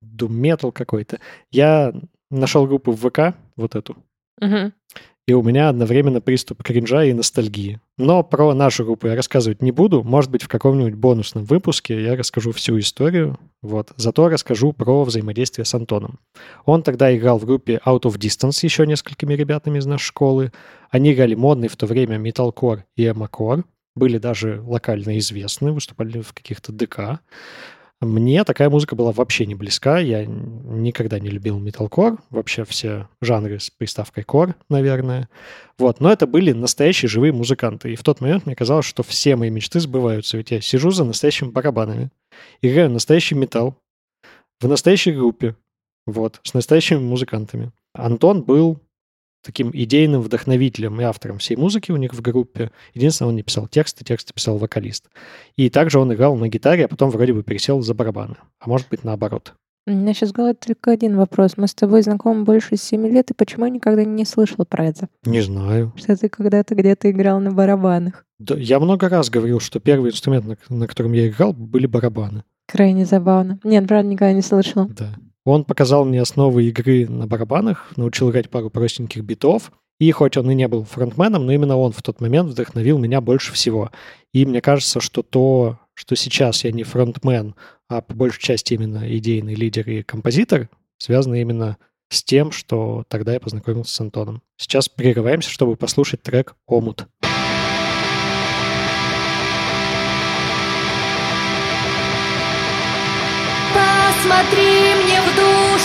дум 0.00 0.34
метал 0.34 0.70
какой-то. 0.72 1.18
Я 1.50 1.92
нашел 2.30 2.66
группу 2.66 2.92
в 2.92 3.08
ВК, 3.08 3.36
вот 3.56 3.74
эту, 3.74 3.96
Мгм. 4.40 4.72
И 5.28 5.34
у 5.34 5.42
меня 5.42 5.68
одновременно 5.68 6.22
приступ 6.22 6.62
кринжа 6.62 7.04
и 7.04 7.12
ностальгии. 7.12 7.80
Но 7.98 8.22
про 8.22 8.54
нашу 8.54 8.86
группу 8.86 9.08
я 9.08 9.14
рассказывать 9.14 9.60
не 9.60 9.72
буду. 9.72 10.02
Может 10.02 10.30
быть, 10.30 10.42
в 10.42 10.48
каком-нибудь 10.48 10.94
бонусном 10.94 11.44
выпуске 11.44 12.02
я 12.02 12.16
расскажу 12.16 12.50
всю 12.52 12.78
историю. 12.78 13.38
Вот. 13.60 13.92
Зато 13.96 14.30
расскажу 14.30 14.72
про 14.72 15.04
взаимодействие 15.04 15.66
с 15.66 15.74
Антоном. 15.74 16.18
Он 16.64 16.82
тогда 16.82 17.14
играл 17.14 17.38
в 17.38 17.44
группе 17.44 17.78
Out 17.84 18.04
of 18.04 18.16
Distance 18.18 18.60
еще 18.62 18.86
несколькими 18.86 19.34
ребятами 19.34 19.78
из 19.78 19.84
нашей 19.84 20.06
школы. 20.06 20.50
Они 20.88 21.12
играли 21.12 21.34
модный 21.34 21.68
в 21.68 21.76
то 21.76 21.84
время 21.84 22.16
металкор 22.16 22.86
и 22.96 23.06
эмокор. 23.06 23.64
Были 23.94 24.16
даже 24.16 24.62
локально 24.62 25.18
известны, 25.18 25.72
выступали 25.72 26.22
в 26.22 26.32
каких-то 26.32 26.72
ДК. 26.72 27.20
Мне 28.00 28.44
такая 28.44 28.70
музыка 28.70 28.94
была 28.94 29.10
вообще 29.10 29.44
не 29.44 29.56
близка. 29.56 29.98
Я 29.98 30.24
никогда 30.24 31.18
не 31.18 31.30
любил 31.30 31.58
металкор. 31.58 32.18
Вообще 32.30 32.64
все 32.64 33.08
жанры 33.20 33.58
с 33.58 33.70
приставкой 33.70 34.22
кор, 34.22 34.54
наверное. 34.68 35.28
Вот. 35.78 35.98
Но 35.98 36.12
это 36.12 36.28
были 36.28 36.52
настоящие 36.52 37.08
живые 37.08 37.32
музыканты. 37.32 37.92
И 37.92 37.96
в 37.96 38.04
тот 38.04 38.20
момент 38.20 38.46
мне 38.46 38.54
казалось, 38.54 38.86
что 38.86 39.02
все 39.02 39.34
мои 39.34 39.50
мечты 39.50 39.80
сбываются. 39.80 40.36
Ведь 40.36 40.52
я 40.52 40.60
сижу 40.60 40.92
за 40.92 41.04
настоящими 41.04 41.50
барабанами. 41.50 42.10
Играю 42.62 42.90
настоящий 42.90 43.34
металл. 43.34 43.76
В 44.60 44.68
настоящей 44.68 45.10
группе. 45.10 45.56
Вот. 46.06 46.38
С 46.44 46.54
настоящими 46.54 46.98
музыкантами. 46.98 47.72
Антон 47.94 48.42
был 48.42 48.80
таким 49.42 49.70
идейным 49.72 50.20
вдохновителем 50.20 51.00
и 51.00 51.04
автором 51.04 51.38
всей 51.38 51.56
музыки 51.56 51.90
у 51.92 51.96
них 51.96 52.14
в 52.14 52.20
группе. 52.20 52.70
Единственное, 52.94 53.30
он 53.30 53.36
не 53.36 53.42
писал 53.42 53.66
тексты, 53.68 54.04
тексты 54.04 54.32
писал 54.32 54.58
вокалист. 54.58 55.08
И 55.56 55.70
также 55.70 55.98
он 55.98 56.12
играл 56.12 56.36
на 56.36 56.48
гитаре, 56.48 56.84
а 56.84 56.88
потом 56.88 57.10
вроде 57.10 57.32
бы 57.32 57.42
пересел 57.42 57.80
за 57.80 57.94
барабаны. 57.94 58.36
А 58.60 58.68
может 58.68 58.88
быть, 58.88 59.04
наоборот. 59.04 59.54
У 59.86 59.90
меня 59.90 60.12
сейчас 60.12 60.30
в 60.30 60.32
голове 60.34 60.52
только 60.52 60.90
один 60.90 61.16
вопрос. 61.16 61.56
Мы 61.56 61.66
с 61.66 61.74
тобой 61.74 62.02
знакомы 62.02 62.44
больше 62.44 62.76
7 62.76 63.06
лет, 63.06 63.30
и 63.30 63.34
почему 63.34 63.64
я 63.64 63.70
никогда 63.70 64.04
не 64.04 64.26
слышала 64.26 64.66
про 64.66 64.84
это? 64.84 65.08
Не 65.24 65.40
знаю. 65.40 65.94
Что 65.96 66.14
ты 66.14 66.28
когда-то 66.28 66.74
где-то 66.74 67.10
играл 67.10 67.40
на 67.40 67.52
барабанах. 67.52 68.26
Да, 68.38 68.54
я 68.54 68.80
много 68.80 69.08
раз 69.08 69.30
говорил, 69.30 69.60
что 69.60 69.80
первый 69.80 70.10
инструмент, 70.10 70.44
на, 70.44 70.76
на 70.76 70.86
котором 70.86 71.14
я 71.14 71.28
играл, 71.28 71.54
были 71.54 71.86
барабаны. 71.86 72.44
Крайне 72.66 73.06
забавно. 73.06 73.58
Нет, 73.64 73.88
правда, 73.88 74.10
никогда 74.10 74.34
не 74.34 74.42
слышала. 74.42 74.88
Да. 74.90 75.14
Он 75.48 75.64
показал 75.64 76.04
мне 76.04 76.20
основы 76.20 76.64
игры 76.64 77.08
на 77.08 77.26
барабанах, 77.26 77.90
научил 77.96 78.30
играть 78.30 78.50
пару 78.50 78.68
простеньких 78.68 79.22
битов. 79.22 79.72
И 79.98 80.10
хоть 80.10 80.36
он 80.36 80.50
и 80.50 80.54
не 80.54 80.68
был 80.68 80.84
фронтменом, 80.84 81.46
но 81.46 81.52
именно 81.52 81.78
он 81.78 81.92
в 81.92 82.02
тот 82.02 82.20
момент 82.20 82.50
вдохновил 82.50 82.98
меня 82.98 83.22
больше 83.22 83.54
всего. 83.54 83.90
И 84.34 84.44
мне 84.44 84.60
кажется, 84.60 85.00
что 85.00 85.22
то, 85.22 85.78
что 85.94 86.16
сейчас 86.16 86.64
я 86.64 86.70
не 86.70 86.82
фронтмен, 86.82 87.54
а 87.88 88.02
по 88.02 88.12
большей 88.12 88.42
части 88.42 88.74
именно 88.74 89.10
идейный 89.16 89.54
лидер 89.54 89.88
и 89.88 90.02
композитор, 90.02 90.68
связано 90.98 91.40
именно 91.40 91.78
с 92.10 92.22
тем, 92.22 92.52
что 92.52 93.04
тогда 93.08 93.32
я 93.32 93.40
познакомился 93.40 93.94
с 93.94 94.00
Антоном. 94.02 94.42
Сейчас 94.58 94.90
прерываемся, 94.90 95.48
чтобы 95.48 95.76
послушать 95.76 96.22
трек 96.22 96.56
«Омут». 96.66 97.06
Посмотри 104.28 104.94
мне 105.04 105.17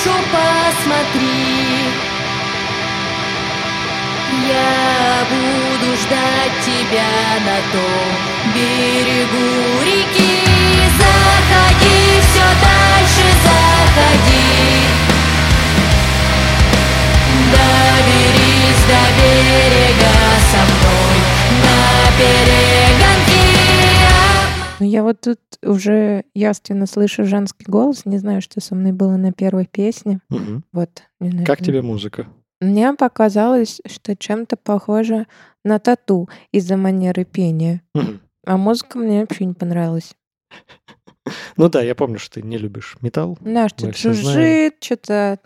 душу, 0.03 0.15
посмотри 0.31 1.91
Я 4.47 5.25
буду 5.29 5.95
ждать 5.97 6.65
тебя 6.65 7.39
на 7.45 7.57
том 7.71 8.53
берегу 8.53 9.83
реки 9.85 10.43
я 25.03 25.07
вот 25.07 25.19
тут 25.21 25.39
уже 25.61 26.23
явственно 26.33 26.85
слышу 26.85 27.25
женский 27.25 27.65
голос. 27.67 28.05
Не 28.05 28.17
знаю, 28.17 28.41
что 28.41 28.61
со 28.61 28.73
мной 28.73 28.93
было 28.93 29.17
на 29.17 29.33
первой 29.33 29.65
песне. 29.65 30.19
Мгм. 30.29 30.63
Вот. 30.71 31.03
Как 31.45 31.59
тебе 31.59 31.81
музыка? 31.81 32.27
Мне 32.61 32.93
показалось, 32.93 33.81
что 33.85 34.15
чем-то 34.15 34.55
похоже 34.55 35.27
на 35.65 35.79
тату 35.79 36.29
из-за 36.53 36.77
манеры 36.77 37.25
пения. 37.25 37.81
Мгм. 37.93 38.21
А 38.45 38.57
музыка 38.57 38.97
мне 38.97 39.21
вообще 39.21 39.45
не 39.45 39.53
понравилась. 39.53 40.15
Ну 41.55 41.69
да, 41.69 41.81
я 41.81 41.95
помню, 41.95 42.19
что 42.19 42.35
ты 42.35 42.41
не 42.41 42.57
любишь 42.57 42.97
металл. 43.01 43.37
Да, 43.39 43.69
знаем. 43.77 43.93
жужжит, 43.95 44.83
что-то 44.83 45.39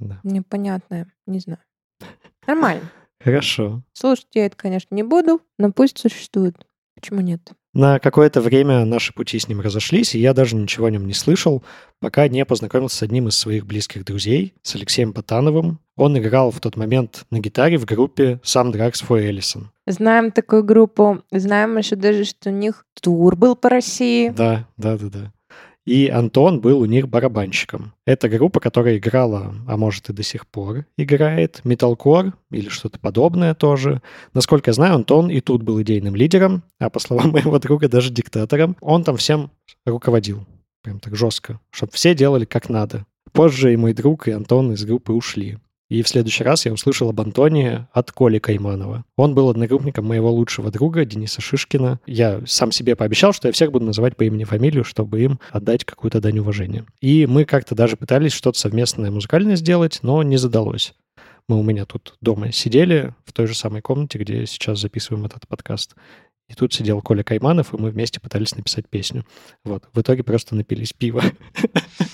Да. 0.00 0.18
непонятное. 0.24 1.06
Не 1.26 1.38
знаю. 1.38 1.60
Нормально. 2.48 2.90
Хорошо. 3.20 3.82
Слушать 3.92 4.28
я 4.34 4.46
это, 4.46 4.56
конечно, 4.56 4.92
не 4.94 5.04
буду, 5.04 5.40
но 5.56 5.70
пусть 5.70 5.98
существует. 5.98 6.56
Почему 6.96 7.20
нет? 7.20 7.52
На 7.72 8.00
какое-то 8.00 8.40
время 8.40 8.84
наши 8.84 9.12
пути 9.12 9.38
с 9.38 9.46
ним 9.46 9.60
разошлись, 9.60 10.16
и 10.16 10.18
я 10.18 10.34
даже 10.34 10.56
ничего 10.56 10.86
о 10.86 10.90
нем 10.90 11.06
не 11.06 11.12
слышал, 11.12 11.62
пока 12.00 12.26
не 12.26 12.44
познакомился 12.44 12.96
с 12.96 13.02
одним 13.02 13.28
из 13.28 13.38
своих 13.38 13.64
близких 13.64 14.04
друзей, 14.04 14.54
с 14.62 14.74
Алексеем 14.74 15.12
Ботановым. 15.12 15.78
Он 15.96 16.18
играл 16.18 16.50
в 16.50 16.58
тот 16.58 16.76
момент 16.76 17.26
на 17.30 17.38
гитаре 17.38 17.78
в 17.78 17.84
группе 17.84 18.40
Some 18.42 18.72
Drugs 18.72 19.04
for 19.06 19.20
Ellison. 19.22 19.66
Знаем 19.86 20.32
такую 20.32 20.64
группу. 20.64 21.22
Знаем 21.30 21.76
еще 21.76 21.94
даже, 21.94 22.24
что 22.24 22.50
у 22.50 22.52
них 22.52 22.84
тур 23.00 23.36
был 23.36 23.54
по 23.54 23.68
России. 23.68 24.30
Да, 24.30 24.66
да, 24.76 24.98
да, 24.98 25.08
да. 25.08 25.32
И 25.86 26.08
Антон 26.08 26.60
был 26.60 26.80
у 26.80 26.84
них 26.84 27.08
барабанщиком. 27.08 27.94
Это 28.04 28.28
группа, 28.28 28.60
которая 28.60 28.98
играла, 28.98 29.54
а 29.66 29.76
может 29.76 30.10
и 30.10 30.12
до 30.12 30.22
сих 30.22 30.46
пор 30.46 30.84
играет, 30.96 31.62
металкор 31.64 32.34
или 32.50 32.68
что-то 32.68 32.98
подобное 32.98 33.54
тоже. 33.54 34.02
Насколько 34.34 34.70
я 34.70 34.74
знаю, 34.74 34.94
Антон 34.94 35.30
и 35.30 35.40
тут 35.40 35.62
был 35.62 35.80
идейным 35.80 36.14
лидером, 36.14 36.62
а 36.78 36.90
по 36.90 37.00
словам 37.00 37.30
моего 37.32 37.58
друга, 37.58 37.88
даже 37.88 38.12
диктатором. 38.12 38.76
Он 38.80 39.04
там 39.04 39.16
всем 39.16 39.50
руководил. 39.86 40.46
Прям 40.82 41.00
так 41.00 41.16
жестко. 41.16 41.60
Чтобы 41.70 41.92
все 41.92 42.14
делали 42.14 42.44
как 42.44 42.68
надо. 42.68 43.06
Позже 43.32 43.72
и 43.72 43.76
мой 43.76 43.94
друг, 43.94 44.28
и 44.28 44.32
Антон 44.32 44.72
из 44.72 44.84
группы 44.84 45.12
ушли. 45.12 45.58
И 45.90 46.02
в 46.02 46.08
следующий 46.08 46.44
раз 46.44 46.64
я 46.66 46.72
услышал 46.72 47.10
об 47.10 47.20
Антоне 47.20 47.88
от 47.92 48.12
Коли 48.12 48.38
Кайманова. 48.38 49.04
Он 49.16 49.34
был 49.34 49.50
одногруппником 49.50 50.06
моего 50.06 50.30
лучшего 50.30 50.70
друга 50.70 51.04
Дениса 51.04 51.42
Шишкина. 51.42 51.98
Я 52.06 52.40
сам 52.46 52.70
себе 52.70 52.94
пообещал, 52.94 53.32
что 53.32 53.48
я 53.48 53.52
всех 53.52 53.72
буду 53.72 53.86
называть 53.86 54.16
по 54.16 54.22
имени 54.22 54.44
фамилию, 54.44 54.84
чтобы 54.84 55.20
им 55.20 55.40
отдать 55.50 55.84
какую-то 55.84 56.20
дань 56.20 56.38
уважения. 56.38 56.86
И 57.00 57.26
мы 57.26 57.44
как-то 57.44 57.74
даже 57.74 57.96
пытались 57.96 58.32
что-то 58.32 58.56
совместное 58.56 59.10
музыкальное 59.10 59.56
сделать, 59.56 59.98
но 60.02 60.22
не 60.22 60.36
задалось. 60.36 60.94
Мы 61.48 61.58
у 61.58 61.64
меня 61.64 61.84
тут 61.86 62.14
дома 62.20 62.52
сидели 62.52 63.12
в 63.24 63.32
той 63.32 63.48
же 63.48 63.56
самой 63.56 63.82
комнате, 63.82 64.18
где 64.18 64.46
сейчас 64.46 64.78
записываем 64.78 65.26
этот 65.26 65.48
подкаст. 65.48 65.96
И 66.48 66.54
тут 66.54 66.72
сидел 66.72 67.02
Коля 67.02 67.24
Кайманов, 67.24 67.74
и 67.74 67.76
мы 67.76 67.90
вместе 67.90 68.20
пытались 68.20 68.54
написать 68.54 68.88
песню. 68.88 69.24
Вот. 69.64 69.88
В 69.92 70.00
итоге 70.00 70.22
просто 70.22 70.54
напились 70.54 70.92
пива. 70.92 71.24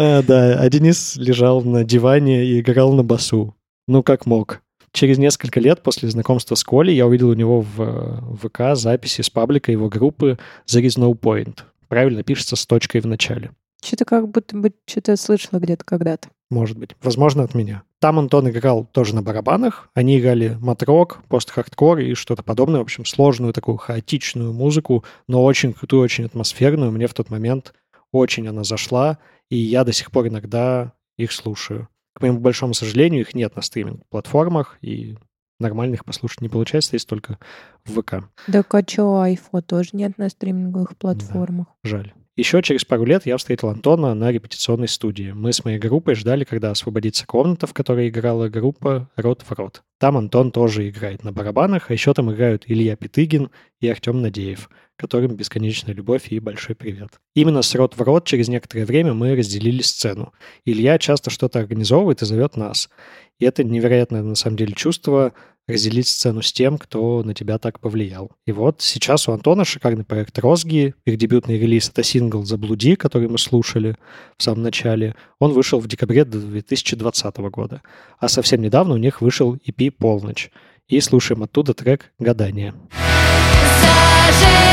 А, 0.00 0.22
Да, 0.22 0.60
а 0.60 0.70
Денис 0.70 1.16
лежал 1.16 1.62
на 1.62 1.82
диване 1.82 2.44
и 2.44 2.60
играл 2.60 2.92
на 2.92 3.02
басу. 3.02 3.56
Ну, 3.88 4.04
как 4.04 4.26
мог. 4.26 4.60
Через 4.92 5.18
несколько 5.18 5.58
лет 5.58 5.82
после 5.82 6.08
знакомства 6.08 6.54
с 6.54 6.62
Колей 6.62 6.94
я 6.94 7.06
увидел 7.06 7.30
у 7.30 7.34
него 7.34 7.62
в 7.62 7.80
э, 7.80 8.48
ВК 8.48 8.76
записи 8.76 9.22
с 9.22 9.28
паблика 9.28 9.72
его 9.72 9.88
группы 9.88 10.38
There 10.66 10.82
is 10.82 10.98
no 10.98 11.18
point. 11.18 11.58
Правильно 11.88 12.22
пишется 12.22 12.54
с 12.54 12.64
точкой 12.64 13.00
в 13.00 13.06
начале. 13.06 13.50
Что-то 13.82 14.04
как 14.04 14.28
будто 14.28 14.56
бы 14.56 14.72
что-то 14.86 15.16
слышала 15.16 15.58
где-то 15.58 15.84
когда-то. 15.84 16.28
Может 16.50 16.78
быть. 16.78 16.90
Возможно, 17.02 17.42
от 17.42 17.54
меня. 17.54 17.82
Там 18.00 18.20
Антон 18.20 18.48
играл 18.48 18.84
тоже 18.84 19.16
на 19.16 19.22
барабанах. 19.22 19.90
Они 19.94 20.18
играли 20.18 20.56
матрок, 20.60 21.20
пост-хардкор 21.28 21.98
и 21.98 22.14
что-то 22.14 22.44
подобное. 22.44 22.78
В 22.78 22.84
общем, 22.84 23.04
сложную 23.04 23.52
такую 23.52 23.76
хаотичную 23.76 24.52
музыку, 24.52 25.04
но 25.26 25.44
очень 25.44 25.72
крутую, 25.72 26.02
очень 26.02 26.24
атмосферную. 26.24 26.92
Мне 26.92 27.08
в 27.08 27.14
тот 27.14 27.30
момент 27.30 27.74
очень 28.12 28.48
она 28.48 28.64
зашла, 28.64 29.18
и 29.50 29.56
я 29.56 29.84
до 29.84 29.92
сих 29.92 30.10
пор 30.10 30.28
иногда 30.28 30.92
их 31.16 31.32
слушаю. 31.32 31.88
К 32.14 32.22
моему 32.22 32.40
большому 32.40 32.74
сожалению, 32.74 33.20
их 33.20 33.34
нет 33.34 33.54
на 33.56 33.62
стриминг-платформах, 33.62 34.78
и 34.80 35.16
нормально 35.60 35.94
их 35.94 36.04
послушать 36.04 36.40
не 36.40 36.48
получается, 36.48 36.96
есть 36.96 37.08
только 37.08 37.38
в 37.84 38.00
ВК. 38.00 38.24
Да 38.46 38.64
а 38.68 38.82
чё, 38.82 39.20
айфо 39.20 39.60
тоже 39.60 39.90
нет 39.92 40.18
на 40.18 40.28
стриминговых 40.28 40.96
платформах. 40.96 41.66
Жаль. 41.84 42.12
Еще 42.38 42.62
через 42.62 42.84
пару 42.84 43.04
лет 43.04 43.26
я 43.26 43.36
встретил 43.36 43.68
Антона 43.68 44.14
на 44.14 44.30
репетиционной 44.30 44.86
студии. 44.86 45.32
Мы 45.32 45.52
с 45.52 45.64
моей 45.64 45.80
группой 45.80 46.14
ждали, 46.14 46.44
когда 46.44 46.70
освободится 46.70 47.26
комната, 47.26 47.66
в 47.66 47.74
которой 47.74 48.08
играла 48.08 48.48
группа 48.48 49.10
«Рот 49.16 49.42
в 49.42 49.50
рот». 49.50 49.82
Там 49.98 50.16
Антон 50.16 50.52
тоже 50.52 50.88
играет 50.88 51.24
на 51.24 51.32
барабанах, 51.32 51.90
а 51.90 51.94
еще 51.94 52.14
там 52.14 52.32
играют 52.32 52.62
Илья 52.68 52.94
Петыгин 52.94 53.50
и 53.80 53.88
Артем 53.88 54.22
Надеев, 54.22 54.70
которым 54.94 55.34
бесконечная 55.34 55.96
любовь 55.96 56.30
и 56.30 56.38
большой 56.38 56.76
привет. 56.76 57.18
Именно 57.34 57.62
с 57.62 57.74
«Рот 57.74 57.96
в 57.96 58.02
рот» 58.02 58.24
через 58.24 58.46
некоторое 58.46 58.86
время 58.86 59.14
мы 59.14 59.34
разделили 59.34 59.82
сцену. 59.82 60.32
Илья 60.64 60.96
часто 61.00 61.30
что-то 61.30 61.58
организовывает 61.58 62.22
и 62.22 62.24
зовет 62.24 62.56
нас. 62.56 62.88
И 63.40 63.46
это 63.46 63.64
невероятное, 63.64 64.22
на 64.22 64.36
самом 64.36 64.58
деле, 64.58 64.74
чувство 64.74 65.32
разделить 65.68 66.08
сцену 66.08 66.42
с 66.42 66.52
тем, 66.52 66.78
кто 66.78 67.22
на 67.22 67.34
тебя 67.34 67.58
так 67.58 67.78
повлиял. 67.78 68.32
И 68.46 68.52
вот 68.52 68.80
сейчас 68.80 69.28
у 69.28 69.32
Антона 69.32 69.64
шикарный 69.64 70.04
проект 70.04 70.38
«Розги». 70.38 70.94
Их 71.04 71.16
дебютный 71.18 71.58
релиз— 71.58 71.90
это 71.92 72.02
сингл 72.02 72.44
«Заблуди», 72.44 72.96
который 72.96 73.28
мы 73.28 73.38
слушали 73.38 73.96
в 74.36 74.42
самом 74.42 74.62
начале. 74.62 75.14
Он 75.38 75.52
вышел 75.52 75.78
в 75.78 75.86
декабре 75.86 76.24
2020 76.24 77.36
года. 77.50 77.82
А 78.18 78.28
совсем 78.28 78.62
недавно 78.62 78.94
у 78.94 78.98
них 78.98 79.20
вышел 79.20 79.54
EP 79.54 79.90
«Полночь». 79.90 80.50
И 80.88 81.00
слушаем 81.00 81.42
оттуда 81.42 81.74
трек 81.74 82.12
«Гадание». 82.18 82.74
Зажигали 83.80 84.67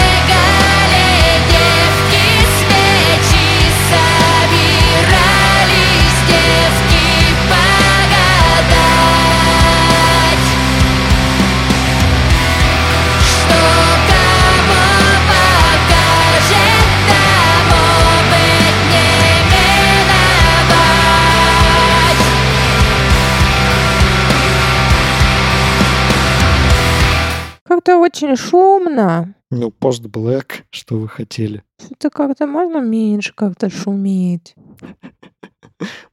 Как-то 27.76 27.98
очень 27.98 28.38
шумно. 28.38 29.36
Ну, 29.52 29.70
пост-блэк, 29.70 30.64
что 30.70 30.98
вы 30.98 31.10
хотели. 31.10 31.62
Что-то 31.78 32.10
как-то 32.10 32.48
можно 32.48 32.80
меньше 32.80 33.34
как-то 33.36 33.70
шуметь. 33.70 34.56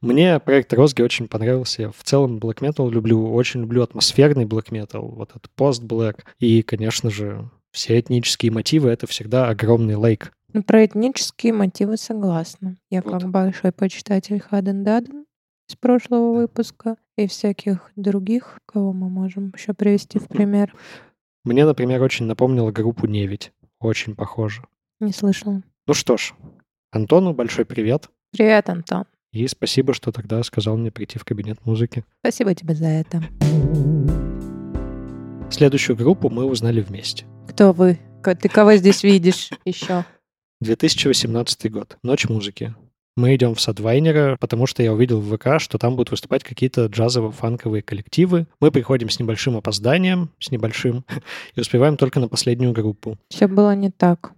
Мне 0.01 0.41
проект 0.41 0.73
Розги 0.73 1.01
очень 1.01 1.29
понравился. 1.29 1.83
Я 1.83 1.91
в 1.91 2.03
целом 2.03 2.37
black 2.37 2.59
metal 2.59 2.91
люблю, 2.91 3.31
очень 3.33 3.61
люблю 3.61 3.81
атмосферный 3.81 4.43
black 4.43 4.71
metal, 4.71 5.07
вот 5.15 5.29
этот 5.29 5.49
пост-блэк. 5.51 6.25
И, 6.39 6.63
конечно 6.63 7.09
же, 7.09 7.49
все 7.71 7.97
этнические 7.97 8.51
мотивы— 8.51 8.89
это 8.91 9.07
всегда 9.07 9.47
огромный 9.47 9.95
лайк. 9.95 10.33
Ну, 10.51 10.63
про 10.63 10.85
этнические 10.85 11.53
мотивы 11.53 11.95
согласна. 11.95 12.75
Я 12.89 13.01
Вот. 13.01 13.21
как 13.21 13.31
большой 13.31 13.71
почитатель 13.71 14.41
Хаден 14.41 14.83
Даден 14.83 15.25
из 15.69 15.77
прошлого 15.77 16.33
выпуска 16.33 16.97
и 17.17 17.25
всяких 17.25 17.89
других, 17.95 18.59
кого 18.65 18.91
мы 18.91 19.09
можем 19.09 19.53
еще 19.55 19.73
привести 19.73 20.19
в 20.19 20.27
пример. 20.27 20.75
Мне, 21.43 21.65
например, 21.65 22.01
очень 22.01 22.25
напомнило 22.25 22.71
группу 22.71 23.05
«Неведь». 23.05 23.51
Очень 23.79 24.15
похоже. 24.15 24.63
Не 25.01 25.11
слышала. 25.11 25.61
Ну 25.87 25.93
что 25.93 26.15
ж, 26.15 26.33
Антону 26.91 27.33
большой 27.33 27.65
привет. 27.65 28.09
Привет, 28.31 28.69
Антон. 28.69 29.03
И 29.33 29.45
спасибо, 29.47 29.93
что 29.93 30.13
тогда 30.13 30.41
сказал 30.43 30.77
мне 30.77 30.89
прийти 30.89 31.19
в 31.19 31.25
кабинет 31.25 31.65
музыки. 31.65 32.05
Спасибо 32.19 32.55
тебе 32.55 32.75
за 32.75 32.85
это. 32.85 33.21
Следующую 35.51 35.97
группу 35.97 36.29
мы 36.29 36.45
узнали 36.45 36.79
вместе. 36.79 37.25
Кто 37.49 37.73
вы? 37.73 37.99
Ты 38.23 38.47
кого 38.47 38.75
здесь 38.75 39.03
видишь 39.03 39.49
еще? 39.65 40.05
2018 40.61 41.69
год. 41.69 41.97
Ночь 42.03 42.29
музыки. 42.29 42.73
Мы 43.15 43.35
идем 43.35 43.53
в 43.53 43.61
Садвайнера, 43.61 44.37
потому 44.39 44.65
что 44.65 44.81
я 44.81 44.91
увидел 44.91 45.19
в 45.19 45.37
ВК, 45.37 45.59
что 45.59 45.77
там 45.77 45.95
будут 45.95 46.09
выступать 46.09 46.43
какие-то 46.43 46.85
джазово-фанковые 46.85 47.83
коллективы. 47.83 48.47
Мы 48.59 48.71
приходим 48.71 49.09
с 49.09 49.19
небольшим 49.19 49.55
опозданием, 49.55 50.29
с 50.39 50.49
небольшим, 50.49 51.05
и 51.55 51.61
успеваем 51.61 51.95
только 51.95 52.19
на 52.19 52.27
последнюю 52.27 52.73
группу. 52.73 53.17
Все 53.29 53.47
было 53.47 53.75
не 53.75 53.91
так. 53.91 54.31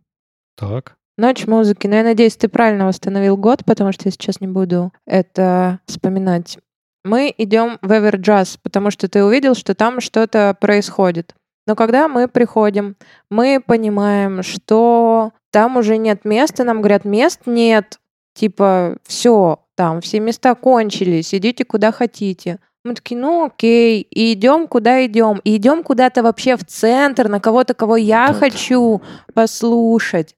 Так. 0.57 0.97
Ночь 1.17 1.47
музыки. 1.47 1.87
Но 1.87 1.95
я 1.95 2.03
надеюсь, 2.03 2.35
ты 2.35 2.49
правильно 2.49 2.85
восстановил 2.85 3.37
год, 3.37 3.63
потому 3.63 3.93
что 3.93 4.03
я 4.05 4.11
сейчас 4.11 4.41
не 4.41 4.47
буду 4.47 4.91
это 5.05 5.79
вспоминать. 5.85 6.57
Мы 7.05 7.33
идем 7.37 7.77
в 7.81 7.91
Everjazz, 7.91 8.59
потому 8.61 8.91
что 8.91 9.07
ты 9.07 9.23
увидел, 9.23 9.55
что 9.55 9.73
там 9.73 10.01
что-то 10.01 10.57
происходит. 10.59 11.33
Но 11.65 11.75
когда 11.75 12.09
мы 12.09 12.27
приходим, 12.27 12.97
мы 13.29 13.61
понимаем, 13.65 14.43
что 14.43 15.31
там 15.51 15.77
уже 15.77 15.97
нет 15.97 16.25
места, 16.25 16.65
нам 16.65 16.79
говорят, 16.79 17.05
мест 17.05 17.41
нет, 17.45 17.99
типа, 18.35 18.97
все, 19.03 19.59
там 19.75 20.01
все 20.01 20.19
места 20.19 20.53
кончились, 20.53 21.33
идите 21.33 21.65
куда 21.65 21.91
хотите. 21.91 22.59
Мы 22.83 22.93
такие, 22.93 23.19
ну 23.19 23.45
окей, 23.45 24.01
и 24.01 24.33
идем 24.33 24.67
куда 24.67 25.03
идем, 25.07 25.41
и 25.43 25.55
идем 25.55 25.81
куда-то 25.81 26.21
вообще 26.21 26.55
в 26.55 26.63
центр, 26.65 27.27
на 27.27 27.39
кого-то, 27.39 27.73
кого 27.73 27.97
я 27.97 28.27
Тот. 28.27 28.37
хочу 28.37 29.01
послушать. 29.33 30.35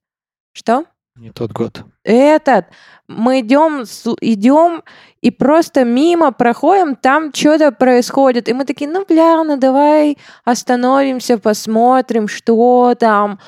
Что? 0.54 0.86
Не 1.18 1.32
тот 1.32 1.52
год. 1.52 1.84
Этот. 2.04 2.68
Мы 3.08 3.40
идем, 3.40 3.84
идем 4.22 4.84
и 5.22 5.32
просто 5.32 5.84
мимо 5.84 6.32
проходим, 6.32 6.96
там 6.96 7.34
что-то 7.34 7.72
происходит. 7.72 8.48
И 8.48 8.54
мы 8.54 8.66
такие, 8.66 8.90
ну, 8.90 9.04
бля, 9.04 9.44
ну 9.44 9.58
давай 9.58 10.18
остановимся, 10.46 11.38
посмотрим, 11.38 12.28
что 12.28 12.96
там. 12.98 13.40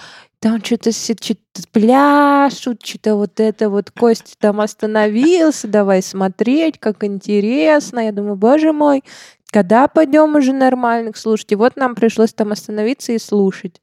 Там 0.42 0.64
что-то 0.64 0.92
что-то 0.94 1.38
пляшут, 1.74 2.86
что-то 2.86 3.16
вот 3.16 3.40
это 3.42 3.70
вот 3.70 3.92
Костя 3.92 4.36
там 4.40 4.62
остановился, 4.62 5.68
давай 5.68 6.02
смотреть, 6.02 6.80
как 6.80 7.04
интересно. 7.04 8.00
Я 8.00 8.14
думаю, 8.14 8.38
боже 8.38 8.72
мой, 8.72 9.04
когда 9.52 9.90
пойдем 9.90 10.36
уже 10.36 10.54
нормальных 10.54 11.18
слушать? 11.18 11.52
И 11.52 11.56
вот 11.56 11.76
нам 11.76 11.94
пришлось 11.94 12.34
там 12.34 12.54
остановиться 12.54 13.12
и 13.12 13.20
слушать. 13.20 13.82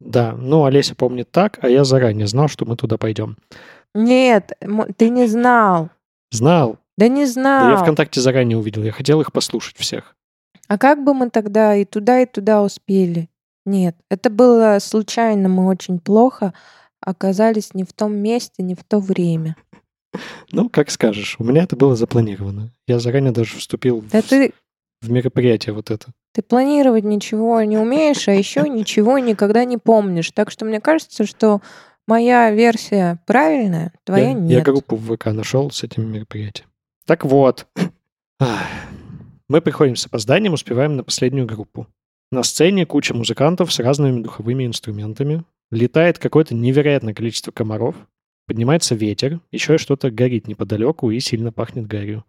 Да, 0.00 0.32
ну, 0.36 0.64
Олеся 0.64 0.96
помнит 0.96 1.30
так, 1.30 1.58
а 1.62 1.68
я 1.68 1.84
заранее 1.84 2.26
знал, 2.26 2.48
что 2.48 2.64
мы 2.66 2.76
туда 2.76 2.98
пойдем. 2.98 3.36
Нет, 3.94 4.52
ты 4.96 5.08
не 5.08 5.28
знал. 5.28 5.90
Знал. 6.32 6.78
Да 6.98 7.06
не 7.08 7.24
Да 7.24 7.30
знал. 7.30 7.70
я 7.70 7.76
ВКонтакте 7.76 8.20
заранее 8.20 8.58
увидел. 8.58 8.82
Я 8.82 8.90
хотел 8.90 9.20
их 9.20 9.32
послушать 9.32 9.76
всех. 9.76 10.16
А 10.66 10.78
как 10.78 11.04
бы 11.04 11.14
мы 11.14 11.30
тогда 11.30 11.76
и 11.76 11.84
туда, 11.84 12.20
и 12.20 12.26
туда 12.26 12.62
успели? 12.62 13.28
Нет, 13.66 13.96
это 14.10 14.30
было 14.30 14.78
случайно, 14.80 15.48
мы 15.48 15.66
очень 15.66 15.98
плохо 15.98 16.52
оказались 17.00 17.74
не 17.74 17.84
в 17.84 17.92
том 17.92 18.16
месте, 18.16 18.62
не 18.62 18.74
в 18.74 18.82
то 18.84 18.98
время. 18.98 19.56
Ну, 20.52 20.68
как 20.68 20.90
скажешь. 20.90 21.36
У 21.38 21.44
меня 21.44 21.64
это 21.64 21.76
было 21.76 21.96
запланировано. 21.96 22.70
Я 22.86 22.98
заранее 22.98 23.32
даже 23.32 23.56
вступил 23.56 24.00
в, 24.00 24.08
Да 24.10 24.22
ты, 24.22 24.52
в 25.02 25.10
мероприятие 25.10 25.74
вот 25.74 25.90
это. 25.90 26.08
ты 26.32 26.42
планировать 26.42 27.04
ничего 27.04 27.60
не 27.62 27.76
умеешь, 27.78 28.28
а 28.28 28.32
еще 28.32 28.62
ничего 28.68 29.18
никогда 29.18 29.64
не 29.64 29.76
помнишь. 29.76 30.30
Так 30.30 30.50
что 30.50 30.64
мне 30.64 30.80
кажется, 30.80 31.26
что 31.26 31.60
моя 32.06 32.50
версия 32.50 33.18
правильная, 33.26 33.92
твоя 34.04 34.28
я, 34.28 34.32
нет. 34.34 34.58
я 34.58 34.62
группу 34.62 34.96
в 34.96 35.14
ВК 35.16 35.26
нашел 35.26 35.70
с 35.70 35.82
этим 35.82 36.10
мероприятием. 36.10 36.68
Так 37.06 37.24
вот, 37.24 37.66
мы 39.48 39.60
приходим 39.60 39.96
с 39.96 40.06
опозданием, 40.06 40.52
успеваем 40.52 40.96
на 40.96 41.04
последнюю 41.04 41.46
группу. 41.46 41.86
На 42.34 42.42
сцене 42.42 42.84
куча 42.84 43.14
музыкантов 43.14 43.72
с 43.72 43.78
разными 43.78 44.20
духовыми 44.20 44.66
инструментами. 44.66 45.44
Летает 45.70 46.18
какое-то 46.18 46.52
невероятное 46.52 47.14
количество 47.14 47.52
комаров. 47.52 47.94
Поднимается 48.48 48.96
ветер, 48.96 49.38
еще 49.52 49.78
что-то 49.78 50.10
горит 50.10 50.48
неподалеку 50.48 51.12
и 51.12 51.20
сильно 51.20 51.52
пахнет 51.52 51.86
гарью. 51.86 52.24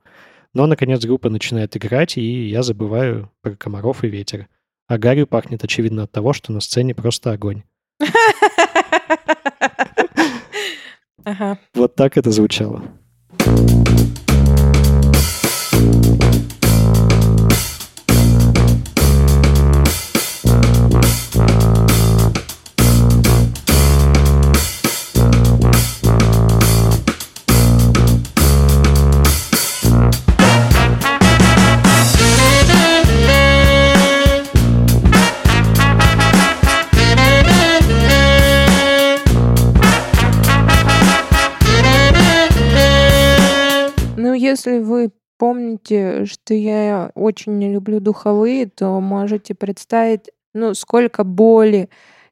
Но, 0.53 0.67
наконец, 0.67 1.03
группа 1.03 1.31
начинает 1.31 1.75
играть, 1.75 2.17
и 2.17 2.47
я 2.47 2.61
забываю 2.61 3.31
про 3.41 3.55
комаров 3.55 4.03
и 4.03 4.07
ветер. 4.07 4.47
А 4.87 4.99
гарью 4.99 5.25
пахнет, 5.25 5.63
очевидно, 5.63 6.03
от 6.03 6.11
того, 6.11 6.33
что 6.33 6.53
на 6.53 6.59
сцене 6.59 6.93
просто 6.93 7.31
огонь. 7.31 7.63
Ага. 11.23 11.57
Вот 11.73 11.95
так 11.95 12.17
это 12.17 12.29
звучало. 12.29 12.83
Если 44.55 44.79
вы 44.79 45.11
помните, 45.37 46.25
что 46.25 46.53
я 46.53 47.11
очень 47.13 47.57
не 47.57 47.73
люблю 47.73 47.99
духовые, 47.99 48.67
то 48.67 48.99
можете 49.01 49.53
представить, 49.53 50.31
ну, 50.53 50.73
сколько 50.73 51.23
боли 51.25 51.89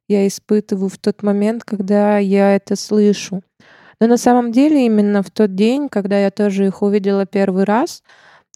я 0.08 0.26
испытываю 0.26 0.90
в 0.90 0.98
тот 0.98 1.22
момент, 1.22 1.64
когда 1.64 2.18
я 2.18 2.56
это 2.56 2.76
слышу. 2.76 3.42
Но 4.00 4.08
на 4.08 4.18
самом 4.18 4.52
деле 4.52 4.86
именно 4.86 5.22
в 5.22 5.32
тот 5.32 5.56
день, 5.56 5.90
когда 5.90 6.18
я 6.18 6.32
тоже 6.32 6.68
их 6.68 6.82
увидела 6.82 7.26
первый 7.26 7.66
раз, 7.66 8.04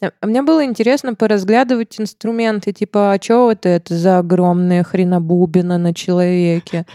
э, 0.01 0.11
мне 0.21 0.41
было 0.43 0.63
интересно 0.63 1.13
поразглядывать 1.13 1.99
инструменты, 1.99 2.71
типа, 2.71 3.11
а 3.11 3.19
чё 3.19 3.45
вот 3.45 3.65
это 3.65 3.95
за 3.95 4.19
огромная 4.19 4.83
хренобубина 4.83 5.77
на 5.77 5.93
человеке? 5.93 6.85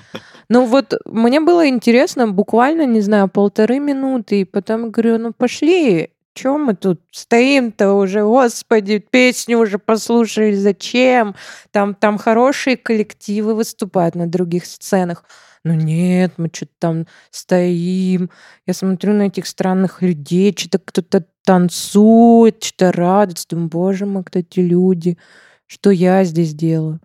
Ну 0.49 0.67
вот 0.67 0.95
мне 1.07 1.41
было 1.41 1.69
интересно 1.69 2.29
буквально, 2.29 2.85
не 2.85 3.01
знаю, 3.01 3.29
полторы 3.29 3.79
минуты, 3.79 4.43
и 4.43 4.45
потом 4.45 4.91
говорю, 4.91 5.19
ну 5.19 5.33
пошли, 5.33 6.11
чем 6.35 6.65
мы 6.65 6.75
тут 6.75 7.01
стоим-то 7.11 7.95
уже, 7.95 8.23
господи, 8.23 8.99
песню 8.99 9.59
уже 9.59 9.79
послушали, 9.79 10.55
зачем? 10.55 11.35
Там, 11.71 11.95
там 11.95 12.19
хорошие 12.19 12.77
коллективы 12.77 13.55
выступают 13.55 14.15
на 14.15 14.27
других 14.27 14.67
сценах. 14.67 15.25
Ну 15.65 15.75
нет, 15.75 16.33
мы 16.39 16.51
что-то 16.53 16.73
там 16.79 17.07
стоим. 17.31 18.31
Я 18.67 18.75
смотрю 18.75 19.13
на 19.13 19.23
этих 19.23 19.47
странных 19.47 20.03
людей, 20.03 20.55
что-то 20.57 20.79
кто-то 20.79 21.27
танцует, 21.45 22.63
что-то 22.65 22.93
радуется. 22.93 23.47
Думаю, 23.51 23.69
боже 23.69 24.07
мой, 24.07 24.25
кто 24.25 24.41
эти 24.41 24.61
люди? 24.61 25.19
Что 25.67 25.91
я 25.91 26.25
здесь 26.25 26.55
делаю? 26.55 27.01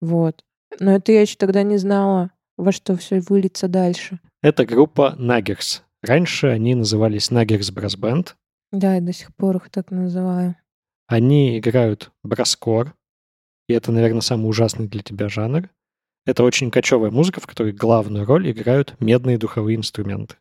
Вот. 0.00 0.44
Но 0.78 0.94
это 0.94 1.12
я 1.12 1.22
еще 1.22 1.36
тогда 1.36 1.62
не 1.62 1.76
знала, 1.76 2.30
во 2.56 2.72
что 2.72 2.96
все 2.96 3.20
выльется 3.20 3.68
дальше. 3.68 4.20
Это 4.42 4.64
группа 4.64 5.14
Наггерс. 5.18 5.82
Раньше 6.02 6.48
они 6.48 6.74
назывались 6.74 7.30
Наггерс 7.30 7.70
Brass 7.70 7.98
Band. 7.98 8.34
Да, 8.72 8.94
я 8.94 9.00
до 9.00 9.12
сих 9.12 9.34
пор 9.36 9.56
их 9.56 9.70
так 9.70 9.90
называю. 9.90 10.56
Они 11.06 11.58
играют 11.58 12.10
браскор, 12.22 12.94
и 13.68 13.74
это, 13.74 13.92
наверное, 13.92 14.22
самый 14.22 14.48
ужасный 14.48 14.88
для 14.88 15.02
тебя 15.02 15.28
жанр. 15.28 15.68
Это 16.24 16.42
очень 16.42 16.70
кочевая 16.70 17.10
музыка, 17.10 17.40
в 17.40 17.46
которой 17.46 17.72
главную 17.72 18.24
роль 18.24 18.50
играют 18.50 18.94
медные 18.98 19.38
духовые 19.38 19.76
инструменты, 19.76 20.36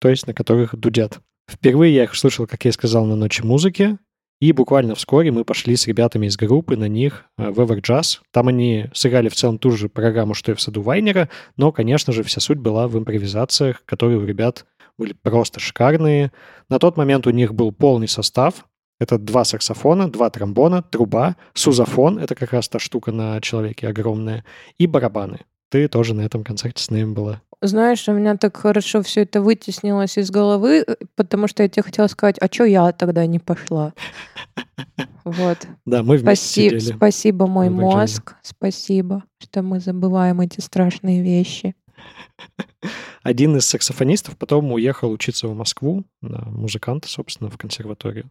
то 0.00 0.08
есть 0.08 0.26
на 0.26 0.32
которых 0.32 0.74
дудят. 0.76 1.20
Впервые 1.50 1.94
я 1.94 2.04
их 2.04 2.12
услышал, 2.12 2.46
как 2.46 2.64
я 2.64 2.70
и 2.70 2.72
сказал, 2.72 3.04
на 3.04 3.16
ночи 3.16 3.42
музыки, 3.42 3.98
и 4.40 4.52
буквально 4.52 4.94
вскоре 4.94 5.32
мы 5.32 5.44
пошли 5.44 5.74
с 5.74 5.86
ребятами 5.88 6.26
из 6.26 6.36
группы 6.36 6.76
на 6.76 6.86
них 6.86 7.24
э, 7.36 7.50
в 7.50 7.60
Everjazz. 7.60 8.20
Там 8.30 8.48
они 8.48 8.86
сыграли 8.94 9.28
в 9.28 9.34
целом 9.34 9.58
ту 9.58 9.72
же 9.72 9.88
программу, 9.88 10.34
что 10.34 10.52
и 10.52 10.54
в 10.54 10.60
саду 10.60 10.80
Вайнера, 10.80 11.28
но, 11.56 11.72
конечно 11.72 12.12
же, 12.12 12.22
вся 12.22 12.40
суть 12.40 12.58
была 12.58 12.86
в 12.86 12.96
импровизациях, 12.96 13.84
которые 13.84 14.18
у 14.18 14.24
ребят 14.24 14.64
были 14.98 15.12
просто 15.14 15.60
шикарные. 15.60 16.32
На 16.68 16.78
тот 16.78 16.96
момент 16.96 17.26
у 17.26 17.30
них 17.30 17.54
был 17.54 17.72
полный 17.72 18.08
состав. 18.08 18.66
Это 19.00 19.16
два 19.16 19.44
саксофона, 19.44 20.10
два 20.10 20.28
тромбона, 20.28 20.82
труба, 20.82 21.36
сузофон, 21.54 22.18
это 22.18 22.34
как 22.34 22.52
раз 22.52 22.68
та 22.68 22.80
штука 22.80 23.12
на 23.12 23.40
человеке 23.40 23.86
огромная, 23.86 24.44
и 24.76 24.88
барабаны. 24.88 25.40
Ты 25.70 25.86
тоже 25.86 26.14
на 26.14 26.22
этом 26.22 26.42
концерте 26.42 26.82
с 26.82 26.90
ними 26.90 27.12
была. 27.12 27.40
Знаешь, 27.60 28.08
у 28.08 28.12
меня 28.12 28.36
так 28.36 28.56
хорошо 28.56 29.02
все 29.02 29.22
это 29.22 29.40
вытеснилось 29.40 30.16
из 30.16 30.30
головы, 30.30 30.84
э, 30.86 30.96
потому 31.16 31.48
что 31.48 31.62
я 31.62 31.68
тебе 31.68 31.82
хотела 31.82 32.06
сказать, 32.06 32.36
а 32.40 32.46
что 32.46 32.64
я 32.64 32.92
тогда 32.92 33.26
не 33.26 33.38
пошла? 33.38 33.92
Вот. 35.24 35.58
Да, 35.84 36.02
мы 36.02 36.16
вместе 36.16 36.22
Спасибо, 36.22 36.80
сидели. 36.80 36.96
спасибо, 36.96 37.46
мой 37.46 37.68
мозг. 37.68 38.34
Спасибо, 38.42 39.24
что 39.38 39.62
мы 39.62 39.78
забываем 39.78 40.40
эти 40.40 40.60
страшные 40.60 41.22
вещи. 41.22 41.74
Один 43.22 43.56
из 43.56 43.66
саксофонистов 43.66 44.36
потом 44.36 44.72
уехал 44.72 45.10
учиться 45.10 45.48
в 45.48 45.54
Москву 45.54 46.04
на 46.20 46.44
музыканта, 46.46 47.08
собственно, 47.08 47.50
в 47.50 47.58
консерваторию. 47.58 48.30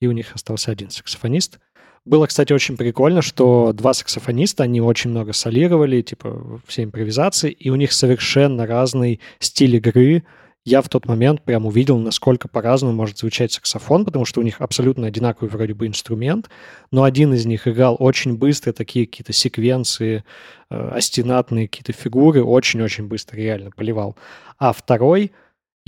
И 0.00 0.06
у 0.06 0.12
них 0.12 0.34
остался 0.34 0.70
один 0.70 0.90
саксофонист. 0.90 1.58
Было, 2.04 2.26
кстати, 2.26 2.52
очень 2.52 2.76
прикольно, 2.76 3.20
что 3.20 3.72
два 3.72 3.92
саксофониста, 3.92 4.62
они 4.62 4.80
очень 4.80 5.10
много 5.10 5.32
солировали, 5.32 6.00
типа, 6.00 6.60
все 6.66 6.84
импровизации, 6.84 7.50
и 7.50 7.68
у 7.68 7.76
них 7.76 7.92
совершенно 7.92 8.66
разный 8.66 9.20
стиль 9.38 9.76
игры. 9.76 10.22
Я 10.64 10.82
в 10.82 10.90
тот 10.90 11.06
момент 11.06 11.42
прям 11.42 11.64
увидел, 11.64 11.96
насколько 11.98 12.46
по-разному 12.46 12.92
может 12.92 13.18
звучать 13.18 13.50
саксофон, 13.52 14.04
потому 14.04 14.26
что 14.26 14.40
у 14.40 14.42
них 14.42 14.60
абсолютно 14.60 15.06
одинаковый 15.06 15.50
вроде 15.50 15.72
бы 15.72 15.86
инструмент, 15.86 16.50
но 16.90 17.04
один 17.04 17.32
из 17.32 17.46
них 17.46 17.66
играл 17.66 17.96
очень 17.98 18.36
быстро 18.36 18.72
такие 18.72 19.06
какие-то 19.06 19.32
секвенции, 19.32 20.22
э, 20.70 20.88
остенатные 20.90 21.66
какие-то 21.66 21.92
фигуры, 21.92 22.44
очень-очень 22.44 23.06
быстро 23.06 23.36
реально 23.36 23.70
поливал. 23.70 24.16
А 24.58 24.74
второй 24.74 25.32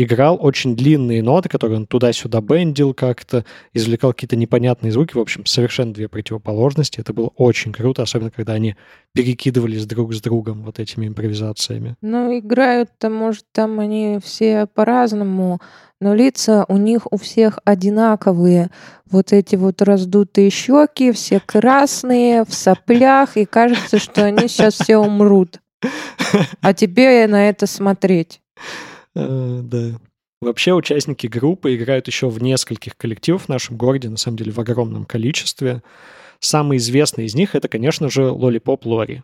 играл 0.02 0.38
очень 0.40 0.76
длинные 0.76 1.22
ноты, 1.22 1.48
которые 1.48 1.78
он 1.78 1.86
туда-сюда 1.86 2.40
бендил 2.40 2.94
как-то, 2.94 3.44
извлекал 3.72 4.12
какие-то 4.12 4.36
непонятные 4.36 4.92
звуки. 4.92 5.14
В 5.14 5.20
общем, 5.20 5.46
совершенно 5.46 5.92
две 5.92 6.08
противоположности. 6.08 7.00
Это 7.00 7.12
было 7.12 7.30
очень 7.36 7.72
круто, 7.72 8.02
особенно 8.02 8.30
когда 8.30 8.54
они 8.54 8.76
перекидывались 9.14 9.86
друг 9.86 10.14
с 10.14 10.20
другом 10.20 10.62
вот 10.62 10.78
этими 10.78 11.06
импровизациями. 11.06 11.96
Ну, 12.00 12.38
играют-то, 12.38 13.10
может, 13.10 13.44
там 13.52 13.80
они 13.80 14.18
все 14.22 14.66
по-разному, 14.66 15.60
но 16.00 16.14
лица 16.14 16.64
у 16.68 16.78
них 16.78 17.06
у 17.12 17.16
всех 17.16 17.58
одинаковые. 17.64 18.70
Вот 19.10 19.32
эти 19.32 19.56
вот 19.56 19.82
раздутые 19.82 20.50
щеки, 20.50 21.12
все 21.12 21.40
красные, 21.40 22.44
в 22.44 22.54
соплях, 22.54 23.36
и 23.36 23.44
кажется, 23.44 23.98
что 23.98 24.24
они 24.24 24.48
сейчас 24.48 24.74
все 24.74 24.96
умрут. 24.96 25.60
А 26.60 26.74
тебе 26.74 27.26
на 27.26 27.48
это 27.48 27.66
смотреть. 27.66 28.40
Э, 29.14 29.60
Да. 29.62 29.98
Вообще 30.40 30.74
участники 30.74 31.28
группы 31.28 31.76
играют 31.76 32.08
еще 32.08 32.28
в 32.28 32.42
нескольких 32.42 32.96
коллективах 32.96 33.42
в 33.42 33.48
нашем 33.48 33.76
городе, 33.76 34.08
на 34.08 34.16
самом 34.16 34.38
деле 34.38 34.50
в 34.50 34.58
огромном 34.58 35.04
количестве. 35.04 35.82
Самый 36.40 36.78
известный 36.78 37.26
из 37.26 37.36
них 37.36 37.54
это, 37.54 37.68
конечно 37.68 38.10
же, 38.10 38.22
Lollipop 38.22 38.80
Лори. 38.82 39.22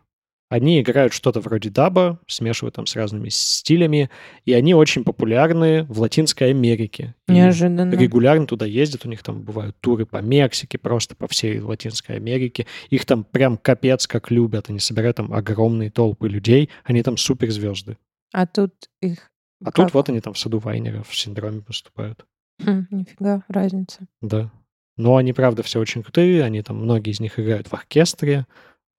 Они 0.50 0.80
играют 0.80 1.12
что-то 1.12 1.40
вроде 1.40 1.68
даба, 1.68 2.20
смешивают 2.26 2.76
там 2.76 2.86
с 2.86 2.96
разными 2.96 3.28
стилями, 3.28 4.08
и 4.46 4.54
они 4.54 4.74
очень 4.74 5.04
популярны 5.04 5.84
в 5.84 6.00
Латинской 6.00 6.50
Америке. 6.50 7.14
И 7.26 7.32
Неожиданно. 7.32 7.94
регулярно 7.94 8.46
туда 8.46 8.64
ездят, 8.64 9.04
у 9.04 9.08
них 9.08 9.22
там 9.22 9.42
бывают 9.42 9.76
туры 9.80 10.06
по 10.06 10.22
Мексике, 10.22 10.78
просто 10.78 11.16
по 11.16 11.28
всей 11.28 11.60
Латинской 11.60 12.16
Америке. 12.16 12.66
Их 12.88 13.04
там 13.04 13.24
прям 13.24 13.58
капец 13.58 14.06
как 14.06 14.30
любят, 14.30 14.70
они 14.70 14.78
собирают 14.78 15.16
там 15.16 15.34
огромные 15.34 15.90
толпы 15.90 16.28
людей, 16.28 16.70
они 16.84 17.02
там 17.02 17.16
суперзвезды. 17.16 17.98
А 18.32 18.46
тут 18.46 18.72
их... 19.02 19.27
А 19.62 19.72
как? 19.72 19.86
тут 19.86 19.94
вот 19.94 20.08
они 20.08 20.20
там 20.20 20.34
в 20.34 20.38
саду 20.38 20.58
Вайнера 20.58 21.02
в 21.02 21.14
синдроме 21.16 21.60
выступают. 21.66 22.24
Хм, 22.64 22.86
нифига, 22.90 23.44
разница. 23.48 24.06
Да. 24.20 24.50
Но 24.96 25.16
они, 25.16 25.32
правда, 25.32 25.62
все 25.62 25.80
очень 25.80 26.02
крутые. 26.02 26.42
Они 26.42 26.62
там, 26.62 26.76
многие 26.76 27.10
из 27.10 27.20
них 27.20 27.38
играют 27.38 27.68
в 27.68 27.74
оркестре, 27.74 28.46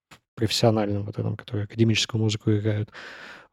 в 0.09 0.17
профессиональном 0.35 1.03
вот 1.03 1.19
этом, 1.19 1.35
который 1.35 1.65
академическую 1.65 2.21
музыку 2.21 2.51
играют, 2.51 2.89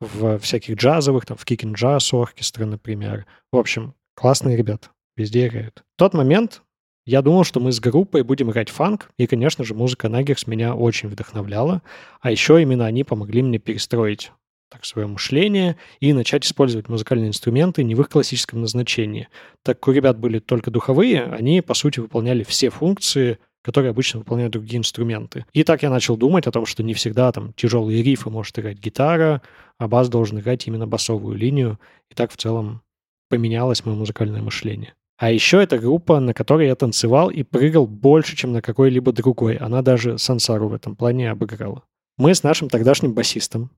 в 0.01 0.39
всяких 0.39 0.77
джазовых, 0.77 1.27
там, 1.27 1.37
в 1.37 1.45
Кикин 1.45 1.73
Джаз 1.73 2.13
оркестре, 2.13 2.67
например. 2.67 3.27
В 3.53 3.57
общем, 3.57 3.95
классные 4.15 4.57
ребята. 4.57 4.89
Везде 5.17 5.49
играют. 5.49 5.83
В 5.95 5.99
тот 5.99 6.15
момент 6.15 6.63
я 7.07 7.23
думал, 7.23 7.45
что 7.45 7.61
мы 7.61 7.73
с 7.73 7.81
группой 7.81 8.23
будем 8.23 8.51
играть 8.51 8.69
фанк, 8.69 9.11
и, 9.17 9.27
конечно 9.27 9.65
же, 9.65 9.75
музыка 9.75 10.09
Наггерс 10.09 10.47
меня 10.47 10.75
очень 10.75 11.09
вдохновляла. 11.09 11.83
А 12.21 12.31
еще 12.31 12.61
именно 12.61 12.85
они 12.85 13.05
помогли 13.05 13.43
мне 13.43 13.59
перестроить 13.59 14.33
так, 14.77 14.85
свое 14.85 15.09
мышление 15.09 15.77
и 16.01 16.13
начать 16.13 16.45
использовать 16.45 16.89
музыкальные 16.89 17.29
инструменты 17.29 17.83
не 17.83 17.95
в 17.95 18.01
их 18.01 18.11
классическом 18.11 18.61
назначении. 18.61 19.29
Так 19.63 19.81
как 19.81 19.89
у 19.89 19.93
ребят 19.93 20.19
были 20.19 20.39
только 20.39 20.71
духовые, 20.71 21.23
они, 21.23 21.63
по 21.63 21.75
сути, 21.75 22.01
выполняли 22.01 22.45
все 22.45 22.69
функции, 22.69 23.39
которые 23.63 23.91
обычно 23.91 24.21
выполняют 24.21 24.53
другие 24.53 24.79
инструменты. 24.79 25.47
И 25.53 25.65
так 25.65 25.83
я 25.83 25.91
начал 25.91 26.17
думать 26.17 26.47
о 26.47 26.53
том, 26.53 26.67
что 26.67 26.83
не 26.83 26.95
всегда 26.95 27.33
там 27.33 27.53
тяжелые 27.55 28.03
рифы 28.03 28.29
может 28.29 28.59
играть 28.59 28.79
гитара, 28.79 29.41
а 29.79 29.89
бас 29.89 30.09
должен 30.09 30.39
играть 30.39 30.67
именно 30.67 30.87
басовую 30.87 31.37
линию. 31.37 31.81
И 32.11 32.15
так 32.15 32.31
в 32.31 32.37
целом 32.37 32.83
поменялось 33.29 33.85
мое 33.85 33.97
музыкальное 33.97 34.43
мышление. 34.43 34.95
А 35.19 35.31
еще 35.31 35.63
это 35.63 35.79
группа, 35.79 36.21
на 36.21 36.35
которой 36.35 36.67
я 36.67 36.75
танцевал 36.75 37.31
и 37.31 37.43
прыгал 37.43 37.87
больше, 37.87 38.37
чем 38.37 38.53
на 38.53 38.61
какой-либо 38.61 39.13
другой. 39.13 39.57
Она 39.57 39.81
даже 39.81 40.19
Сансару 40.19 40.69
в 40.69 40.75
этом 40.75 40.95
плане 40.95 41.31
обыграла. 41.31 41.83
Мы 42.19 42.35
с 42.35 42.43
нашим 42.43 42.69
тогдашним 42.69 43.15
басистом 43.15 43.71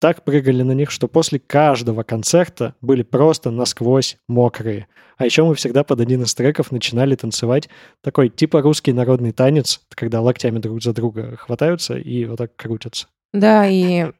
так 0.00 0.24
прыгали 0.24 0.62
на 0.62 0.72
них, 0.72 0.90
что 0.90 1.06
после 1.08 1.38
каждого 1.38 2.02
концерта 2.02 2.74
были 2.80 3.02
просто 3.02 3.50
насквозь 3.50 4.16
мокрые. 4.28 4.88
А 5.18 5.26
еще 5.26 5.44
мы 5.44 5.54
всегда 5.54 5.84
под 5.84 6.00
один 6.00 6.22
из 6.22 6.34
треков 6.34 6.72
начинали 6.72 7.14
танцевать 7.14 7.68
такой 8.02 8.30
типа 8.30 8.62
русский 8.62 8.94
народный 8.94 9.32
танец, 9.32 9.82
когда 9.90 10.22
локтями 10.22 10.58
друг 10.58 10.82
за 10.82 10.94
друга 10.94 11.36
хватаются 11.36 11.96
и 11.98 12.24
вот 12.24 12.38
так 12.38 12.56
крутятся. 12.56 13.06
Да, 13.32 13.66
и, 13.66 14.10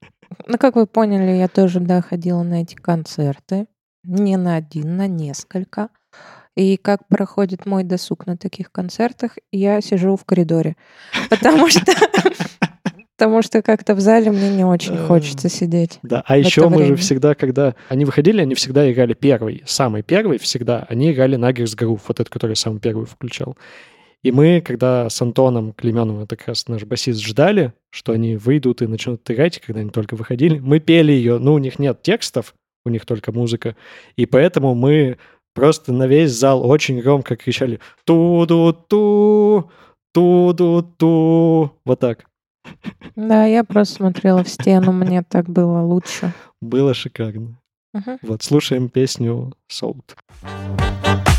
ну, 0.46 0.58
как 0.58 0.76
вы 0.76 0.86
поняли, 0.86 1.38
я 1.38 1.48
тоже, 1.48 1.80
да, 1.80 2.02
ходила 2.02 2.42
на 2.42 2.62
эти 2.62 2.74
концерты. 2.74 3.66
Не 4.04 4.36
на 4.36 4.56
один, 4.56 4.96
на 4.96 5.06
несколько. 5.06 5.88
И 6.56 6.76
как 6.76 7.06
проходит 7.08 7.64
мой 7.64 7.84
досуг 7.84 8.26
на 8.26 8.36
таких 8.36 8.70
концертах, 8.70 9.38
я 9.50 9.80
сижу 9.80 10.16
в 10.16 10.24
коридоре. 10.24 10.76
Потому 11.30 11.68
что 11.68 11.92
Потому 13.20 13.42
что 13.42 13.60
как-то 13.60 13.94
в 13.94 14.00
зале 14.00 14.30
мне 14.30 14.48
не 14.48 14.64
очень 14.64 14.96
хочется 14.96 15.50
сидеть. 15.50 15.98
Да, 16.02 16.24
а 16.26 16.38
еще 16.38 16.70
мы 16.70 16.86
же 16.86 16.96
всегда, 16.96 17.34
когда 17.34 17.74
они 17.90 18.06
выходили, 18.06 18.40
они 18.40 18.54
всегда 18.54 18.90
играли 18.90 19.12
первый, 19.12 19.62
самый 19.66 20.02
первый 20.02 20.38
всегда, 20.38 20.86
они 20.88 21.12
играли 21.12 21.36
Нагерс 21.36 21.74
Грув, 21.74 22.00
вот 22.08 22.18
этот, 22.18 22.32
который 22.32 22.56
самый 22.56 22.80
первый 22.80 23.04
включал. 23.04 23.58
И 24.22 24.32
мы, 24.32 24.62
когда 24.62 25.10
с 25.10 25.20
Антоном 25.20 25.74
Клеменовым, 25.74 26.22
это 26.22 26.36
как 26.36 26.48
раз 26.48 26.66
наш 26.66 26.84
басист, 26.84 27.20
ждали, 27.20 27.74
что 27.90 28.12
они 28.12 28.36
выйдут 28.36 28.80
и 28.80 28.86
начнут 28.86 29.30
играть, 29.30 29.60
когда 29.60 29.80
они 29.82 29.90
только 29.90 30.14
выходили, 30.14 30.58
мы 30.58 30.80
пели 30.80 31.12
ее, 31.12 31.38
ну, 31.38 31.52
у 31.52 31.58
них 31.58 31.78
нет 31.78 32.00
текстов, 32.00 32.54
у 32.86 32.88
них 32.88 33.04
только 33.04 33.32
музыка, 33.32 33.76
и 34.16 34.24
поэтому 34.24 34.74
мы 34.74 35.18
просто 35.52 35.92
на 35.92 36.06
весь 36.06 36.30
зал 36.30 36.66
очень 36.66 37.02
громко 37.02 37.36
кричали 37.36 37.80
«Ту-ду-ту! 38.06 39.70
Ту-ду-ту!» 40.14 41.72
Вот 41.84 42.00
так. 42.00 42.29
Да, 43.16 43.44
я 43.44 43.64
просто 43.64 43.96
смотрела 43.96 44.42
в 44.44 44.48
стену, 44.48 44.92
мне 44.92 45.22
так 45.22 45.48
было 45.48 45.82
лучше. 45.82 46.32
Было 46.60 46.94
шикарно. 46.94 47.58
Мгм. 47.92 48.18
Вот, 48.22 48.42
слушаем 48.42 48.88
песню 48.88 49.52
«Солт». 49.68 50.16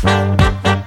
Ну, 0.04 0.81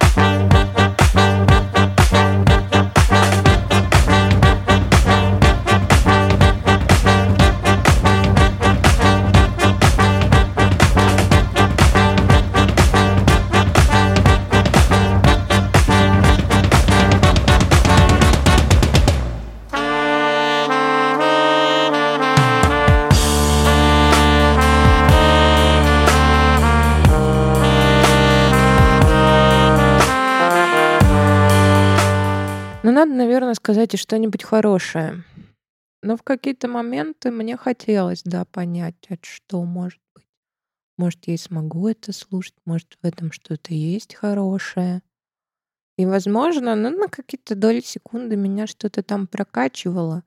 сказать 33.56 33.94
и 33.94 33.96
что-нибудь 33.96 34.44
хорошее. 34.44 35.24
Но 36.02 36.16
в 36.16 36.22
какие-то 36.22 36.68
моменты 36.68 37.30
мне 37.30 37.56
хотелось, 37.56 38.22
да, 38.24 38.44
понять, 38.44 38.94
что 39.22 39.64
может 39.64 40.00
быть. 40.14 40.24
Может, 40.98 41.26
я 41.26 41.34
и 41.34 41.36
смогу 41.36 41.88
это 41.88 42.12
слушать, 42.12 42.54
может, 42.64 42.96
в 43.02 43.06
этом 43.06 43.32
что-то 43.32 43.74
есть 43.74 44.14
хорошее. 44.14 45.02
И, 45.98 46.06
возможно, 46.06 46.74
ну, 46.76 46.90
на 46.90 47.08
какие-то 47.08 47.54
доли 47.54 47.80
секунды 47.80 48.36
меня 48.36 48.66
что-то 48.66 49.02
там 49.02 49.26
прокачивало. 49.26 50.22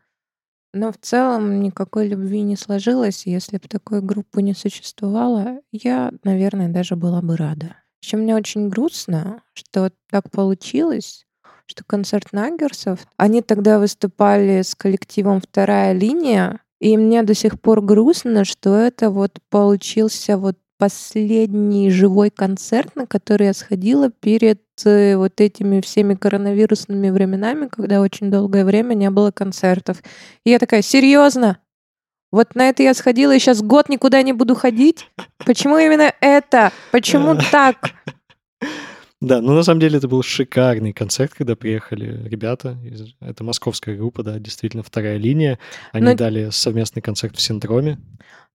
Но 0.74 0.92
в 0.92 0.98
целом 0.98 1.62
никакой 1.62 2.08
любви 2.08 2.42
не 2.42 2.56
сложилось. 2.56 3.26
Если 3.26 3.58
бы 3.58 3.68
такой 3.68 4.02
группы 4.02 4.42
не 4.42 4.54
существовало, 4.54 5.62
я, 5.72 6.12
наверное, 6.24 6.70
даже 6.70 6.96
была 6.96 7.22
бы 7.22 7.38
рада. 7.38 7.78
Еще 8.02 8.18
мне 8.18 8.36
очень 8.36 8.70
грустно, 8.70 9.44
что 9.54 9.92
так 10.10 10.30
получилось, 10.32 11.26
что 11.70 11.84
концерт 11.86 12.34
Наггерсов, 12.34 13.00
они 13.18 13.42
тогда 13.42 13.80
выступали 13.80 14.64
с 14.64 14.76
коллективом 14.76 15.40
«Вторая 15.40 15.94
линия», 15.94 16.60
и 16.82 16.98
мне 16.98 17.24
до 17.24 17.34
сих 17.34 17.60
пор 17.62 17.82
грустно, 17.82 18.46
что 18.46 18.76
это 18.76 19.10
вот 19.12 19.40
получился 19.50 20.38
вот 20.38 20.58
последний 20.78 21.90
живой 21.92 22.30
концерт, 22.30 22.96
на 22.96 23.06
который 23.06 23.48
я 23.48 23.54
сходила 23.54 24.10
перед 24.10 24.62
э, 24.86 25.18
вот 25.18 25.42
этими 25.42 25.82
всеми 25.82 26.16
коронавирусными 26.16 27.10
временами, 27.10 27.68
когда 27.68 28.00
очень 28.00 28.32
долгое 28.32 28.64
время 28.64 28.94
не 28.94 29.10
было 29.10 29.32
концертов. 29.32 30.02
И 30.46 30.52
я 30.52 30.58
такая, 30.58 30.82
серьезно? 30.82 31.60
Вот 32.32 32.56
на 32.56 32.70
это 32.70 32.82
я 32.82 32.94
сходила, 32.94 33.36
и 33.36 33.40
сейчас 33.40 33.62
год 33.62 33.90
никуда 33.90 34.22
не 34.22 34.32
буду 34.32 34.56
ходить? 34.56 35.10
Почему 35.46 35.78
именно 35.78 36.14
это? 36.22 36.72
Почему 36.92 37.38
так? 37.52 37.92
Да, 39.22 39.42
ну 39.42 39.54
на 39.54 39.64
самом 39.64 39.82
деле 39.82 39.98
это 39.98 40.08
был 40.08 40.24
шикарный 40.24 40.94
концерт, 40.94 41.34
когда 41.34 41.56
приехали 41.56 42.28
ребята. 42.28 42.78
из- 42.84 43.16
Это 43.20 43.44
московская 43.44 43.96
группа, 43.98 44.24
да, 44.24 44.40
действительно 44.40 44.82
вторая 44.84 45.18
линия. 45.18 45.60
Они 45.92 46.06
Ну- 46.06 46.16
дали 46.16 46.50
совместный 46.52 47.02
концерт 47.02 47.36
в 47.36 47.42
Синдроме. 47.42 48.00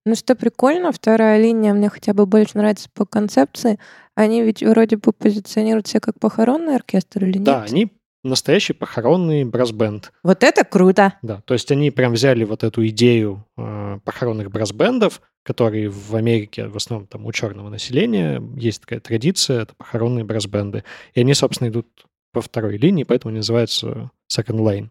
Ну 0.07 0.15
что 0.15 0.35
прикольно, 0.35 0.91
вторая 0.91 1.41
линия 1.41 1.73
мне 1.73 1.89
хотя 1.89 2.13
бы 2.13 2.25
больше 2.25 2.57
нравится 2.57 2.89
по 2.93 3.05
концепции. 3.05 3.79
Они 4.15 4.43
ведь 4.43 4.61
вроде 4.63 4.97
бы 4.97 5.11
позиционируют 5.13 5.87
себя 5.87 5.99
как 5.99 6.19
похоронный 6.19 6.75
оркестр 6.75 7.25
или 7.25 7.37
нет? 7.37 7.43
Да, 7.43 7.63
они 7.63 7.91
настоящий 8.23 8.73
похоронный 8.73 9.43
брас-бенд. 9.45 10.11
Вот 10.23 10.43
это 10.43 10.63
круто. 10.63 11.13
Да, 11.21 11.41
то 11.45 11.53
есть 11.53 11.71
они 11.71 11.91
прям 11.91 12.13
взяли 12.13 12.43
вот 12.43 12.63
эту 12.63 12.87
идею 12.87 13.45
э, 13.57 13.99
похоронных 14.03 14.49
брас-бендов, 14.51 15.21
которые 15.45 15.89
в 15.89 16.15
Америке 16.15 16.67
в 16.67 16.75
основном 16.75 17.07
там 17.07 17.25
у 17.25 17.31
черного 17.31 17.69
населения 17.69 18.41
есть 18.57 18.81
такая 18.81 18.99
традиция, 18.99 19.61
это 19.61 19.75
похоронные 19.75 20.25
брас-бенды. 20.25 20.83
И 21.13 21.19
они, 21.19 21.35
собственно, 21.35 21.69
идут 21.69 21.87
по 22.33 22.41
второй 22.41 22.77
линии, 22.77 23.03
поэтому 23.03 23.29
они 23.29 23.37
называются 23.37 24.09
Second 24.29 24.57
Lane. 24.59 24.89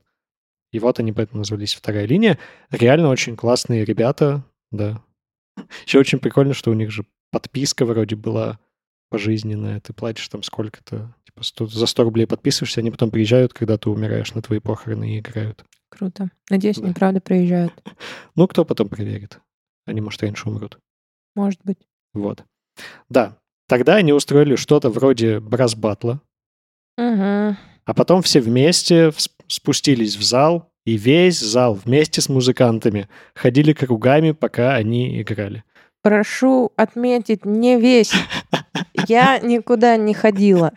И 0.73 0.79
вот 0.79 1.01
они 1.01 1.13
поэтому 1.13 1.39
назвались 1.41 1.75
вторая 1.75 2.07
линия. 2.07 2.39
Реально 2.71 3.09
очень 3.09 3.37
классные 3.37 3.85
ребята, 3.85 4.45
да. 4.71 5.03
Еще 5.87 5.99
очень 5.99 6.21
прикольно, 6.21 6.55
что 6.55 6.71
у 6.71 6.75
них 6.75 6.91
же 6.91 7.05
подписка 7.33 7.85
вроде 7.85 8.15
была 8.15 8.61
пожизненная. 9.11 9.81
Ты 9.81 9.93
платишь 9.93 10.29
там 10.29 10.45
сколько-то, 10.45 11.15
типа 11.25 11.43
100 11.43 11.67
за 11.67 11.87
100 11.87 12.05
рублей 12.05 12.27
подписываешься, 12.27 12.81
они 12.81 12.93
потом 12.93 13.11
приезжают, 13.11 13.53
когда 13.53 13.77
ты 13.77 13.91
умираешь 13.91 14.35
на 14.35 14.43
твои 14.43 14.61
похороны 14.61 15.17
и 15.17 15.19
играют. 15.19 15.65
Круто. 15.89 16.31
Надеюсь, 16.49 16.77
Да. 16.77 16.85
они 16.85 16.95
правда 16.95 17.21
приезжают. 17.21 17.73
Ну, 18.37 18.47
кто 18.49 18.65
потом 18.65 18.89
проверит? 18.89 19.41
Они, 19.87 20.01
может, 20.01 20.23
раньше 20.23 20.49
умрут. 20.49 20.79
Может 21.35 21.61
быть. 21.65 21.79
Вот. 22.13 22.45
Да. 23.09 23.37
Тогда 23.69 23.97
они 23.97 24.13
устроили 24.13 24.57
что-то 24.57 24.91
вроде 24.91 25.41
брас-батла, 25.41 26.21
Угу. 26.99 27.57
а 27.87 27.95
потом 27.95 28.23
все 28.23 28.41
вместе 28.41 29.11
спустились 29.49 30.17
в 30.17 30.23
зал, 30.23 30.71
и 30.85 30.97
весь 30.97 31.41
зал 31.41 31.75
вместе 31.75 32.21
с 32.21 32.29
музыкантами 32.29 33.09
ходили 33.35 33.73
кругами, 33.73 34.33
пока 34.33 34.75
они 34.75 35.21
играли. 35.21 35.65
Прошу 36.03 36.73
отметить, 36.77 37.47
не 37.47 37.81
весь. 37.81 38.13
Я 39.09 39.39
никуда 39.39 39.97
не 39.97 40.13
ходила. 40.13 40.73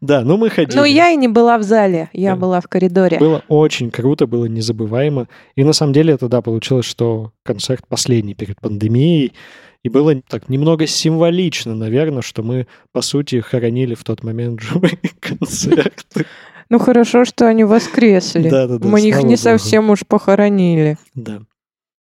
Да, 0.00 0.22
ну 0.22 0.36
мы 0.38 0.48
ходили. 0.48 0.76
Ну, 0.78 0.84
я 0.84 1.10
и 1.10 1.16
не 1.16 1.28
была 1.28 1.58
в 1.58 1.62
зале, 1.62 2.08
я 2.12 2.30
Да. 2.34 2.36
была 2.40 2.60
в 2.60 2.68
коридоре. 2.68 3.18
Было 3.18 3.42
очень 3.48 3.90
круто, 3.90 4.26
было 4.26 4.46
незабываемо. 4.46 5.28
И 5.56 5.64
на 5.64 5.72
самом 5.74 5.92
деле 5.92 6.14
это, 6.14 6.28
да, 6.28 6.40
получилось, 6.40 6.86
что 6.86 7.32
концерт 7.44 7.84
последний 7.86 8.34
перед 8.34 8.58
пандемией. 8.60 9.34
И 9.82 9.88
было 9.88 10.14
так 10.28 10.48
немного 10.48 10.86
символично, 10.86 11.74
наверное, 11.74 12.22
что 12.22 12.42
мы, 12.42 12.66
по 12.92 13.00
сути, 13.02 13.40
хоронили 13.40 13.94
в 13.94 14.04
тот 14.04 14.22
момент 14.22 14.60
живые 14.62 14.98
концерты. 15.20 16.26
Ну, 16.70 16.78
хорошо, 16.78 17.24
что 17.24 17.48
они 17.48 17.64
воскресли. 17.64 18.48
Да-да-да, 18.48 18.86
Мы 18.88 19.00
их 19.00 19.16
не 19.18 19.22
богу. 19.22 19.36
совсем 19.36 19.90
уж 19.90 20.06
похоронили. 20.06 20.96
Да. 21.14 21.40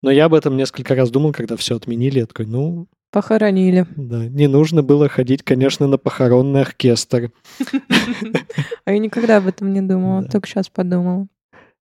Но 0.02 0.10
я 0.10 0.26
об 0.26 0.34
этом 0.34 0.56
несколько 0.56 0.94
раз 0.94 1.10
думал, 1.10 1.32
когда 1.32 1.56
все 1.56 1.76
отменили. 1.76 2.18
Я 2.20 2.26
такой, 2.26 2.46
ну, 2.46 2.86
Похоронили. 3.16 3.86
да, 3.96 4.26
не 4.26 4.46
нужно 4.46 4.82
было 4.82 5.08
ходить, 5.08 5.42
конечно, 5.42 5.86
на 5.86 5.96
похоронный 5.96 6.60
оркестр. 6.60 7.32
А 8.84 8.92
я 8.92 8.98
никогда 8.98 9.38
об 9.38 9.46
этом 9.46 9.72
не 9.72 9.80
думала, 9.80 10.24
только 10.24 10.46
сейчас 10.46 10.68
подумала. 10.68 11.26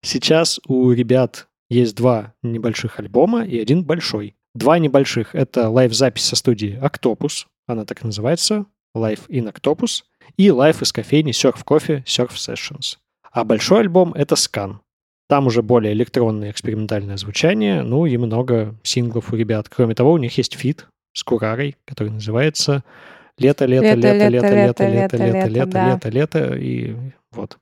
Сейчас 0.02 0.62
у 0.66 0.90
ребят 0.92 1.50
есть 1.70 1.94
два 1.98 2.34
небольших 2.42 3.02
альбома 3.02 3.44
и 3.44 3.60
один 3.60 3.84
большой. 3.84 4.38
Два 4.54 4.80
небольших— 4.80 5.32
это 5.36 5.68
live-запись 5.70 6.24
со 6.24 6.38
студии 6.38 6.80
Octopus, 6.82 7.48
она 7.68 7.84
так 7.84 8.04
и 8.04 8.06
называется, 8.06 8.68
Live 8.96 9.28
in 9.28 9.54
Octopus, 9.54 10.04
и 10.38 10.50
live 10.50 10.82
из 10.82 10.94
кофейни 10.94 11.34
Surf 11.34 11.66
Coffee 11.66 12.06
Surf 12.06 12.32
Sessions. 12.36 12.96
А 13.34 13.44
большой 13.44 13.82
альбом— 13.82 14.14
это 14.16 14.36
Scan. 14.36 14.76
Там 15.28 15.48
уже 15.48 15.62
более 15.62 15.92
электронное 15.92 16.52
экспериментальное 16.52 17.18
звучание, 17.18 17.84
ну 17.84 18.06
и 18.06 18.16
много 18.16 18.74
синглов 18.84 19.34
у 19.34 19.36
ребят. 19.36 19.68
Кроме 19.68 19.96
того, 19.96 20.14
у 20.14 20.18
них 20.18 20.38
есть 20.38 20.54
feat 20.54 20.88
с 21.16 21.24
Курарой, 21.24 21.76
который 21.86 22.10
называется 22.10 22.84
«Лето, 23.38 23.66
лето, 23.66 23.96
лето, 23.96 24.28
лето, 24.28 24.48
лето, 24.48 24.88
лето, 24.88 24.88
лето, 24.88 25.18
лето, 25.18 25.48
лето, 25.50 25.78
лето, 25.78 26.10
лето». 26.10 26.56
И 26.56 26.96
вот. 27.32 27.58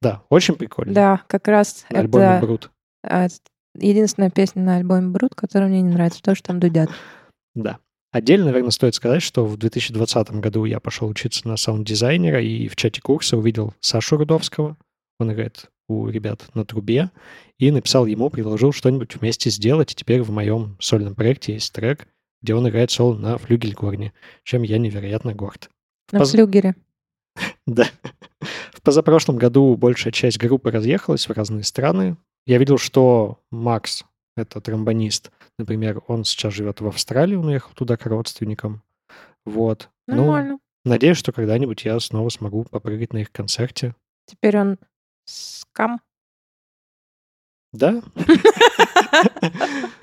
Да, 0.00 0.22
очень 0.30 0.54
прикольно. 0.54 0.94
Да, 0.94 1.22
как 1.26 1.48
раз 1.48 1.84
На 1.90 1.98
это 1.98 2.38
Брут. 2.40 2.70
а, 3.04 3.28
единственная 3.78 4.30
песня 4.30 4.62
на 4.62 4.76
альбоме 4.76 5.08
Брут, 5.08 5.34
которая 5.34 5.68
мне 5.68 5.82
не 5.82 5.92
нравится, 5.92 6.22
то, 6.22 6.34
что 6.34 6.48
там 6.48 6.60
дудят. 6.60 6.90
Да. 7.54 7.78
Отдельно, 8.12 8.46
наверное, 8.46 8.70
стоит 8.70 8.94
сказать, 8.94 9.22
что 9.22 9.44
в 9.44 9.56
2020 9.56 10.30
году 10.40 10.64
я 10.64 10.80
пошел 10.80 11.08
учиться 11.08 11.46
на 11.46 11.56
саунд-дизайнера 11.56 12.40
и 12.40 12.68
в 12.68 12.76
чате 12.76 13.00
курса 13.00 13.36
увидел 13.36 13.74
Сашу 13.80 14.16
Рудовского. 14.16 14.76
Он 15.18 15.32
играет 15.32 15.70
у 15.88 16.08
ребят 16.08 16.46
на 16.54 16.64
трубе. 16.64 17.10
И 17.58 17.70
написал 17.70 18.06
ему, 18.06 18.28
предложил 18.28 18.72
что-нибудь 18.72 19.16
вместе 19.16 19.50
сделать. 19.50 19.92
И 19.92 19.94
теперь 19.94 20.22
в 20.22 20.30
моем 20.30 20.76
сольном 20.80 21.14
проекте 21.14 21.54
есть 21.54 21.72
трек, 21.72 22.06
где 22.42 22.54
он 22.54 22.68
играет 22.68 22.90
соло 22.90 23.16
на 23.16 23.38
флюгельгорне, 23.38 24.12
чем 24.44 24.62
я 24.62 24.78
невероятно 24.78 25.34
горд. 25.34 25.70
На 26.12 26.20
Поз- 26.20 26.32
флюгере. 26.32 26.74
Да. 27.66 27.86
В 28.72 28.80
позапрошлом 28.82 29.36
году 29.36 29.76
большая 29.76 30.12
часть 30.12 30.38
группы 30.38 30.70
разъехалась 30.70 31.28
в 31.28 31.32
разные 31.32 31.64
страны. 31.64 32.16
Я 32.46 32.58
видел, 32.58 32.78
что 32.78 33.40
Макс, 33.50 34.04
это 34.36 34.60
тромбонист, 34.60 35.32
например, 35.58 36.00
он 36.06 36.24
сейчас 36.24 36.54
живет 36.54 36.80
в 36.80 36.86
Австралии, 36.86 37.34
он 37.34 37.46
уехал 37.48 37.72
туда 37.74 37.96
к 37.96 38.06
родственникам. 38.06 38.82
Вот. 39.44 39.90
Ну, 40.06 40.16
Нормально. 40.16 40.58
надеюсь, 40.84 41.16
что 41.18 41.32
когда-нибудь 41.32 41.84
я 41.84 41.98
снова 41.98 42.28
смогу 42.28 42.64
попрыгать 42.64 43.12
на 43.12 43.18
их 43.18 43.32
концерте. 43.32 43.94
Теперь 44.26 44.58
он 44.58 44.78
скам. 45.24 46.00
Да? 47.72 48.02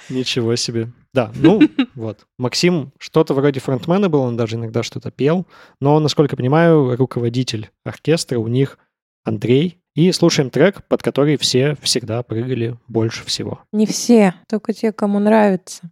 Ничего 0.09 0.55
себе. 0.55 0.89
Да, 1.13 1.31
ну 1.35 1.61
вот. 1.95 2.25
Максим 2.37 2.91
что-то 2.97 3.33
вроде 3.33 3.59
фронтмена 3.59 4.09
был, 4.09 4.21
он 4.21 4.35
даже 4.35 4.55
иногда 4.55 4.83
что-то 4.83 5.11
пел. 5.11 5.45
Но, 5.79 5.99
насколько 5.99 6.35
понимаю, 6.35 6.95
руководитель 6.95 7.69
оркестра 7.85 8.39
у 8.39 8.47
них 8.47 8.77
Андрей. 9.23 9.79
И 9.95 10.11
слушаем 10.11 10.49
трек, 10.49 10.83
под 10.87 11.03
который 11.03 11.37
все 11.37 11.77
всегда 11.81 12.23
прыгали 12.23 12.79
больше 12.87 13.23
всего. 13.25 13.61
Не 13.71 13.85
все, 13.85 14.33
только 14.49 14.73
те, 14.73 14.91
кому 14.91 15.19
нравится. 15.19 15.91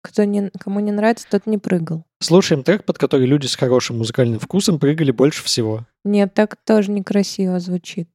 Кто 0.00 0.22
не, 0.24 0.50
кому 0.60 0.78
не 0.78 0.92
нравится, 0.92 1.26
тот 1.28 1.46
не 1.46 1.58
прыгал. 1.58 2.04
Слушаем 2.20 2.62
трек, 2.62 2.84
под 2.84 2.98
который 2.98 3.26
люди 3.26 3.46
с 3.46 3.56
хорошим 3.56 3.98
музыкальным 3.98 4.38
вкусом 4.38 4.78
прыгали 4.78 5.10
больше 5.10 5.42
всего. 5.42 5.86
Нет, 6.04 6.34
так 6.34 6.56
тоже 6.64 6.92
некрасиво 6.92 7.58
звучит. 7.58 8.08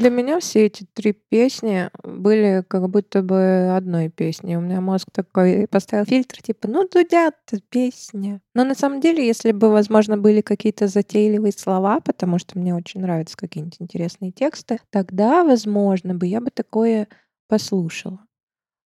Для 0.00 0.08
меня 0.08 0.40
все 0.40 0.64
эти 0.64 0.86
три 0.94 1.12
песни 1.12 1.90
были 2.02 2.64
как 2.66 2.88
будто 2.88 3.22
бы 3.22 3.76
одной 3.76 4.08
песней. 4.08 4.56
У 4.56 4.62
меня 4.62 4.80
мозг 4.80 5.08
такой 5.12 5.68
поставил 5.68 6.06
фильтр, 6.06 6.40
типа, 6.40 6.68
ну, 6.68 6.88
дудят 6.88 7.34
песня. 7.68 8.40
Но 8.54 8.64
на 8.64 8.74
самом 8.74 9.02
деле, 9.02 9.26
если 9.26 9.52
бы, 9.52 9.68
возможно, 9.68 10.16
были 10.16 10.40
какие-то 10.40 10.86
затейливые 10.86 11.52
слова, 11.52 12.00
потому 12.00 12.38
что 12.38 12.58
мне 12.58 12.74
очень 12.74 13.02
нравятся 13.02 13.36
какие-нибудь 13.36 13.76
интересные 13.78 14.32
тексты, 14.32 14.80
тогда, 14.88 15.44
возможно, 15.44 16.14
бы 16.14 16.26
я 16.26 16.40
бы 16.40 16.50
такое 16.50 17.06
послушала. 17.46 18.20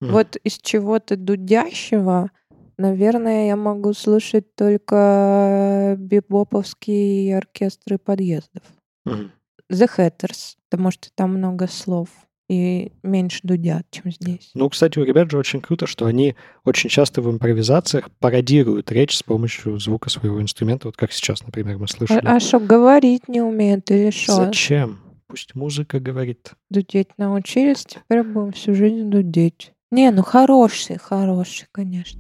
Мгм. 0.01 0.13
Вот 0.13 0.35
из 0.37 0.57
чего-то 0.57 1.15
дудящего, 1.15 2.31
наверное, 2.79 3.45
я 3.49 3.55
могу 3.55 3.93
слушать 3.93 4.55
только 4.55 5.95
бибоповские 5.99 7.37
оркестры 7.37 7.99
подъездов. 7.99 8.63
Мгм. 9.05 9.31
The 9.71 9.87
Hatters, 9.97 10.55
потому 10.73 10.89
что 10.89 11.09
там 11.13 11.35
много 11.35 11.67
слов 11.67 12.09
и 12.49 12.91
меньше 13.03 13.41
дудят, 13.43 13.85
чем 13.91 14.11
здесь. 14.11 14.49
Ну, 14.55 14.67
кстати, 14.71 14.97
у 14.97 15.03
ребят 15.03 15.29
же 15.29 15.37
очень 15.37 15.61
круто, 15.61 15.85
что 15.85 16.07
они 16.07 16.35
очень 16.65 16.89
часто 16.89 17.21
в 17.21 17.29
импровизациях 17.29 18.09
пародируют 18.17 18.91
речь 18.91 19.15
с 19.15 19.21
помощью 19.21 19.77
звука 19.77 20.09
своего 20.09 20.41
инструмента, 20.41 20.87
вот 20.87 20.97
как 20.97 21.11
сейчас, 21.11 21.45
например, 21.45 21.77
мы 21.77 21.87
слышали. 21.87 22.25
А 22.25 22.39
что, 22.39 22.59
говорить 22.59 23.27
не 23.27 23.39
умеют 23.39 23.91
или 23.91 24.09
что? 24.09 24.33
Зачем? 24.33 24.99
Пусть 25.27 25.53
музыка 25.53 25.99
говорит. 25.99 26.53
Дудеть 26.71 27.09
научились, 27.19 27.85
теперь 27.85 28.23
будем 28.23 28.51
всю 28.53 28.73
жизнь 28.73 29.11
дудеть. 29.11 29.73
Не, 29.91 30.09
ну 30.09 30.23
хороший, 30.23 30.97
хороший, 30.97 31.67
конечно. 31.71 32.19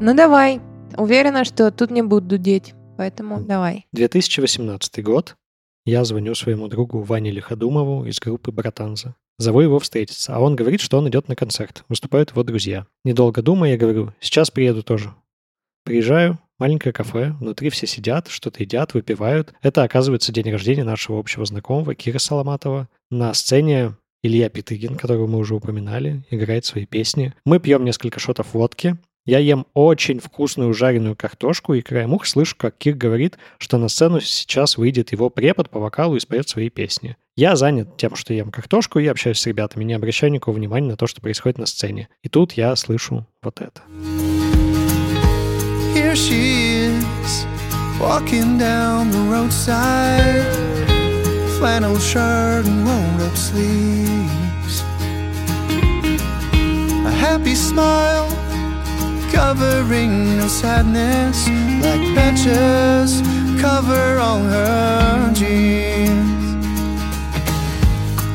Ну 0.00 0.14
давай. 0.14 0.60
Уверена, 0.96 1.44
что 1.44 1.72
тут 1.72 1.90
не 1.90 2.02
будут 2.02 2.28
дудеть, 2.28 2.74
поэтому 2.96 3.40
давай. 3.40 3.86
2018 3.90 5.02
год. 5.02 5.34
Я 5.88 6.04
звоню 6.04 6.34
своему 6.34 6.68
другу 6.68 7.00
Ване 7.00 7.30
Лиходумову 7.30 8.04
из 8.04 8.20
группы 8.20 8.52
«Братанза». 8.52 9.14
Зову 9.38 9.62
его 9.62 9.78
встретиться, 9.78 10.36
а 10.36 10.38
он 10.38 10.54
говорит, 10.54 10.82
что 10.82 10.98
он 10.98 11.08
идет 11.08 11.28
на 11.28 11.34
концерт. 11.34 11.82
Выступают 11.88 12.32
его 12.32 12.42
друзья. 12.42 12.86
Недолго 13.06 13.40
думая, 13.40 13.70
я 13.70 13.78
говорю, 13.78 14.12
сейчас 14.20 14.50
приеду 14.50 14.82
тоже. 14.82 15.14
Приезжаю, 15.86 16.38
маленькое 16.58 16.92
кафе, 16.92 17.34
внутри 17.40 17.70
все 17.70 17.86
сидят, 17.86 18.28
что-то 18.28 18.62
едят, 18.62 18.92
выпивают. 18.92 19.54
Это, 19.62 19.82
оказывается, 19.82 20.30
день 20.30 20.52
рождения 20.52 20.84
нашего 20.84 21.18
общего 21.18 21.46
знакомого 21.46 21.94
Кира 21.94 22.18
Соломатова. 22.18 22.90
На 23.10 23.32
сцене 23.32 23.96
Илья 24.22 24.50
Петыгин, 24.50 24.94
которого 24.94 25.26
мы 25.26 25.38
уже 25.38 25.54
упоминали, 25.54 26.22
играет 26.28 26.66
свои 26.66 26.84
песни. 26.84 27.32
Мы 27.46 27.60
пьем 27.60 27.86
несколько 27.86 28.20
шотов 28.20 28.52
водки. 28.52 28.98
Я 29.28 29.40
ем 29.40 29.66
очень 29.74 30.20
вкусную 30.20 30.72
жареную 30.72 31.14
картошку, 31.14 31.74
и 31.74 31.82
краем 31.82 32.14
уха 32.14 32.26
слышу, 32.26 32.56
как 32.56 32.78
Кир 32.78 32.94
говорит, 32.94 33.36
что 33.58 33.76
на 33.76 33.90
сцену 33.90 34.22
сейчас 34.22 34.78
выйдет 34.78 35.12
его 35.12 35.28
препод 35.28 35.68
по 35.68 35.78
вокалу 35.78 36.16
и 36.16 36.18
споет 36.18 36.48
свои 36.48 36.70
песни. 36.70 37.14
Я 37.36 37.54
занят 37.54 37.98
тем, 37.98 38.16
что 38.16 38.32
ем 38.32 38.50
картошку 38.50 39.00
и 39.00 39.06
общаюсь 39.06 39.38
с 39.38 39.46
ребятами, 39.46 39.84
не 39.84 39.92
обращаю 39.92 40.32
никакого 40.32 40.56
внимания 40.56 40.88
на 40.88 40.96
то, 40.96 41.06
что 41.06 41.20
происходит 41.20 41.58
на 41.58 41.66
сцене. 41.66 42.08
И 42.22 42.30
тут 42.30 42.54
я 42.54 42.74
слышу 42.74 43.26
вот 43.42 43.60
это. 43.60 43.82
Here 45.94 46.14
she 46.14 46.88
is, 46.88 47.46
walking 48.00 48.56
down 48.56 49.10
the 49.10 49.20
roadside. 49.28 50.46
Flannel 51.58 51.98
shirt 51.98 52.64
and 52.64 52.88
rolled 52.88 53.28
up 53.28 53.36
sleeves. 53.36 54.82
A 57.04 57.10
happy 57.10 57.54
smile 57.54 58.47
covering 59.38 60.14
her 60.40 60.48
sadness, 60.48 61.46
like 61.84 62.04
patches 62.16 63.22
cover 63.62 64.18
all 64.18 64.42
her 64.42 65.32
jeans. 65.32 66.66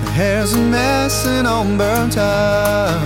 Her 0.04 0.14
hair's 0.20 0.54
a 0.54 0.64
mess 0.76 1.16
and 1.28 1.46
all 1.46 1.66
burnt 1.82 2.16
up. 2.18 3.02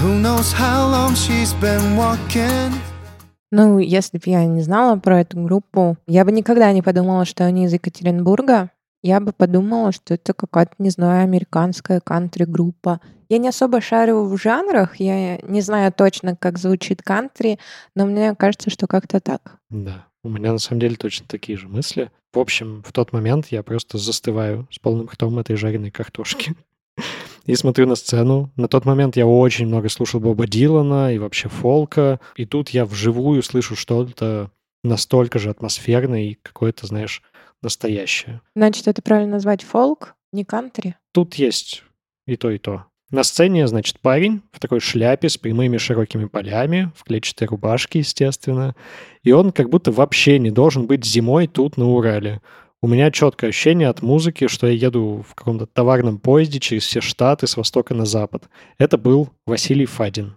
Who 0.00 0.18
knows 0.18 0.52
how 0.52 0.80
long 0.90 1.14
she's 1.14 1.52
been 1.64 1.96
walking? 1.96 2.72
Ну, 3.52 3.78
если 3.78 4.18
бы 4.18 4.24
я 4.26 4.44
не 4.46 4.62
знала 4.62 4.96
про 4.96 5.20
эту 5.20 5.40
группу, 5.40 5.96
я 6.08 6.24
бы 6.24 6.32
никогда 6.32 6.72
не 6.72 6.82
подумала, 6.82 7.24
что 7.24 7.44
они 7.44 7.66
из 7.66 7.72
Екатеринбурга. 7.72 8.70
Я 9.02 9.18
бы 9.18 9.32
подумала, 9.32 9.90
что 9.90 10.14
это 10.14 10.32
какая-то, 10.32 10.74
не 10.78 10.90
знаю, 10.90 11.24
американская 11.24 12.00
кантри-группа. 12.00 13.00
Я 13.28 13.38
не 13.38 13.48
особо 13.48 13.80
шарю 13.80 14.24
в 14.26 14.36
жанрах, 14.40 14.96
я 15.00 15.38
не 15.38 15.60
знаю 15.60 15.92
точно, 15.92 16.36
как 16.36 16.58
звучит 16.58 17.02
кантри, 17.02 17.58
но 17.96 18.06
мне 18.06 18.34
кажется, 18.36 18.70
что 18.70 18.86
как-то 18.86 19.20
так. 19.20 19.58
Да, 19.70 20.06
у 20.22 20.28
меня 20.28 20.52
на 20.52 20.58
самом 20.58 20.80
деле 20.80 20.94
точно 20.94 21.26
такие 21.28 21.58
же 21.58 21.66
мысли. 21.66 22.10
В 22.32 22.38
общем, 22.38 22.82
в 22.86 22.92
тот 22.92 23.12
момент 23.12 23.48
я 23.48 23.62
просто 23.62 23.98
застываю 23.98 24.68
с 24.70 24.78
полным 24.78 25.08
ртом 25.08 25.38
этой 25.38 25.56
жареной 25.56 25.90
картошки. 25.90 26.54
И 27.46 27.56
смотрю 27.56 27.88
на 27.88 27.96
сцену. 27.96 28.50
На 28.56 28.68
тот 28.68 28.84
момент 28.84 29.16
я 29.16 29.26
очень 29.26 29.66
много 29.66 29.88
слушал 29.88 30.20
Боба 30.20 30.46
Дилана 30.46 31.12
и 31.12 31.18
вообще 31.18 31.48
фолка. 31.48 32.20
И 32.36 32.46
тут 32.46 32.68
я 32.68 32.84
вживую 32.84 33.42
слышу 33.42 33.74
что-то 33.74 34.50
настолько 34.84 35.40
же 35.40 35.50
атмосферное 35.50 36.22
и 36.22 36.38
какое-то, 36.40 36.86
знаешь, 36.86 37.22
настоящее. 37.62 38.40
Значит, 38.54 38.88
это 38.88 39.02
правильно 39.02 39.32
назвать 39.32 39.62
фолк, 39.62 40.14
не 40.32 40.44
кантри? 40.44 40.96
Тут 41.12 41.34
есть 41.34 41.84
и 42.26 42.36
то, 42.36 42.50
и 42.50 42.58
то. 42.58 42.86
На 43.10 43.24
сцене, 43.24 43.66
значит, 43.66 44.00
парень 44.00 44.40
в 44.52 44.58
такой 44.58 44.80
шляпе 44.80 45.28
с 45.28 45.36
прямыми 45.36 45.76
широкими 45.76 46.24
полями, 46.24 46.90
в 46.96 47.04
клетчатой 47.04 47.46
рубашке, 47.46 47.98
естественно. 47.98 48.74
И 49.22 49.32
он 49.32 49.52
как 49.52 49.68
будто 49.68 49.92
вообще 49.92 50.38
не 50.38 50.50
должен 50.50 50.86
быть 50.86 51.04
зимой 51.04 51.46
тут, 51.46 51.76
на 51.76 51.90
Урале. 51.90 52.40
У 52.80 52.88
меня 52.88 53.10
четкое 53.10 53.50
ощущение 53.50 53.88
от 53.88 54.00
музыки, 54.00 54.48
что 54.48 54.66
я 54.66 54.72
еду 54.72 55.24
в 55.28 55.34
каком-то 55.34 55.66
товарном 55.66 56.18
поезде 56.18 56.58
через 56.58 56.84
все 56.84 57.02
штаты 57.02 57.46
с 57.46 57.56
востока 57.58 57.94
на 57.94 58.06
запад. 58.06 58.48
Это 58.78 58.96
был 58.96 59.28
Василий 59.46 59.86
Фадин. 59.86 60.36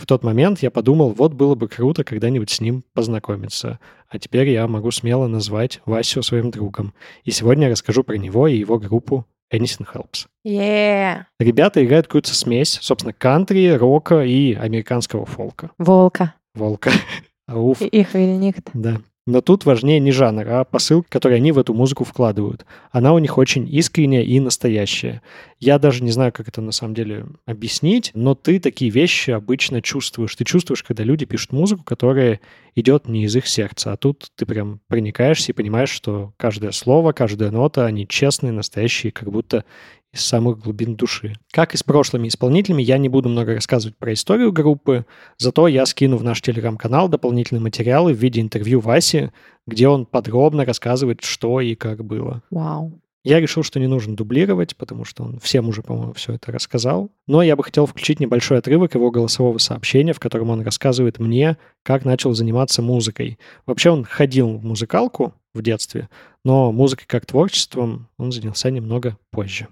В 0.00 0.06
тот 0.06 0.24
момент 0.24 0.60
я 0.62 0.70
подумал, 0.70 1.10
вот 1.10 1.34
было 1.34 1.54
бы 1.54 1.68
круто 1.68 2.04
когда-нибудь 2.04 2.48
с 2.48 2.60
ним 2.62 2.84
познакомиться. 2.94 3.78
А 4.08 4.18
теперь 4.18 4.48
я 4.48 4.66
могу 4.66 4.90
смело 4.90 5.26
назвать 5.26 5.82
Васю 5.84 6.22
своим 6.22 6.50
другом. 6.50 6.94
И 7.24 7.30
сегодня 7.30 7.66
я 7.66 7.72
расскажу 7.72 8.02
про 8.02 8.14
него 8.14 8.48
и 8.48 8.56
его 8.56 8.78
группу 8.78 9.26
Anything 9.52 9.86
Helps. 9.92 10.26
Yeah. 10.46 11.24
Ребята 11.38 11.84
играют 11.84 12.06
какую-то 12.06 12.34
смесь, 12.34 12.78
собственно, 12.80 13.12
кантри, 13.12 13.68
рока 13.68 14.24
и 14.24 14.54
американского 14.54 15.26
фолка. 15.26 15.70
Волка. 15.76 16.32
Волка. 16.54 16.92
Ауф. 17.46 17.82
И 17.82 17.86
Их 17.86 18.14
вильникт. 18.14 18.70
Да. 18.72 19.02
Но 19.30 19.40
тут 19.40 19.64
важнее 19.64 20.00
не 20.00 20.10
жанр, 20.10 20.44
а 20.48 20.64
посыл, 20.64 21.06
который 21.08 21.36
они 21.36 21.52
в 21.52 21.58
эту 21.58 21.72
музыку 21.72 22.02
вкладывают. 22.02 22.66
Она 22.90 23.12
у 23.14 23.18
них 23.20 23.38
очень 23.38 23.72
искренняя 23.72 24.22
и 24.22 24.40
настоящая. 24.40 25.22
Я 25.60 25.78
даже 25.78 26.02
не 26.02 26.10
знаю, 26.10 26.32
как 26.32 26.48
это 26.48 26.60
на 26.60 26.72
самом 26.72 26.94
деле 26.94 27.26
объяснить, 27.46 28.10
но 28.14 28.34
ты 28.34 28.58
такие 28.58 28.90
вещи 28.90 29.30
обычно 29.30 29.82
чувствуешь. 29.82 30.34
Ты 30.34 30.44
чувствуешь, 30.44 30.82
когда 30.82 31.04
люди 31.04 31.26
пишут 31.26 31.52
музыку, 31.52 31.84
которая 31.84 32.40
идет 32.74 33.06
не 33.06 33.24
из 33.24 33.36
их 33.36 33.46
сердца, 33.46 33.92
а 33.92 33.96
тут 33.96 34.32
ты 34.34 34.46
прям 34.46 34.80
проникаешься 34.88 35.52
и 35.52 35.54
понимаешь, 35.54 35.90
что 35.90 36.32
каждое 36.36 36.72
слово, 36.72 37.12
каждая 37.12 37.52
нота, 37.52 37.86
они 37.86 38.08
честные, 38.08 38.52
настоящие, 38.52 39.12
как 39.12 39.30
будто 39.30 39.64
из 40.12 40.24
самых 40.24 40.58
глубин 40.58 40.96
души. 40.96 41.34
Как 41.52 41.74
и 41.74 41.76
с 41.76 41.82
прошлыми 41.82 42.28
исполнителями, 42.28 42.82
я 42.82 42.98
не 42.98 43.08
буду 43.08 43.28
много 43.28 43.54
рассказывать 43.54 43.96
про 43.96 44.12
историю 44.12 44.52
группы, 44.52 45.06
зато 45.38 45.68
я 45.68 45.86
скину 45.86 46.16
в 46.16 46.24
наш 46.24 46.42
телеграм-канал 46.42 47.08
дополнительные 47.08 47.62
материалы 47.62 48.12
в 48.12 48.18
виде 48.18 48.40
интервью 48.40 48.80
Васи, 48.80 49.30
где 49.66 49.88
он 49.88 50.06
подробно 50.06 50.64
рассказывает, 50.64 51.22
что 51.22 51.60
и 51.60 51.74
как 51.74 52.04
было. 52.04 52.42
Вау. 52.50 53.00
Я 53.22 53.38
решил, 53.38 53.62
что 53.62 53.78
не 53.78 53.86
нужно 53.86 54.16
дублировать, 54.16 54.74
потому 54.76 55.04
что 55.04 55.24
он 55.24 55.38
всем 55.40 55.68
уже, 55.68 55.82
по-моему, 55.82 56.14
все 56.14 56.32
это 56.34 56.52
рассказал. 56.52 57.10
Но 57.26 57.42
я 57.42 57.54
бы 57.54 57.62
хотел 57.62 57.84
включить 57.84 58.18
небольшой 58.18 58.58
отрывок 58.58 58.94
его 58.94 59.10
голосового 59.10 59.58
сообщения, 59.58 60.14
в 60.14 60.20
котором 60.20 60.48
он 60.48 60.62
рассказывает 60.62 61.18
мне, 61.18 61.58
как 61.82 62.06
начал 62.06 62.32
заниматься 62.32 62.80
музыкой. 62.80 63.38
Вообще 63.66 63.90
он 63.90 64.04
ходил 64.04 64.56
в 64.56 64.64
музыкалку 64.64 65.34
в 65.52 65.60
детстве, 65.60 66.08
но 66.44 66.72
музыкой 66.72 67.04
как 67.06 67.26
творчеством 67.26 68.08
он 68.16 68.32
занялся 68.32 68.70
немного 68.70 69.18
позже. 69.30 69.68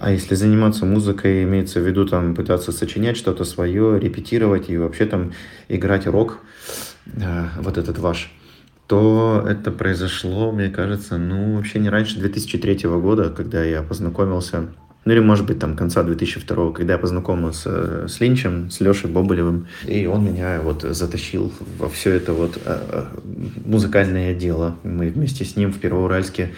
А 0.00 0.10
если 0.10 0.34
заниматься 0.34 0.86
музыкой, 0.86 1.44
имеется 1.44 1.78
в 1.78 1.86
виду 1.86 2.06
там 2.06 2.34
пытаться 2.34 2.72
сочинять 2.72 3.18
что-то 3.18 3.44
свое, 3.44 4.00
репетировать 4.00 4.70
и 4.70 4.78
вообще 4.78 5.04
там 5.04 5.32
играть 5.68 6.06
рок, 6.06 6.38
э, 7.06 7.48
вот 7.58 7.76
этот 7.76 7.98
ваш, 7.98 8.32
то 8.86 9.44
это 9.46 9.70
произошло, 9.70 10.52
мне 10.52 10.70
кажется, 10.70 11.18
ну 11.18 11.56
вообще 11.56 11.80
не 11.80 11.90
раньше 11.90 12.18
2003 12.18 12.88
года, 12.88 13.28
когда 13.28 13.62
я 13.62 13.82
познакомился, 13.82 14.68
ну 15.04 15.12
или 15.12 15.20
может 15.20 15.44
быть 15.44 15.58
там 15.58 15.76
конца 15.76 16.02
2002, 16.02 16.72
когда 16.72 16.94
я 16.94 16.98
познакомился 16.98 18.08
с 18.08 18.20
Линчем, 18.20 18.70
с 18.70 18.80
Лешей 18.80 19.10
Боболевым, 19.10 19.66
и 19.86 20.06
он 20.06 20.24
меня 20.24 20.62
вот 20.62 20.80
затащил 20.80 21.52
во 21.76 21.90
все 21.90 22.12
это 22.12 22.32
вот 22.32 22.58
э, 22.64 22.78
э, 22.90 23.04
музыкальное 23.66 24.34
дело. 24.34 24.76
Мы 24.82 25.10
вместе 25.10 25.44
с 25.44 25.56
ним 25.56 25.74
в 25.74 25.78
Первоуральске 25.78 26.52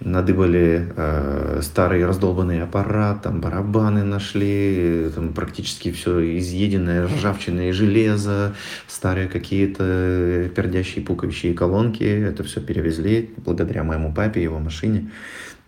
надыбали 0.00 0.92
э, 0.96 1.60
старый 1.62 2.06
раздолбанный 2.06 2.62
аппарат, 2.62 3.22
там 3.22 3.40
барабаны 3.40 4.04
нашли, 4.04 5.10
там 5.14 5.32
практически 5.32 5.90
все 5.90 6.38
изъеденное, 6.38 7.06
ржавчина 7.06 7.68
и 7.68 7.72
железо, 7.72 8.54
старые 8.86 9.28
какие-то 9.28 10.50
пердящие 10.54 11.04
пукающие 11.04 11.54
колонки. 11.54 12.04
Это 12.04 12.44
все 12.44 12.60
перевезли 12.60 13.30
благодаря 13.44 13.82
моему 13.82 14.12
папе, 14.12 14.42
его 14.42 14.58
машине 14.60 15.10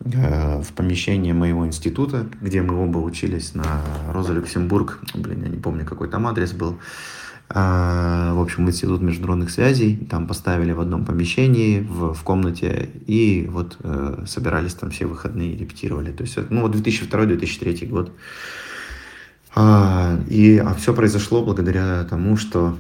э, 0.05 0.62
в 0.62 0.72
помещение 0.74 1.35
моего 1.35 1.66
института, 1.66 2.26
где 2.41 2.62
мы 2.62 2.81
оба 2.83 2.99
учились 2.99 3.55
на 3.55 3.83
Роза 4.12 4.33
Люксембург. 4.33 5.01
Блин, 5.14 5.43
я 5.43 5.49
не 5.49 5.59
помню, 5.59 5.85
какой 5.85 6.09
там 6.09 6.26
адрес 6.28 6.53
был. 6.53 6.78
А, 7.53 8.32
в 8.34 8.40
общем, 8.40 8.68
Институт 8.68 9.03
международных 9.03 9.51
связей. 9.51 9.96
Там 10.09 10.28
поставили 10.28 10.70
в 10.70 10.80
одном 10.80 11.05
помещении, 11.05 11.80
в, 11.80 12.14
в 12.14 12.22
комнате, 12.22 12.90
и 13.07 13.48
вот 13.51 13.76
э, 13.82 14.24
собирались 14.26 14.74
там 14.74 14.90
все 14.90 15.07
выходные, 15.07 15.57
репетировали. 15.57 16.12
То 16.12 16.22
есть, 16.22 16.36
это, 16.36 16.46
ну, 16.55 16.62
вот 16.62 16.76
2002-2003 16.76 17.86
год. 17.88 18.12
А, 19.57 20.16
и 20.28 20.59
а 20.59 20.74
все 20.74 20.94
произошло 20.94 21.42
благодаря 21.42 22.05
тому, 22.05 22.36
что 22.36 22.78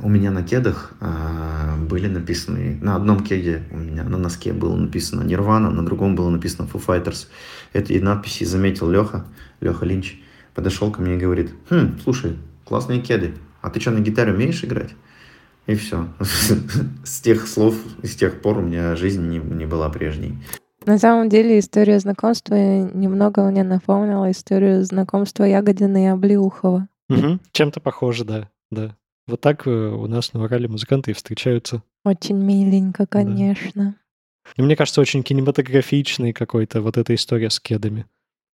у 0.00 0.08
меня 0.08 0.32
на 0.32 0.42
кедах 0.42 0.92
а, 1.00 1.76
были 1.76 2.08
написаны, 2.08 2.76
на 2.80 2.96
одном 2.96 3.22
кеде 3.22 3.62
у 3.70 3.76
меня 3.76 4.02
на 4.02 4.18
носке 4.18 4.52
было 4.52 4.74
написано 4.74 5.22
Нирвана, 5.22 5.70
на 5.70 5.84
другом 5.84 6.16
было 6.16 6.28
написано 6.30 6.66
Foo 6.66 6.84
Fighters. 6.84 7.28
Эти 7.72 7.92
надписи 8.00 8.42
заметил 8.42 8.90
Леха, 8.90 9.26
Леха 9.60 9.86
Линч, 9.86 10.20
подошел 10.54 10.90
ко 10.90 11.02
мне 11.02 11.14
и 11.14 11.18
говорит, 11.18 11.52
хм, 11.68 12.00
слушай, 12.02 12.36
классные 12.64 13.00
кеды, 13.00 13.34
а 13.60 13.70
ты 13.70 13.80
что, 13.80 13.90
на 13.90 14.00
гитаре 14.00 14.32
умеешь 14.32 14.64
играть? 14.64 14.90
И 15.66 15.74
все. 15.74 16.08
С 17.04 17.20
тех 17.20 17.46
слов, 17.46 17.76
с 18.02 18.16
тех 18.16 18.40
пор 18.40 18.58
у 18.58 18.62
меня 18.62 18.96
жизнь 18.96 19.28
не, 19.28 19.38
не 19.38 19.66
была 19.66 19.88
прежней. 19.88 20.38
На 20.86 20.98
самом 20.98 21.28
деле 21.28 21.58
история 21.58 22.00
знакомства 22.00 22.54
немного 22.54 23.42
мне 23.44 23.62
напомнила 23.62 24.30
историю 24.30 24.82
знакомства 24.84 25.44
Ягодина 25.44 26.04
и 26.04 26.06
Облеухова. 26.08 26.88
Мгм. 27.08 27.40
Чем-то 27.52 27.80
похоже, 27.80 28.24
да, 28.24 28.48
да. 28.70 28.96
Вот 29.26 29.40
так 29.40 29.66
э, 29.66 29.70
у 29.70 30.06
нас 30.06 30.32
на 30.32 30.42
Урале 30.42 30.68
музыканты 30.68 31.10
и 31.10 31.14
встречаются. 31.14 31.82
Очень 32.04 32.38
миленько, 32.38 33.06
конечно. 33.06 33.94
И 34.56 34.62
мне 34.62 34.74
кажется, 34.74 35.00
очень 35.00 35.22
кинематографичной 35.22 36.32
какой-то 36.32 36.80
вот 36.80 36.96
эта 36.96 37.14
история 37.14 37.50
с 37.50 37.60
кедами. 37.60 38.06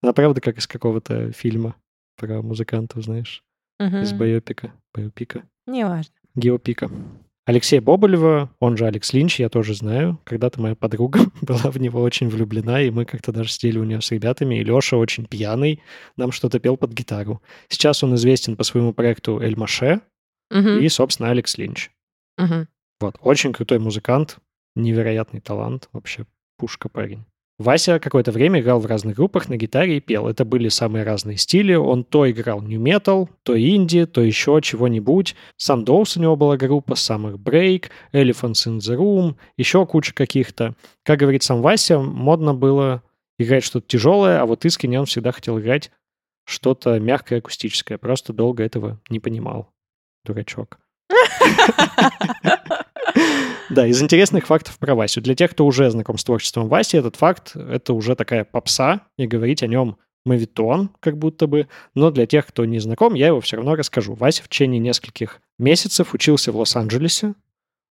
Она 0.01 0.13
правда 0.13 0.41
как 0.41 0.57
из 0.57 0.67
какого-то 0.67 1.31
фильма 1.31 1.75
про 2.17 2.41
музыкантов, 2.41 3.03
знаешь, 3.03 3.43
из 3.79 4.11
Мгм. 4.11 4.19
байопика, 4.19 4.73
байопика, 4.93 5.43
Неважно. 5.67 6.13
геопика. 6.35 6.89
Алексея 7.47 7.79
Боболева, 7.79 8.49
он 8.59 8.75
же 8.75 8.87
Алекс 8.87 9.13
Линч, 9.13 9.39
я 9.39 9.49
тоже 9.49 9.75
знаю. 9.75 10.19
Когда-то 10.23 10.59
моя 10.59 10.73
подруга 10.75 11.19
была 11.41 11.69
в 11.69 11.77
него 11.77 12.01
очень 12.01 12.27
влюблена, 12.27 12.81
и 12.81 12.89
мы 12.89 13.05
как-то 13.05 13.31
даже 13.31 13.51
сидели 13.51 13.77
у 13.77 13.83
нее 13.83 14.01
с 14.01 14.11
ребятами, 14.11 14.55
и 14.55 14.63
Леша 14.63 14.97
очень 14.97 15.27
пьяный 15.27 15.79
нам 16.17 16.31
что-то 16.31 16.59
пел 16.59 16.75
под 16.75 16.91
гитару. 16.93 17.41
Сейчас 17.67 18.03
он 18.03 18.15
известен 18.15 18.55
по 18.55 18.63
своему 18.63 18.93
проекту 18.93 19.39
«Эльмаш» 19.39 20.01
Мгм. 20.49 20.79
и, 20.79 20.89
собственно, 20.89 21.29
Алекс 21.29 21.55
Линч. 21.59 21.91
Мгм. 22.39 22.67
Вот, 22.99 23.17
очень 23.21 23.53
крутой 23.53 23.77
музыкант, 23.77 24.37
невероятный 24.75 25.39
талант, 25.41 25.89
вообще 25.93 26.25
пушка 26.57 26.89
парень. 26.89 27.25
Вася 27.57 27.99
какое-то 27.99 28.33
время 28.33 28.59
играл 28.59 28.79
в 28.81 28.85
разных 28.85 29.15
группах 29.15 29.47
на 29.47 29.55
гитаре 29.55 29.97
и 29.97 30.01
пел. 30.01 30.27
Это 30.27 30.43
были 30.43 30.67
самые 30.67 31.05
разные 31.05 31.37
стили. 31.37 31.73
Он 31.73 32.03
то 32.03 32.29
играл 32.29 32.61
нью 32.61 32.81
метал, 32.81 33.29
то 33.43 33.57
инди, 33.57 34.05
то 34.05 34.21
еще 34.21 34.59
чего-нибудь. 34.61 35.35
Сам 35.55 35.85
Доус 35.85 36.17
у 36.17 36.21
него 36.21 36.35
была 36.35 36.57
группа, 36.57 36.93
Summer 36.93 37.37
Break, 37.37 37.85
Elephants 38.11 38.67
in 38.67 38.79
the 38.79 38.97
Room, 38.97 39.35
еще 39.55 39.85
куча 39.85 40.13
каких-то. 40.13 40.75
Как 41.03 41.19
говорит 41.19 41.43
сам 41.43 41.61
Вася, 41.61 41.99
модно 41.99 42.53
было 42.53 43.01
играть 43.39 43.63
что-то 43.63 43.87
тяжелое, 43.87 44.41
а 44.41 44.45
вот 44.45 44.65
искренне 44.65 44.99
он 44.99 45.05
всегда 45.05 45.31
хотел 45.31 45.57
играть 45.59 45.91
что-то 46.43 46.99
мягкое, 46.99 47.39
акустическое. 47.39 47.97
Просто 47.97 48.33
долго 48.33 48.63
этого 48.63 48.99
не 49.09 49.21
понимал. 49.21 49.71
Дурачок. 50.25 50.77
Да, 53.75 53.85
из 53.85 54.01
интересных 54.01 54.47
фактов 54.47 54.79
про 54.79 54.95
Васю. 54.95 55.19
Для 55.19 55.35
тех, 55.35 55.51
кто 55.51 55.65
уже 55.65 55.91
знаком 55.91 56.17
с 56.17 56.23
творчеством 56.23 56.69
Васи, 56.69 56.95
этот 56.95 57.17
факт— 57.17 57.53
это 57.55 57.93
уже 57.93 58.15
такая 58.15 58.45
попса, 58.45 59.01
и 59.17 59.27
говорить 59.27 59.63
о 59.63 59.67
нем 59.67 59.97
мавитон, 60.25 60.91
как 61.01 61.17
будто 61.17 61.45
бы. 61.45 61.67
Но 61.93 62.09
для 62.09 62.25
тех, 62.25 62.47
кто 62.47 62.63
не 62.63 62.79
знаком, 62.79 63.15
я 63.15 63.27
его 63.27 63.41
все 63.41 63.57
равно 63.57 63.75
расскажу. 63.75 64.13
Вася 64.13 64.43
в 64.43 64.47
течение 64.47 64.79
нескольких 64.79 65.41
месяцев 65.59 66.13
учился 66.13 66.53
в 66.53 66.57
Лос-Анджелесе. 66.57 67.33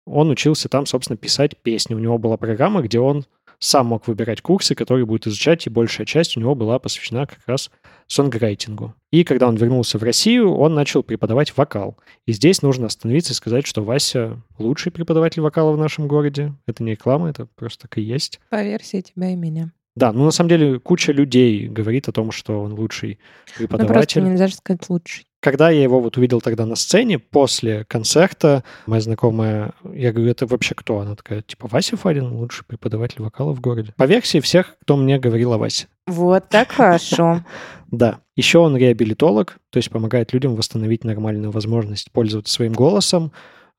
Он 0.05 0.29
учился 0.29 0.67
там, 0.67 0.85
собственно, 0.85 1.15
писать 1.15 1.55
песни. 1.55 1.93
У 1.93 1.99
него 1.99 2.17
была 2.17 2.35
программа, 2.35 2.81
где 2.81 2.99
он 2.99 3.25
сам 3.59 3.87
мог 3.87 4.07
выбирать 4.07 4.41
курсы, 4.41 4.73
которые 4.75 5.05
будет 5.05 5.27
изучать, 5.27 5.67
и 5.67 5.69
большая 5.69 6.05
часть 6.07 6.35
у 6.37 6.39
него 6.39 6.55
была 6.55 6.79
посвящена 6.79 7.25
как 7.25 7.39
раз 7.45 7.69
сонграйтингу. 8.07 8.93
И 9.11 9.23
когда 9.23 9.47
он 9.47 9.55
вернулся 9.55 9.97
в 9.97 10.03
Россию, 10.03 10.53
он 10.55 10.73
начал 10.73 11.03
преподавать 11.03 11.55
вокал. 11.55 11.97
И 12.25 12.31
здесь 12.33 12.61
нужно 12.61 12.87
остановиться 12.87 13.33
и 13.33 13.35
сказать, 13.35 13.67
что 13.67 13.83
Вася 13.83 14.41
лучший 14.57 14.91
преподаватель 14.91 15.41
вокала 15.41 15.71
в 15.73 15.77
нашем 15.77 16.07
городе. 16.07 16.53
Это 16.65 16.83
не 16.83 16.91
реклама, 16.91 17.29
это 17.29 17.47
просто 17.55 17.83
так 17.87 17.97
и 17.97 18.01
есть. 18.01 18.39
По 18.49 18.63
версии 18.63 19.01
тебя 19.01 19.31
и 19.31 19.35
меня. 19.35 19.71
Да, 19.95 20.13
ну 20.13 20.23
на 20.25 20.31
самом 20.31 20.49
деле 20.49 20.79
куча 20.79 21.11
людей 21.11 21.67
говорит 21.67 22.07
о 22.07 22.11
том, 22.11 22.31
что 22.31 22.61
он 22.61 22.73
лучший 22.73 23.19
Ну, 23.59 23.67
просто 23.67 23.77
преподаватель. 23.77 24.23
нельзя 24.23 24.47
же 24.47 24.55
сказать 24.55 24.89
лучший. 24.89 25.25
Когда 25.41 25.69
я 25.69 25.81
его 25.81 26.01
вот 26.01 26.17
увидел 26.17 26.41
тогда 26.41 26.65
на 26.65 26.75
сцене, 26.75 27.17
после 27.17 27.85
концерта, 27.85 28.63
моя 28.85 29.01
знакомая, 29.01 29.73
я 29.93 30.11
говорю, 30.11 30.31
это 30.31 30.45
вообще 30.45 30.75
кто? 30.75 30.99
Она 30.99 31.15
такая, 31.15 31.41
типа, 31.41 31.67
Вася 31.69 31.95
Фарин, 31.95 32.33
лучший 32.33 32.65
преподаватель 32.65 33.21
вокала 33.21 33.53
в 33.53 33.61
городе. 33.61 33.93
По 33.95 34.03
версии 34.03 34.41
всех, 34.41 34.75
кто 34.81 34.97
мне 34.97 35.17
говорил 35.17 35.53
о 35.53 35.57
Васе. 35.57 35.87
Вот 36.07 36.49
так 36.49 36.71
хорошо. 36.73 37.45
Да. 37.87 38.19
Еще 38.35 38.59
он 38.59 38.75
реабилитолог, 38.75 39.57
то 39.69 39.77
есть 39.77 39.89
помогает 39.89 40.33
людям 40.33 40.55
восстановить 40.55 41.03
нормальную 41.03 41.51
возможность 41.51 42.11
пользоваться 42.11 42.53
своим 42.53 42.73
голосом, 42.73 43.31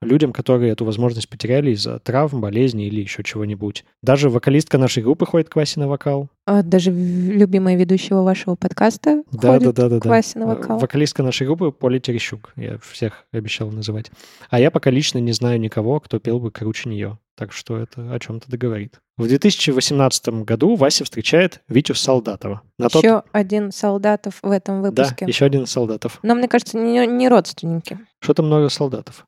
людям, 0.03 0.33
которые 0.33 0.73
эту 0.73 0.85
возможность 0.85 1.29
потеряли 1.29 1.73
из-за 1.73 1.99
травм, 1.99 2.41
болезней 2.41 2.87
или 2.89 3.01
еще 3.01 3.23
чего-нибудь. 3.23 3.85
Даже 4.03 4.31
вокалистка 4.31 4.79
нашей 4.79 5.03
группы 5.03 5.27
ходит 5.27 5.49
к 5.49 5.57
Васе 5.57 5.79
на 5.81 5.89
вокал. 5.89 6.29
А, 6.47 6.63
Даже 6.63 6.91
любимая 6.91 7.77
ведущего 7.77 8.23
вашего 8.23 8.55
подкаста 8.55 9.23
Да, 9.31 9.53
ходит 9.59 9.75
да, 9.75 9.83
да, 9.83 9.89
да, 9.89 10.01
к 10.01 10.05
да. 10.05 10.11
Васе 10.11 10.39
на 10.39 10.45
Э, 10.45 10.47
вокал. 10.47 10.79
Вокалистка 10.79 11.23
нашей 11.23 11.47
группы 11.47 11.71
Поля 11.71 11.99
Терещук. 12.01 12.53
Я 12.57 12.79
всех 12.79 13.25
обещал 13.33 13.71
называть. 13.71 14.11
А 14.49 14.59
я 14.59 14.71
пока 14.71 14.91
лично 14.91 15.19
не 15.19 15.33
знаю 15.33 15.61
никого, 15.61 16.01
кто 16.01 16.19
пел 16.19 16.41
бы 16.41 16.51
круче 16.51 16.89
нее. 16.89 17.19
Так 17.37 17.53
что 17.53 17.77
это 17.79 18.13
о 18.13 18.19
чем-то 18.19 18.51
договорит. 18.51 19.01
В 19.17 19.27
2018 19.27 20.29
году 20.45 20.77
Вася 20.77 21.05
встречает 21.05 21.61
Витю 21.69 21.95
Солдатова. 21.95 22.63
На 22.79 22.89
тот- 22.89 23.03
Еще 23.03 23.23
один 23.33 23.71
солдатов 23.71 24.39
в 24.43 24.51
этом 24.51 24.83
Да, 24.83 24.89
выпуске. 24.91 25.27
еще 25.27 25.45
один 25.45 25.67
солдатов. 25.67 26.19
Но 26.23 26.35
мне 26.35 26.49
кажется, 26.49 26.79
не, 26.79 27.07
не 27.07 27.29
родственники. 27.29 27.99
Что-то 28.21 28.43
много 28.43 28.69
солдатов. 28.71 29.27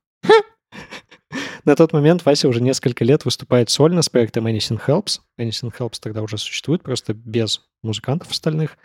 На 1.65 1.77
тот 1.77 1.93
момент 1.93 2.25
Вася 2.25 2.49
уже 2.49 2.61
несколько 2.61 3.05
лет 3.05 3.25
выступает 3.25 3.71
сольно 3.71 4.03
с 4.03 4.09
проектом 4.09 4.49
Anything 4.49 4.81
Helps. 4.85 5.21
Anything 5.39 5.73
Helps 5.79 5.99
тогда 6.01 6.23
уже 6.23 6.37
существует, 6.37 6.83
просто 6.83 7.15
без 7.15 7.63
музыкантов 7.85 8.33
остальных. 8.33 8.77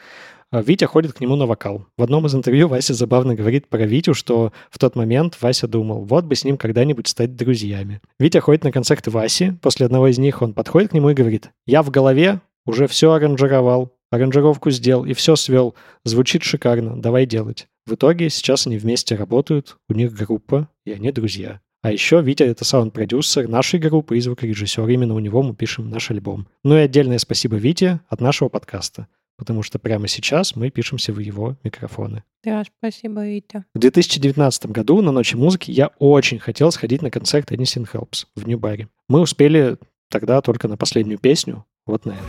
А 0.51 0.61
Витя 0.61 0.85
ходит 0.85 1.13
к 1.13 1.19
нему 1.19 1.35
на 1.35 1.47
вокал. 1.47 1.87
В 1.97 2.03
одном 2.03 2.27
из 2.27 2.35
интервью 2.35 2.67
Вася 2.67 2.93
забавно 2.93 3.33
говорит 3.33 3.67
про 3.67 3.85
Витю, 3.85 4.13
что 4.13 4.53
в 4.69 4.77
тот 4.77 4.95
момент 4.95 5.37
Вася 5.41 5.67
думал, 5.67 6.05
вот 6.05 6.25
бы 6.25 6.35
с 6.35 6.45
ним 6.45 6.55
когда-нибудь 6.55 7.07
стать 7.07 7.35
друзьями. 7.35 7.99
Витя 8.19 8.37
ходит 8.37 8.63
на 8.63 8.71
концерты 8.71 9.09
Васи. 9.09 9.53
После 9.61 9.87
одного 9.87 10.07
из 10.07 10.19
них 10.19 10.43
он 10.43 10.53
подходит 10.53 10.91
к 10.91 10.93
нему 10.93 11.09
и 11.09 11.15
говорит, 11.15 11.49
я 11.65 11.81
в 11.81 11.89
голове 11.89 12.41
уже 12.65 12.87
все 12.87 13.11
аранжировал, 13.11 13.91
аранжировку 14.11 14.69
сделал 14.69 15.03
и 15.05 15.13
все 15.13 15.35
свел. 15.35 15.73
Звучит 16.05 16.43
шикарно, 16.43 17.01
давай 17.01 17.25
делать. 17.25 17.67
В 17.87 17.95
итоге 17.95 18.29
сейчас 18.29 18.67
они 18.67 18.77
вместе 18.77 19.15
работают, 19.15 19.77
у 19.89 19.93
них 19.93 20.13
группа, 20.13 20.69
и 20.85 20.91
они 20.91 21.11
друзья. 21.11 21.59
А 21.83 21.91
еще 21.91 22.21
Витя— 22.21 22.43
это 22.43 22.65
саунд-продюсер 22.65 23.47
нашей 23.47 23.79
группы 23.79 24.17
и 24.17 24.21
звукорежиссер. 24.21 24.87
Именно 24.87 25.13
у 25.13 25.19
него 25.19 25.43
мы 25.43 25.55
пишем 25.55 25.89
наш 25.89 26.09
альбом. 26.09 26.47
Ну 26.63 26.75
и 26.75 26.81
отдельное 26.81 27.19
спасибо 27.19 27.57
Вите 27.57 28.01
от 28.09 28.19
нашего 28.19 28.49
подкаста, 28.49 29.07
потому 29.37 29.61
что 29.61 29.77
прямо 29.77 30.07
сейчас 30.07 30.55
мы 30.55 30.71
пишемся 30.71 31.13
в 31.13 31.19
его 31.19 31.55
микрофоны. 31.63 32.23
Да, 32.43 32.63
спасибо, 32.79 33.25
Витя. 33.25 33.65
В 33.73 33.79
2019 33.79 34.67
году 34.67 35.01
на 35.01 35.11
Ночи 35.11 35.35
музыки 35.35 35.69
я 35.69 35.91
очень 35.99 36.39
хотел 36.39 36.71
сходить 36.71 37.01
на 37.01 37.11
концерт 37.11 37.51
Anything 37.51 37.87
Helps 37.91 38.25
в 38.35 38.47
Нью-Баре. 38.47 38.89
Мы 39.07 39.21
успели 39.21 39.77
тогда 40.09 40.41
только 40.41 40.67
на 40.67 40.77
последнюю 40.77 41.19
песню, 41.19 41.65
вот 41.85 42.05
на 42.05 42.11
эту. 42.11 42.21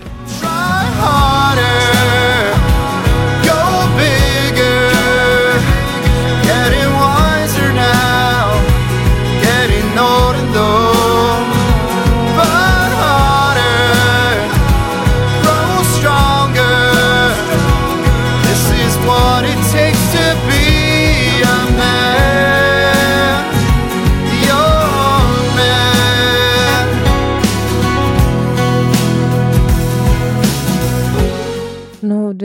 Try 0.43 0.87
harder, 1.01 2.28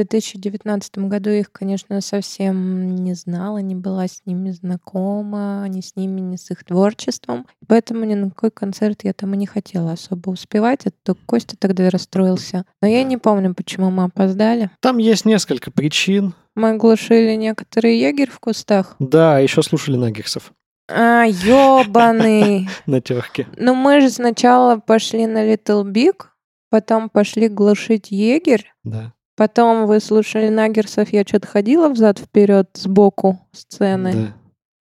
2019 0.03 0.97
году 0.99 1.29
их, 1.29 1.51
конечно, 1.51 1.99
совсем 2.01 2.95
не 2.95 3.13
знала, 3.13 3.57
не 3.59 3.75
была 3.75 4.07
с 4.07 4.21
ними 4.25 4.51
знакома, 4.51 5.65
ни 5.67 5.81
с 5.81 5.95
ними, 5.95 6.21
ни 6.21 6.35
с 6.35 6.51
их 6.51 6.63
творчеством. 6.63 7.45
Поэтому 7.67 8.05
ни 8.05 8.13
на 8.15 8.29
какой 8.29 8.51
концерт 8.51 9.01
я 9.03 9.13
там 9.13 9.33
и 9.33 9.37
не 9.37 9.45
хотела 9.45 9.91
особо 9.93 10.29
успевать. 10.29 10.81
Это 10.85 10.95
только 11.03 11.21
Костя 11.25 11.55
тогда 11.57 11.89
расстроился. 11.89 12.65
Но 12.81 12.87
я 12.87 13.03
не 13.03 13.17
помню, 13.17 13.53
почему 13.53 13.91
мы 13.91 14.03
опоздали. 14.03 14.69
Там 14.79 14.97
есть 14.97 15.25
несколько 15.25 15.71
причин. 15.71 16.33
Мы 16.55 16.77
глушили 16.77 17.35
некоторые 17.35 17.99
егерь 17.99 18.29
в 18.29 18.39
кустах. 18.39 18.95
Да, 18.99 19.39
еще 19.39 19.63
слушали 19.63 19.95
Наггерсов 19.95 20.53
А, 20.87 21.23
ёбаный. 21.25 22.69
на 22.85 23.01
терке. 23.01 23.47
Ну, 23.57 23.73
мы 23.73 24.01
же 24.01 24.09
сначала 24.09 24.77
пошли 24.77 25.25
на 25.25 25.51
Little 25.51 25.83
Big, 25.83 26.25
потом 26.69 27.09
пошли 27.09 27.47
глушить 27.49 28.11
егерь, 28.11 28.71
Да. 28.83 29.13
Потом 29.35 29.85
вы 29.87 29.99
слушали 29.99 30.49
Наггерсов, 30.49 31.09
я 31.13 31.23
что-то 31.23 31.47
ходила 31.47 31.89
взад-вперед 31.89 32.69
сбоку 32.73 33.39
сцены. 33.51 34.13
да. 34.13 34.33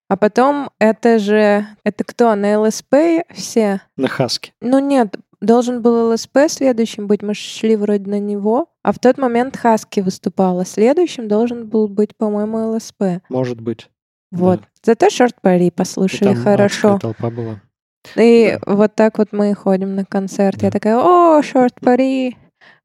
А 0.09 0.17
потом 0.19 0.69
это 0.79 1.19
же... 1.19 1.67
Это 1.85 2.05
кто? 2.05 2.35
На 2.35 2.61
ЛСП 2.61 2.95
все? 3.33 3.81
На 3.97 4.09
Хаске. 4.09 4.53
Ну 4.61 4.79
нет, 4.79 5.17
должен 5.41 5.81
был 5.81 6.13
ЛСП 6.13 6.37
следующим 6.49 7.07
быть, 7.07 7.23
мы 7.23 7.33
шли 7.33 7.77
вроде 7.77 8.11
на 8.11 8.21
него. 8.21 8.69
А 8.83 8.93
в 8.93 8.99
тот 8.99 9.17
момент 9.17 9.57
Хаски 9.57 10.01
выступала. 10.01 10.67
Следующим 10.67 11.29
должен 11.29 11.67
был 11.67 11.89
быть, 11.89 12.15
по-моему, 12.15 12.75
ЛСП. 12.75 13.23
Может 13.31 13.61
быть. 13.63 13.89
Вот. 14.31 14.61
Зато 14.85 15.09
шорт 15.09 15.37
пари 15.41 15.69
И 15.69 15.71
послушали 15.71 16.35
там 16.35 16.43
хорошо. 16.43 16.99
толпа 16.99 17.31
была. 17.31 17.63
И 18.17 18.59
вот 18.67 18.95
так 18.95 19.17
вот 19.17 19.29
мы 19.33 19.53
и 19.53 19.55
ходим 19.55 19.95
на 19.95 20.05
концерт. 20.05 20.57
Я 20.63 20.69
Да. 20.69 20.73
такая, 20.79 20.99
о, 20.99 21.41
шорт 21.43 21.75
пари. 21.81 22.37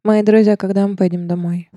Мои 0.07 0.23
друзья, 0.23 0.55
когда 0.55 0.87
мы 0.87 0.95
поедем 0.95 1.27
домой? 1.27 1.69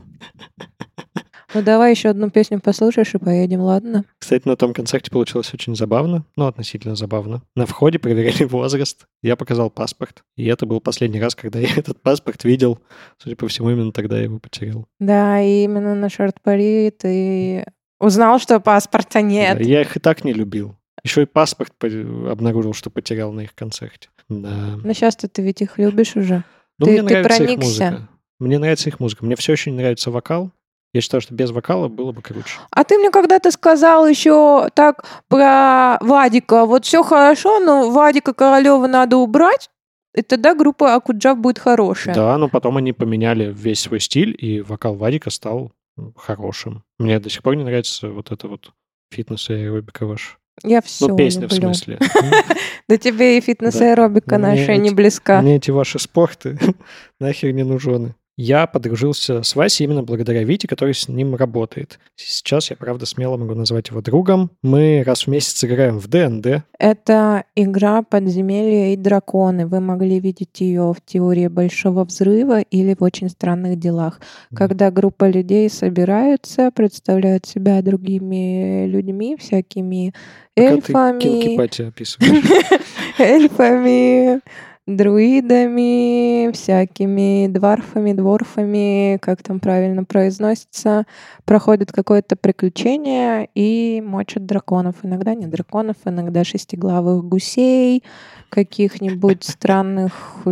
Ну 1.53 1.63
давай 1.63 1.91
еще 1.91 2.11
одну 2.11 2.31
песню 2.31 2.61
послушаешь 2.61 3.13
и 3.13 3.19
поедем, 3.19 3.59
ладно? 3.63 4.05
Кстати, 4.21 4.47
на 4.47 4.55
том 4.55 4.73
концерте 4.73 5.11
получилось 5.11 5.53
очень 5.53 5.75
забавно, 5.75 6.25
ну, 6.37 6.47
относительно 6.47 6.95
забавно. 6.95 7.43
На 7.57 7.67
входе 7.67 7.99
проверяли 7.99 8.45
возраст, 8.49 9.07
я 9.21 9.35
показал 9.35 9.69
паспорт, 9.69 10.23
и 10.37 10.47
это 10.47 10.65
был 10.65 10.81
последний 10.81 11.21
раз, 11.21 11.35
когда 11.35 11.59
я 11.59 11.71
этот 11.77 12.01
паспорт 12.03 12.45
видел. 12.45 12.79
Судя 13.19 13.35
по 13.35 13.49
всему, 13.49 13.71
именно 13.71 13.91
тогда 13.91 14.17
я 14.19 14.23
его 14.23 14.39
потерял. 14.39 14.87
Да, 15.01 15.41
и 15.41 15.65
именно 15.65 15.97
на 15.97 16.09
шорт 16.09 16.41
пари 16.41 16.93
ты 16.97 17.65
узнал, 17.99 18.39
что 18.39 18.61
паспорта 18.61 19.23
нет. 19.23 19.59
Да, 19.59 19.65
я 19.65 19.81
их 19.81 19.97
и 19.97 19.99
так 19.99 20.23
не 20.23 20.33
любил. 20.33 20.77
Еще 21.03 21.23
и 21.25 21.27
паспорт 21.27 21.73
по- 21.77 22.31
обнаружил, 22.31 22.75
что 22.75 22.91
потерял 22.91 23.33
на 23.33 23.41
их 23.41 23.57
концерте. 23.57 24.09
Да. 24.29 24.77
Но 24.85 24.93
сейчас-то 24.93 25.27
ты 25.27 25.43
ведь 25.43 25.63
их 25.63 25.79
любишь 25.79 26.15
уже. 26.15 26.45
Ну, 26.79 26.87
Ты- 26.87 26.93
мне 26.93 27.03
ты 27.03 27.15
нравится 27.23 27.43
их 27.43 27.49
проникся? 27.49 27.85
музыка. 27.91 28.09
Мне 28.41 28.59
нравится 28.59 28.89
их 28.89 28.99
музыка. 28.99 29.25
Мне 29.25 29.37
все 29.37 29.53
очень 29.53 29.75
нравится 29.75 30.11
вокал. 30.11 30.51
Я 30.93 31.01
считаю, 31.03 31.21
что 31.21 31.33
без 31.35 31.53
вокала 31.53 31.87
было 31.87 32.11
бы 32.11 32.21
круче. 32.21 32.59
А 32.73 32.83
ты 32.83 32.99
мне 32.99 33.11
когда-то 33.11 33.53
сказал 33.53 34.09
еще 34.09 34.69
так 34.75 35.05
про 35.29 35.99
Вадика. 36.01 36.67
Вот 36.67 36.85
все 36.85 37.05
хорошо, 37.05 37.61
но 37.61 37.91
Вадика 37.93 38.35
Королева 38.35 38.89
надо 38.89 39.17
убрать, 39.19 39.71
и 40.17 40.23
тогда 40.23 40.53
группа 40.57 40.97
Акуджав 40.97 41.39
будет 41.39 41.61
хорошая. 41.61 42.13
Да, 42.15 42.37
но 42.39 42.49
потом 42.49 42.77
они 42.77 42.93
поменяли 42.93 43.55
весь 43.57 43.79
свой 43.81 44.01
стиль, 44.01 44.35
и 44.37 44.63
вокал 44.63 44.97
Вадика 44.97 45.31
стал 45.31 45.71
хорошим. 46.17 46.83
Мне 46.99 47.21
до 47.21 47.31
сих 47.31 47.45
пор 47.45 47.55
не 47.55 47.63
нравится 47.63 48.09
вот 48.09 48.33
это 48.33 48.49
вот 48.49 48.73
фитнес 49.13 49.49
и 49.51 49.53
аэробика 49.55 50.07
ваш. 50.07 50.39
Я 50.65 50.83
все 50.83 51.07
Ну, 51.07 51.17
песня 51.17 51.47
в 51.49 51.53
люблю. 51.53 51.73
смысле. 51.75 51.99
Да 52.89 52.97
тебе 52.97 53.39
и 53.39 53.41
фитнес 53.41 53.75
Да. 53.77 53.93
аэробика 53.93 54.39
наша 54.39 54.77
не 54.77 54.91
близка. 54.91 55.41
Мне 55.41 55.57
эти 55.57 55.71
ваши 55.71 56.01
спорты 56.01 56.59
нахер 57.21 57.53
не 57.53 57.63
нужны. 57.63 58.17
Я 58.43 58.67
подружился 58.67 59.43
с 59.43 59.55
Васей 59.55 59.85
именно 59.85 60.03
благодаря 60.03 60.45
Вите, 60.45 60.67
который 60.67 60.95
с 60.95 61.09
ним 61.09 61.35
работает. 61.35 61.99
Сейчас 62.17 62.71
я, 62.71 62.77
правда, 62.77 63.05
смело 63.05 63.37
могу 63.37 63.55
назвать 63.55 63.91
его 63.91 64.01
другом. 64.01 64.51
Мы 64.63 65.03
раз 65.05 65.25
в 65.25 65.27
месяц 65.27 65.63
играем 65.63 65.99
в 65.99 66.09
ДНД. 66.09 66.65
Это 66.79 67.45
игра 67.55 68.01
«Подземелья 68.01 68.95
и 68.95 68.97
драконы». 68.97 69.67
Вы 69.67 69.81
могли 69.81 70.21
видеть 70.21 70.59
ее 70.63 70.95
в 70.95 71.05
«Теории 71.05 71.49
большого 71.49 72.07
взрыва» 72.07 72.63
или 72.63 72.97
в 72.99 73.03
«Очень 73.03 73.29
странных 73.29 73.79
делах». 73.79 74.23
Когда 74.55 74.91
группа 74.91 75.29
людей 75.29 75.69
собираются, 75.69 76.71
представляют 76.71 77.45
себя 77.45 77.83
другими 77.83 78.87
людьми, 78.87 79.37
всякими 79.39 80.15
Пока 80.55 80.69
ты 80.69 80.75
эльфами, 80.77 81.21
кинки-пати 81.21 81.83
описываешь. 81.83 82.81
эльфами, 83.19 84.41
друидами, 84.87 86.51
всякими 86.53 87.47
дварфами, 87.49 88.13
дворфами, 88.13 89.19
как 89.19 89.43
там 89.43 89.61
правильно 89.61 90.05
произносится, 90.05 91.07
проходят 91.45 91.93
какое-то 91.93 92.37
приключение 92.37 93.49
и 93.55 94.03
мочат 94.05 94.47
драконов. 94.47 94.97
Иногда 95.03 95.35
не 95.35 95.47
драконов, 95.47 95.97
иногда 96.05 96.45
шестиглавых 96.45 97.25
гусей, 97.25 98.03
каких-нибудь 98.49 99.45
странных 99.45 100.45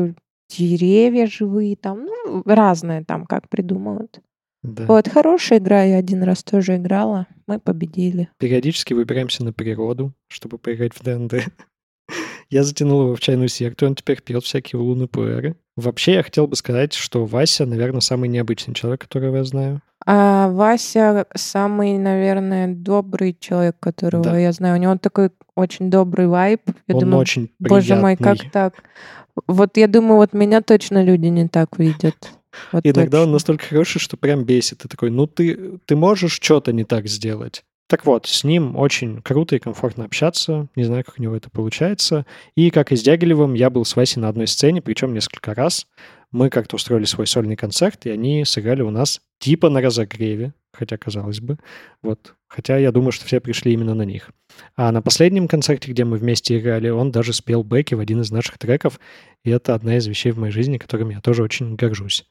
деревья 0.49 1.27
живые 1.27 1.77
там, 1.77 2.05
ну, 2.05 2.43
разные 2.47 3.05
там, 3.05 3.27
как 3.27 3.49
придумывают. 3.49 4.21
Да. 4.63 4.87
Вот, 4.87 5.09
хорошая 5.09 5.61
игра, 5.61 5.85
я 5.85 5.99
один 5.99 6.23
раз 6.23 6.43
тоже 6.43 6.77
играла, 6.77 7.27
мы 7.47 7.61
победили. 7.61 8.29
Периодически 8.39 8.93
выбираемся 8.93 9.45
на 9.45 9.53
природу, 9.53 10.13
чтобы 10.27 10.59
поиграть 10.59 10.95
в 10.95 11.03
ДНД. 11.03 11.45
Я 12.51 12.63
затянул 12.65 13.03
его 13.03 13.15
в 13.15 13.21
чайную 13.21 13.49
секту, 13.49 13.87
он 13.87 13.95
теперь 13.95 14.23
пьет 14.23 14.43
всякие 14.45 14.81
луны 14.81 15.07
пуэры. 15.07 15.57
Вообще, 15.77 16.15
я 16.15 16.23
хотел 16.23 16.47
бы 16.47 16.57
сказать, 16.57 16.95
что 16.95 17.25
Вася, 17.27 17.67
наверное, 17.67 18.01
самый 18.01 18.29
необычный 18.29 18.75
человек, 18.75 19.03
которого 19.03 19.37
я 19.37 19.45
знаю. 19.45 19.83
А 20.07 20.49
Вася 20.49 21.27
самый, 21.37 21.99
наверное, 21.99 22.69
добрый 22.75 23.37
человек, 23.39 23.77
которого 23.79 24.25
Да. 24.25 24.39
я 24.39 24.53
знаю. 24.53 24.77
У 24.77 24.81
него 24.81 24.97
такой 24.97 25.31
очень 25.55 25.91
добрый 25.91 26.27
вайб. 26.27 26.63
Я 26.87 26.95
Он 26.95 27.01
думаю, 27.03 27.19
очень 27.21 27.51
боже 27.59 27.97
мой, 27.97 28.17
как 28.17 28.39
приятный. 28.39 28.51
так? 28.51 28.75
Вот 29.47 29.77
я 29.77 29.87
думаю, 29.87 30.17
вот 30.17 30.33
меня 30.33 30.63
точно 30.63 31.03
люди 31.05 31.27
не 31.27 31.47
так 31.49 31.79
видят. 31.79 32.31
Вот 32.73 32.85
Иногда 32.85 33.19
он 33.19 33.27
точно. 33.27 33.33
настолько 33.35 33.65
хороший, 33.67 33.99
что 34.01 34.17
прям 34.17 34.45
бесит. 34.45 34.79
Ты 34.79 34.89
такой, 34.89 35.11
ну 35.11 35.27
ты, 35.27 35.79
ты 35.85 35.95
можешь 35.95 36.33
что-то 36.33 36.73
не 36.73 36.85
так 36.85 37.07
сделать. 37.07 37.63
Так 37.89 38.05
вот, 38.05 38.27
с 38.27 38.45
ним 38.45 38.77
очень 38.77 39.23
круто 39.23 39.57
и 39.57 39.59
комфортно 39.59 40.05
общаться. 40.05 40.69
Не 40.77 40.85
знаю, 40.85 41.05
как 41.05 41.19
у 41.19 41.23
него 41.23 41.35
это 41.35 41.49
получается. 41.49 42.27
И 42.55 42.71
как 42.71 42.93
и 42.93 42.97
с 42.97 43.03
Дягилевым, 43.03 43.55
я 43.55 43.71
был 43.71 43.87
с 43.87 43.97
Васей 43.97 44.21
на 44.21 44.29
одной 44.29 44.47
сцене, 44.47 44.83
причем 44.83 45.15
несколько 45.15 45.55
раз. 45.55 45.87
Мы 46.31 46.51
как-то 46.51 46.77
устроили 46.77 47.07
свой 47.07 47.27
сольный 47.27 47.57
концерт, 47.57 48.05
и 48.05 48.11
они 48.11 48.45
сыграли 48.45 48.83
у 48.83 48.91
нас 48.91 49.23
типа 49.39 49.71
на 49.71 49.81
разогреве, 49.81 50.53
хотя 50.71 50.99
казалось 50.99 51.41
бы. 51.41 51.57
Вот. 52.03 52.35
Хотя 52.47 52.77
я 52.77 52.93
думаю, 52.93 53.13
что 53.13 53.25
все 53.25 53.41
пришли 53.41 53.73
именно 53.73 53.95
на 53.95 54.03
них. 54.03 54.31
А 54.77 54.93
на 54.93 55.01
последнем 55.01 55.49
концерте, 55.49 55.91
где 55.91 56.05
мы 56.05 56.19
вместе 56.19 56.59
играли, 56.59 56.91
он 56.91 57.11
даже 57.11 57.33
спел 57.33 57.65
бэки 57.65 57.95
в 57.95 58.01
один 58.01 58.21
из 58.21 58.31
наших 58.31 58.59
треков, 58.59 59.01
и 59.45 59.51
это 59.51 59.75
одна 59.75 59.97
из 59.97 60.07
вещей 60.07 60.33
в 60.33 60.39
моей 60.39 60.53
жизни, 60.53 60.77
которыми 60.77 61.15
я 61.15 61.21
тоже 61.21 61.43
очень 61.43 61.75
горжусь. 61.77 62.27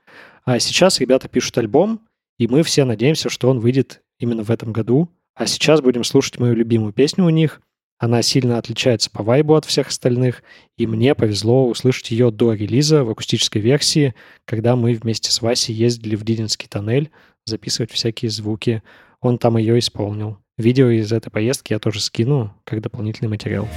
А 0.45 0.59
сейчас 0.59 0.99
ребята 0.99 1.27
пишут 1.27 1.57
альбом, 1.57 2.01
и 2.37 2.47
мы 2.47 2.63
все 2.63 2.85
надеемся, 2.85 3.29
что 3.29 3.49
он 3.49 3.59
выйдет 3.59 4.01
именно 4.19 4.43
в 4.43 4.51
этом 4.51 4.73
году. 4.73 5.09
А 5.35 5.45
сейчас 5.45 5.81
будем 5.81 6.03
слушать 6.03 6.39
мою 6.39 6.55
любимую 6.55 6.93
песню 6.93 7.25
у 7.25 7.29
них. 7.29 7.61
Она 7.99 8.21
сильно 8.21 8.59
отличается 8.59 9.09
по 9.09 9.23
вайбу 9.23 9.55
от 9.55 9.65
всех 9.65 9.87
остальных, 9.87 10.43
и 10.77 10.85
мне 10.85 11.15
повезло 11.15 11.67
услышать 11.67 12.11
ее 12.11 12.29
до 12.29 12.53
релиза 12.53 13.03
в 13.03 13.09
акустической 13.09 13.59
версии, 13.59 14.13
когда 14.45 14.75
мы 14.75 14.93
вместе 14.93 15.31
с 15.31 15.41
Васей 15.41 15.73
ездили 15.73 16.15
в 16.15 16.23
Дидинский 16.23 16.67
тоннель 16.67 17.09
записывать 17.45 17.91
всякие 17.91 18.29
звуки. 18.29 18.83
Он 19.19 19.39
там 19.39 19.57
ее 19.57 19.79
исполнил. 19.79 20.37
Видео 20.57 20.89
из 20.89 21.11
этой 21.11 21.31
поездки 21.31 21.73
я 21.73 21.79
тоже 21.79 22.01
скину 22.01 22.53
как 22.65 22.81
дополнительный 22.81 23.29
материал. 23.29 23.67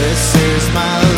This 0.00 0.36
is 0.36 0.74
my 0.74 1.08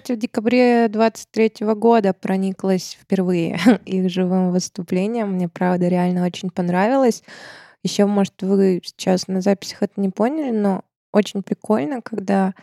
кстати, 0.00 0.16
в 0.16 0.20
декабре 0.20 0.88
23 0.88 1.66
года 1.74 2.14
прониклась 2.14 2.96
впервые 3.00 3.58
их 3.84 4.10
живым 4.10 4.50
выступлением. 4.50 5.34
Мне, 5.34 5.48
правда, 5.48 5.88
реально 5.88 6.24
очень 6.24 6.50
понравилось. 6.50 7.22
Еще, 7.82 8.06
может, 8.06 8.42
вы 8.42 8.80
сейчас 8.84 9.28
на 9.28 9.40
записях 9.42 9.82
это 9.82 10.00
не 10.00 10.08
поняли, 10.08 10.50
но 10.56 10.82
очень 11.12 11.42
прикольно, 11.42 12.00
когда 12.02 12.54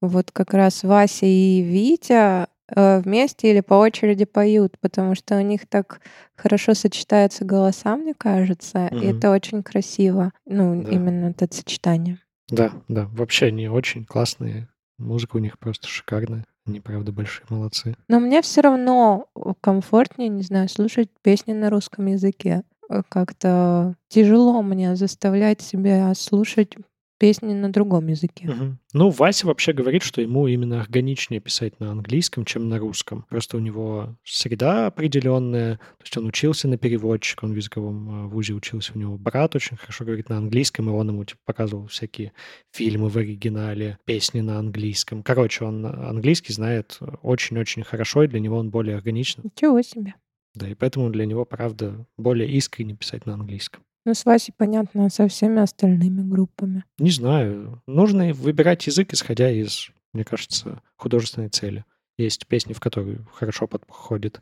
вот 0.00 0.30
как 0.32 0.52
раз 0.54 0.82
Вася 0.82 1.26
и 1.26 1.60
Витя 1.62 2.46
э, 2.74 3.00
вместе 3.00 3.50
или 3.50 3.60
по 3.60 3.74
очереди 3.74 4.24
поют, 4.24 4.76
потому 4.80 5.14
что 5.14 5.36
у 5.36 5.42
них 5.42 5.68
так 5.68 6.00
хорошо 6.34 6.74
сочетаются 6.74 7.44
голоса, 7.44 7.96
мне 7.96 8.14
кажется, 8.14 8.88
и 8.88 8.96
Мгм. 8.96 9.18
это 9.18 9.30
очень 9.30 9.62
красиво. 9.62 10.32
Ну, 10.46 10.82
Да. 10.82 10.90
именно 10.90 11.26
это 11.30 11.48
сочетание. 11.54 12.18
Да, 12.48 12.72
да, 12.88 13.06
вообще 13.12 13.46
они 13.46 13.68
очень 13.68 14.04
классные. 14.04 14.68
Музыка 14.98 15.36
у 15.36 15.40
них 15.40 15.58
просто 15.58 15.88
шикарная. 15.88 16.44
Они, 16.70 16.80
правда, 16.80 17.10
большие 17.10 17.44
молодцы. 17.50 17.96
Но 18.08 18.20
мне 18.20 18.42
все 18.42 18.60
равно 18.60 19.26
комфортнее, 19.60 20.28
не 20.28 20.42
знаю, 20.42 20.68
слушать 20.68 21.08
песни 21.20 21.52
на 21.52 21.68
русском 21.68 22.06
языке. 22.06 22.62
Э, 22.88 23.02
Как-то 23.08 23.96
тяжело 24.08 24.62
мне 24.62 24.94
заставлять 24.94 25.60
себя 25.60 26.14
слушать 26.14 26.76
песни 27.20 27.52
на 27.52 27.70
другом 27.70 28.06
языке. 28.06 28.46
Мгм. 28.48 28.78
Ну, 28.94 29.10
Вася 29.10 29.46
вообще 29.46 29.74
говорит, 29.74 30.02
что 30.02 30.22
ему 30.22 30.48
именно 30.48 30.80
органичнее 30.80 31.40
писать 31.40 31.78
на 31.78 31.92
английском, 31.92 32.46
чем 32.46 32.70
на 32.70 32.78
русском. 32.78 33.26
Просто 33.28 33.58
у 33.58 33.60
него 33.60 34.16
среда 34.24 34.86
определенная, 34.86 35.76
то 35.76 36.02
есть 36.02 36.16
он 36.16 36.26
учился 36.26 36.66
на 36.66 36.78
переводчика, 36.78 37.44
он 37.44 37.52
в 37.52 37.56
языковом 37.56 38.24
э, 38.24 38.28
вузе 38.28 38.54
учился, 38.54 38.92
у 38.94 38.98
него 38.98 39.18
брат 39.18 39.54
очень 39.54 39.76
хорошо 39.76 40.06
говорит 40.06 40.30
на 40.30 40.38
английском, 40.38 40.88
и 40.88 40.92
он 40.92 41.10
ему 41.10 41.24
типа, 41.24 41.40
показывал 41.44 41.86
всякие 41.88 42.32
фильмы 42.72 43.10
в 43.10 43.16
оригинале, 43.18 43.98
песни 44.06 44.40
на 44.40 44.58
английском. 44.58 45.22
Короче, 45.22 45.66
он 45.66 45.84
английский 45.84 46.54
знает 46.54 46.98
очень-очень 47.20 47.82
хорошо, 47.82 48.22
и 48.22 48.28
для 48.28 48.40
него 48.40 48.56
он 48.56 48.70
более 48.70 48.96
органичен. 48.96 49.42
Ничего 49.44 49.82
себе. 49.82 50.14
Да, 50.54 50.68
и 50.68 50.74
поэтому 50.74 51.10
для 51.10 51.26
него, 51.26 51.44
правда, 51.44 52.06
более 52.16 52.50
искренне 52.50 52.96
писать 52.96 53.26
на 53.26 53.34
английском. 53.34 53.82
Ну, 54.06 54.14
с 54.14 54.24
Васей 54.24 54.54
понятно, 54.56 55.06
а 55.06 55.10
со 55.10 55.28
всеми 55.28 55.60
остальными 55.60 56.22
группами. 56.22 56.84
Не 56.98 57.10
знаю. 57.10 57.82
Нужно 57.86 58.32
выбирать 58.32 58.86
язык, 58.86 59.12
исходя 59.12 59.50
из, 59.50 59.90
мне 60.12 60.24
кажется, 60.24 60.82
художественной 60.96 61.48
цели. 61.48 61.84
Есть 62.16 62.46
песни, 62.46 62.72
в 62.72 62.80
которые 62.80 63.26
хорошо 63.32 63.66
подходит 63.66 64.40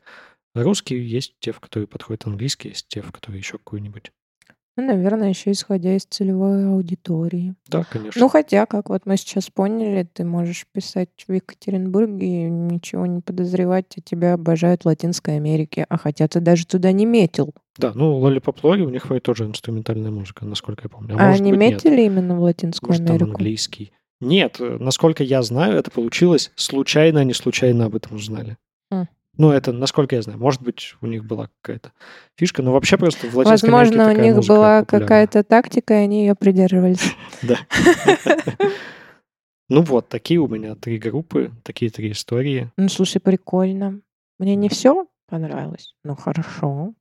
русский, 0.55 0.99
есть 0.99 1.35
те, 1.41 1.53
в 1.53 1.61
которые 1.61 1.87
подходит 1.87 2.27
английский, 2.27 2.71
есть 2.71 2.89
те, 2.89 3.03
в 3.03 3.13
которые 3.13 3.39
еще 3.39 3.59
какой-нибудь. 3.59 4.13
Ну, 4.79 4.87
наверное, 4.87 5.31
еще 5.31 5.51
исходя 5.51 5.97
из 5.97 6.05
целевой 6.05 6.65
аудитории. 6.69 7.57
Да, 7.67 7.83
конечно. 7.83 8.21
Ну, 8.21 8.29
хотя, 8.29 8.65
как 8.65 8.91
вот 8.91 9.07
мы 9.07 9.17
сейчас 9.17 9.51
поняли, 9.51 10.05
ты 10.05 10.25
можешь 10.25 10.67
писать 10.73 11.09
в 11.27 11.33
Екатеринбурге 11.33 12.47
и 12.47 12.49
ничего 12.49 13.05
не 13.07 13.21
подозревать, 13.21 13.87
а 13.97 14.01
тебя 14.01 14.35
обожают 14.35 14.83
в 14.83 14.87
Латинской 14.87 15.35
Америке, 15.35 15.85
а 15.89 15.99
хотя 15.99 16.29
ты 16.29 16.39
даже 16.39 16.65
туда 16.65 16.93
не 16.93 17.07
метил. 17.07 17.53
Да, 17.77 17.91
ну, 17.93 18.25
Lori, 18.25 18.83
у 18.83 18.91
них 18.91 19.07
вроде 19.07 19.21
тоже 19.21 19.47
инструментальная 19.47 20.13
музыка, 20.13 20.45
насколько 20.45 20.85
я 20.85 20.89
помню. 20.89 21.17
А, 21.19 21.27
может 21.27 21.41
они 21.41 21.51
быть, 21.51 21.61
нет. 21.61 21.85
метили 21.85 22.03
именно 22.03 22.37
в 22.37 22.43
Латинскую 22.43 22.91
Может, 22.91 23.05
там 23.05 23.17
Америку? 23.17 23.31
английский. 23.33 23.91
Нет, 24.21 24.61
э, 24.61 24.77
насколько 24.79 25.25
я 25.25 25.43
знаю, 25.43 25.77
это 25.77 25.91
получилось 25.91 26.53
случайно, 26.55 27.19
они 27.19 27.35
случайно 27.35 27.87
об 27.87 27.97
этом 27.97 28.15
узнали. 28.15 28.59
Ну, 29.39 29.53
это, 29.53 29.73
насколько 29.73 30.17
я 30.17 30.23
знаю, 30.23 30.41
может 30.41 30.63
быть, 30.63 30.97
у 31.01 31.07
них 31.07 31.25
была 31.25 31.49
какая-то 31.63 31.93
фишка, 32.37 32.61
но 32.61 32.73
вообще 32.73 32.99
просто 32.99 33.29
в 33.29 33.37
Латинской 33.37 33.71
Америке 33.71 33.97
Возможно, 33.97 34.05
у 34.05 34.15
такая 34.15 34.35
них 34.35 34.49
была 34.49 34.85
какая-то 34.85 35.45
тактика, 35.45 35.95
и 35.95 36.05
они 36.05 36.27
ее 36.27 36.35
придерживались. 36.35 37.15
Да. 37.43 37.57
Ну 39.69 39.83
вот, 39.83 40.09
такие 40.09 40.41
у 40.41 40.49
меня 40.49 40.75
три 40.75 40.99
группы, 40.99 41.53
такие 41.63 41.91
три 41.91 42.13
истории. 42.13 42.73
Ну, 42.77 42.89
слушай, 42.89 43.21
прикольно. 43.21 44.01
Мне 44.39 44.57
не 44.57 44.69
все 44.69 45.07
понравилось, 45.29 45.95
но 46.03 46.17
хорошо. 46.17 46.95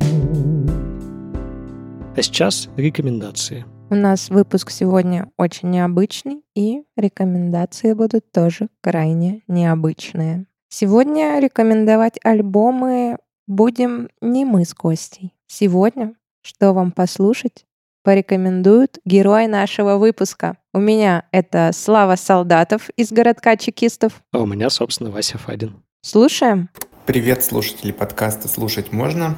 А 0.00 2.22
сейчас 2.22 2.68
рекомендации. 2.76 3.64
У 3.88 3.94
нас 3.94 4.30
выпуск 4.30 4.70
сегодня 4.70 5.30
очень 5.36 5.70
необычный, 5.70 6.42
и 6.54 6.82
рекомендации 6.96 7.92
будут 7.92 8.32
тоже 8.32 8.68
крайне 8.80 9.42
необычные. 9.46 10.46
Сегодня 10.76 11.38
рекомендовать 11.38 12.18
альбомы 12.24 13.18
будем 13.46 14.08
не 14.20 14.44
мы 14.44 14.64
с 14.64 14.74
Костей. 14.74 15.32
Сегодня, 15.46 16.14
что 16.42 16.72
вам 16.72 16.90
послушать, 16.90 17.64
порекомендуют 18.02 18.98
герой 19.04 19.46
нашего 19.46 19.98
выпуска. 19.98 20.56
У 20.72 20.80
меня 20.80 21.28
это 21.30 21.70
Слава 21.72 22.16
Солдатов 22.16 22.90
из 22.96 23.12
городка 23.12 23.56
чекистов. 23.56 24.20
А 24.32 24.40
у 24.40 24.46
меня, 24.46 24.68
собственно, 24.68 25.12
Вася 25.12 25.38
Фадин. 25.38 25.80
Слушаем. 26.00 26.68
Привет, 27.06 27.44
слушатели 27.44 27.92
подкаста 27.92 28.48
«Слушать 28.48 28.90
можно». 28.90 29.36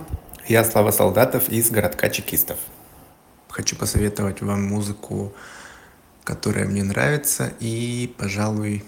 Я 0.49 0.65
Слава 0.65 0.91
Солдатов 0.91 1.51
из 1.51 1.71
городка 1.71 2.09
чекистов. 2.09 2.57
Хочу 3.51 3.77
посоветовать 3.77 4.41
вам 4.41 4.67
музыку, 4.67 5.35
которая 6.25 6.65
мне 6.65 6.83
нравится, 6.83 7.53
и, 7.61 8.11
пожалуй, 8.17 8.85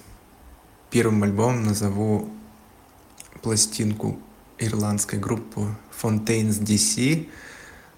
первым 0.90 1.24
альбомом 1.24 1.64
назову 1.64 2.30
пластинку 3.48 4.18
ирландской 4.58 5.18
группы 5.18 5.74
Fontaines 6.02 6.62
DC. 6.62 7.28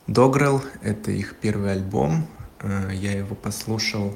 Dogrel— 0.07 0.63
это 0.81 1.11
их 1.11 1.35
первый 1.41 1.73
альбом. 1.73 2.29
Э, 2.61 2.91
Я 2.95 3.19
его 3.19 3.35
послушал 3.35 4.15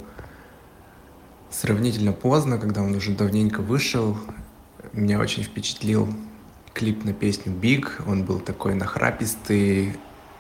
сравнительно 1.50 2.12
поздно, 2.12 2.56
когда 2.58 2.82
он 2.82 2.94
уже 2.94 3.10
давненько 3.16 3.62
вышел. 3.62 4.16
Меня 4.92 5.18
очень 5.18 5.42
впечатлил 5.42 6.08
клип 6.72 7.04
на 7.04 7.12
песню 7.12 7.52
Big. 7.52 7.88
Он 8.06 8.22
был 8.22 8.38
такой 8.38 8.76
нахрапистый, 8.76 9.96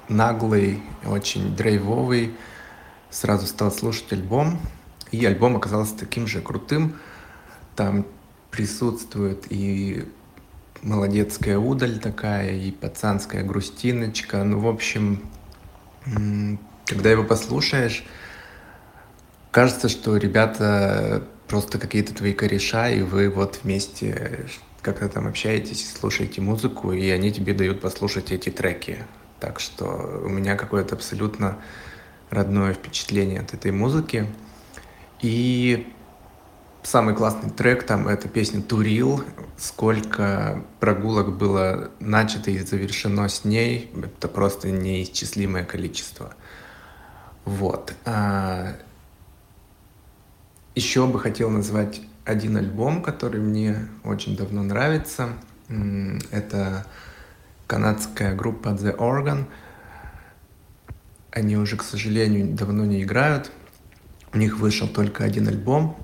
наглый, 0.08 0.80
очень 1.04 1.56
драйвовый. 1.56 2.36
Сразу 3.10 3.48
стал 3.48 3.72
слушать 3.72 4.12
альбом. 4.12 4.60
И 5.10 5.24
альбом 5.26 5.56
оказался 5.56 5.98
таким 5.98 6.28
же 6.28 6.40
крутым. 6.40 6.94
Там 7.74 8.06
присутствует 8.52 9.46
и 9.50 10.06
молодецкая 10.84 11.58
удаль 11.58 11.98
такая, 11.98 12.52
и 12.52 12.70
пацанская 12.70 13.42
грустиночка. 13.42 14.44
Ну, 14.44 14.60
в 14.60 14.68
общем, 14.68 15.22
когда 16.86 17.10
его 17.10 17.24
послушаешь, 17.24 18.04
кажется, 19.50 19.88
что 19.88 20.16
ребята 20.16 21.26
просто 21.48 21.78
какие-то 21.78 22.14
твои 22.14 22.32
кореша, 22.32 22.90
и 22.90 23.02
вы 23.02 23.28
вот 23.30 23.60
вместе 23.62 24.46
как-то 24.82 25.08
там 25.08 25.26
общаетесь, 25.26 25.92
слушаете 25.98 26.42
музыку, 26.42 26.92
и 26.92 27.08
они 27.08 27.32
тебе 27.32 27.54
дают 27.54 27.80
послушать 27.80 28.30
эти 28.30 28.50
треки. 28.50 28.98
Так 29.40 29.60
что 29.60 30.22
у 30.24 30.28
меня 30.28 30.56
какое-то 30.56 30.94
абсолютно 30.94 31.58
родное 32.28 32.74
впечатление 32.74 33.40
от 33.40 33.54
этой 33.54 33.72
музыки. 33.72 34.26
И 35.22 35.93
самый 36.84 37.14
классный 37.14 37.50
трек 37.50 37.84
там 37.84 38.06
это 38.06 38.28
песня 38.28 38.62
Турил. 38.62 39.24
Сколько 39.56 40.64
прогулок 40.80 41.36
было 41.36 41.90
начато 41.98 42.50
и 42.50 42.58
завершено 42.58 43.28
с 43.28 43.44
ней, 43.44 43.90
это 43.96 44.28
просто 44.28 44.70
неисчислимое 44.70 45.64
количество. 45.64 46.34
Вот. 47.44 47.94
А, 48.04 48.76
еще 50.74 51.06
бы 51.06 51.18
хотел 51.18 51.50
назвать 51.50 52.00
один 52.24 52.56
альбом, 52.56 53.02
который 53.02 53.40
мне 53.40 53.88
очень 54.02 54.36
давно 54.36 54.62
нравится. 54.62 55.30
Это 56.30 56.86
канадская 57.66 58.34
группа 58.34 58.68
The 58.68 58.96
Organ. 58.96 59.46
Они 61.30 61.56
уже, 61.56 61.76
к 61.76 61.82
сожалению, 61.82 62.54
давно 62.54 62.84
не 62.84 63.02
играют. 63.02 63.50
У 64.32 64.38
них 64.38 64.58
вышел 64.58 64.88
только 64.88 65.24
один 65.24 65.48
альбом. 65.48 65.96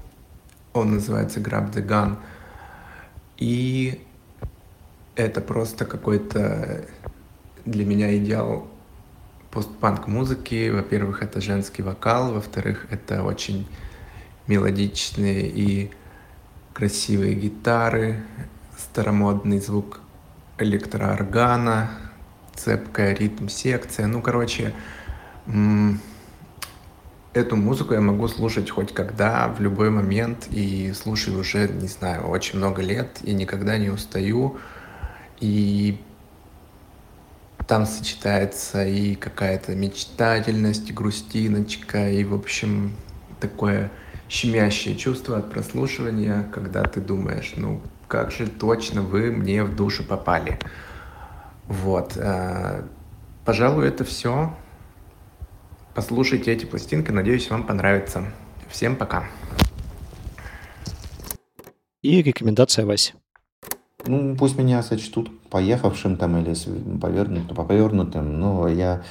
Он 0.73 0.93
называется 0.93 1.41
Grab 1.41 1.73
the 1.73 1.87
Gun. 1.87 2.17
И 3.37 4.01
это 5.15 5.41
просто 5.41 5.85
какой-то 5.85 6.85
для 7.65 7.85
меня 7.85 8.17
идеал 8.17 8.69
постпанк 9.51 10.07
музыки. 10.07 10.71
Во-первых, 10.71 11.23
это 11.23 11.41
женский 11.41 11.83
вокал, 11.83 12.33
во-вторых, 12.33 12.87
это 12.91 13.23
очень 13.23 13.69
мелодичные 14.47 15.49
и 15.49 15.91
красивые 16.73 17.35
гитары, 17.35 18.23
старомодный 18.77 19.61
звук 19.61 20.01
электрооргана, 20.59 21.91
цепкая 22.55 23.15
ритм-секция. 23.15 24.07
Ну, 24.07 24.23
короче, 24.23 24.73
эту 27.33 27.57
музыку 27.57 27.95
я 27.95 28.01
могу 28.01 28.29
слушать 28.29 28.71
хоть 28.71 28.93
когда, 28.93 29.49
в 29.49 29.61
любой 29.61 29.91
момент, 29.91 30.49
и 30.51 30.93
слушаю 30.93 31.39
уже, 31.39 31.69
не 31.69 31.89
знаю, 31.89 32.27
очень 32.29 32.59
много 32.59 32.83
лет, 32.83 33.19
и 33.23 33.33
никогда 33.33 33.79
не 33.79 33.91
устаю. 33.91 34.59
И 35.41 36.01
там 37.67 37.87
сочетается 37.87 38.85
и 38.85 39.15
какая-то 39.15 39.75
мечтательность, 39.75 40.91
и 40.91 40.93
грустиночка, 40.93 42.11
и, 42.11 42.25
в 42.25 42.35
общем, 42.35 42.95
такое 43.41 43.91
щемящее 44.29 44.97
чувство 44.97 45.39
от 45.39 45.51
прослушивания, 45.51 46.49
когда 46.53 46.83
ты 46.83 47.01
думаешь, 47.01 47.53
ну, 47.57 47.81
как 48.09 48.33
же 48.33 48.49
точно 48.49 49.03
вы 49.03 49.31
мне 49.31 49.63
в 49.63 49.77
душу 49.77 50.05
попали. 50.05 50.59
Вот. 51.69 52.17
Э, 52.17 52.83
пожалуй, 53.45 53.87
это 53.87 54.05
все. 54.05 54.53
Послушайте 55.95 56.53
эти 56.53 56.65
пластинки, 56.65 57.11
надеюсь, 57.11 57.51
вам 57.51 57.67
понравится. 57.67 58.25
Всем 58.69 58.97
пока. 58.97 59.25
И 62.03 62.23
рекомендация 62.23 62.87
Васи. 62.87 63.15
Ну, 64.07 64.37
пусть 64.37 64.57
меня 64.57 64.83
сочтут 64.83 65.31
поехавшим 65.51 66.17
там 66.17 66.39
или 66.39 66.55
повернутым, 66.99 67.57
повернутым, 67.57 68.41
но 68.41 68.69
я 68.69 69.03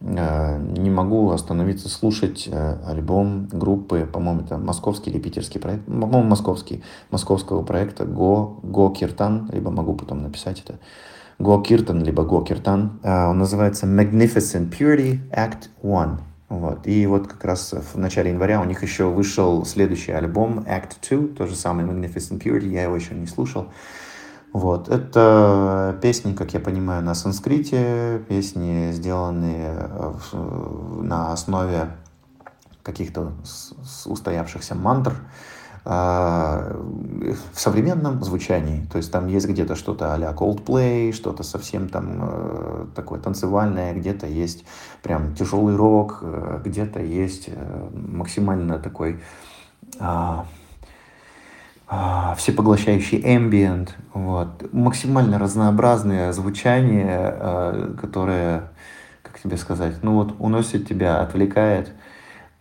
Э, 0.00 0.58
не 0.58 0.90
могу 0.90 1.30
остановиться 1.30 1.88
слушать 1.88 2.48
э, 2.50 2.78
альбом 2.86 3.48
группы, 3.48 4.06
по-моему, 4.10 4.42
это 4.42 4.58
московский 4.58 5.10
или 5.10 5.18
питерский 5.18 5.58
проект, 5.58 5.86
по-моему, 5.86 6.22
московский, 6.22 6.82
московского 7.10 7.62
проекта 7.62 8.04
Го, 8.04 8.60
Го 8.62 8.90
Киртан, 8.90 9.48
либо 9.52 9.70
могу 9.70 9.94
потом 9.94 10.22
написать 10.22 10.60
это, 10.60 10.78
Го 11.38 11.60
Киртан, 11.62 12.02
либо 12.02 12.24
Го 12.24 12.42
Киртан. 12.42 12.98
Э, 13.02 13.26
он 13.26 13.38
называется 13.38 13.86
Magnificent 13.86 14.70
Purity 14.70 15.20
Act 15.30 15.68
One. 15.82 16.18
Вот. 16.48 16.86
И 16.86 17.06
вот 17.06 17.26
как 17.26 17.44
раз 17.44 17.72
в 17.72 17.98
начале 17.98 18.30
января 18.30 18.60
у 18.60 18.64
них 18.64 18.82
еще 18.82 19.10
вышел 19.10 19.64
следующий 19.64 20.12
альбом 20.12 20.60
Act 20.60 20.96
2, 21.08 21.36
тоже 21.36 21.56
самый 21.56 21.84
Magnificent 21.84 22.40
Purity, 22.40 22.68
я 22.68 22.84
его 22.84 22.96
еще 22.96 23.14
не 23.14 23.26
слушал. 23.26 23.68
Вот. 24.52 24.88
Это 24.88 25.98
песни, 26.00 26.32
как 26.32 26.54
я 26.54 26.60
понимаю, 26.60 27.02
на 27.02 27.14
санскрите, 27.14 28.22
песни, 28.28 28.92
сделанные 28.92 29.90
на 31.02 31.32
основе 31.32 31.90
каких-то 32.82 33.32
устоявшихся 34.06 34.74
мантр 34.74 35.14
в 35.86 37.36
современном 37.54 38.24
звучании. 38.24 38.84
То 38.90 38.98
есть 38.98 39.12
там 39.12 39.28
есть 39.28 39.48
где-то 39.48 39.76
что-то 39.76 40.14
а-ля 40.14 40.32
Coldplay, 40.32 41.12
что-то 41.12 41.44
совсем 41.44 41.88
там 41.88 42.18
э, 42.22 42.86
такое 42.96 43.20
танцевальное, 43.20 43.94
где-то 43.94 44.26
есть 44.26 44.64
прям 45.02 45.36
тяжелый 45.36 45.76
рок, 45.76 46.18
э, 46.22 46.60
где-то 46.64 47.00
есть 47.00 47.44
э, 47.48 47.88
максимально 47.92 48.80
такой 48.80 49.20
а, 50.00 50.46
а, 51.86 52.34
всепоглощающий 52.34 53.22
ambient, 53.22 53.90
вот, 54.12 54.72
максимально 54.72 55.38
разнообразное 55.38 56.32
звучание, 56.32 57.94
которое, 58.00 58.72
как 59.22 59.38
тебе 59.40 59.56
сказать, 59.56 60.02
ну 60.02 60.14
вот 60.14 60.34
уносит 60.40 60.88
тебя, 60.88 61.20
отвлекает 61.20 61.92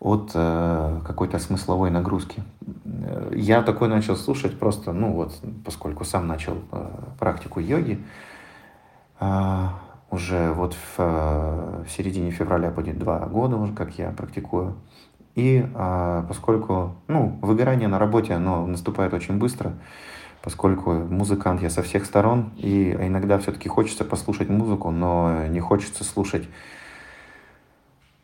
от 0.06 0.32
э, 0.36 1.02
какой-то 1.04 1.40
смысловой 1.40 1.90
нагрузки. 1.90 2.44
Я 3.34 3.64
такой 3.64 3.88
начал 3.88 4.16
слушать 4.16 4.60
просто, 4.60 4.94
ну 4.94 5.12
вот, 5.14 5.34
поскольку 5.66 6.06
сам 6.06 6.28
начал 6.28 6.58
э, 6.72 6.88
практику 7.18 7.60
йоги, 7.60 7.98
э, 9.20 9.68
уже 10.12 10.52
вот 10.52 10.76
в, 10.76 11.00
в 11.00 11.88
середине 11.90 12.30
февраля 12.30 12.70
будет 12.70 13.00
два 13.00 13.20
года 13.26 13.58
уже, 13.58 13.74
как 13.74 13.98
я 13.98 14.12
практикую. 14.12 14.76
И 15.34 15.66
а, 15.74 16.24
поскольку 16.30 16.96
ну, 17.08 17.40
выгорание 17.42 17.90
на 17.90 18.00
работе 18.00 18.34
оно 18.34 18.66
наступает 18.68 19.14
очень 19.14 19.38
быстро, 19.38 19.74
поскольку 20.42 20.94
музыкант 20.94 21.62
я 21.64 21.70
со 21.70 21.82
всех 21.82 22.06
сторон, 22.06 22.54
и 22.56 22.92
иногда 22.92 23.40
все-таки 23.40 23.68
хочется 23.68 24.06
послушать 24.06 24.50
музыку, 24.50 24.92
но 24.92 25.48
не 25.48 25.60
хочется 25.60 26.06
слушать 26.06 26.48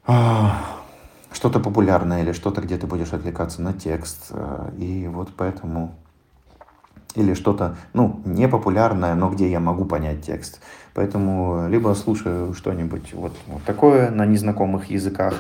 а, 0.06 0.81
что-то 1.32 1.60
популярное 1.60 2.22
или 2.22 2.32
что-то, 2.34 2.62
где 2.62 2.78
ты 2.78 2.88
будешь 2.88 3.14
отвлекаться 3.14 3.62
на 3.62 3.74
текст. 3.74 4.28
А, 4.32 4.72
и 4.78 5.08
вот 5.08 5.30
поэтому... 5.36 5.96
Или 7.14 7.34
что-то, 7.34 7.76
ну, 7.94 8.22
непопулярное, 8.24 9.16
но 9.16 9.30
где 9.30 9.52
я 9.52 9.60
могу 9.60 9.84
понять 9.84 10.26
текст. 10.26 10.62
Поэтому 10.94 11.68
либо 11.68 11.94
слушаю 11.94 12.54
что-нибудь 12.54 13.14
вот, 13.14 13.34
вот 13.48 13.64
такое 13.64 14.12
на 14.12 14.26
незнакомых 14.26 14.90
языках, 14.90 15.36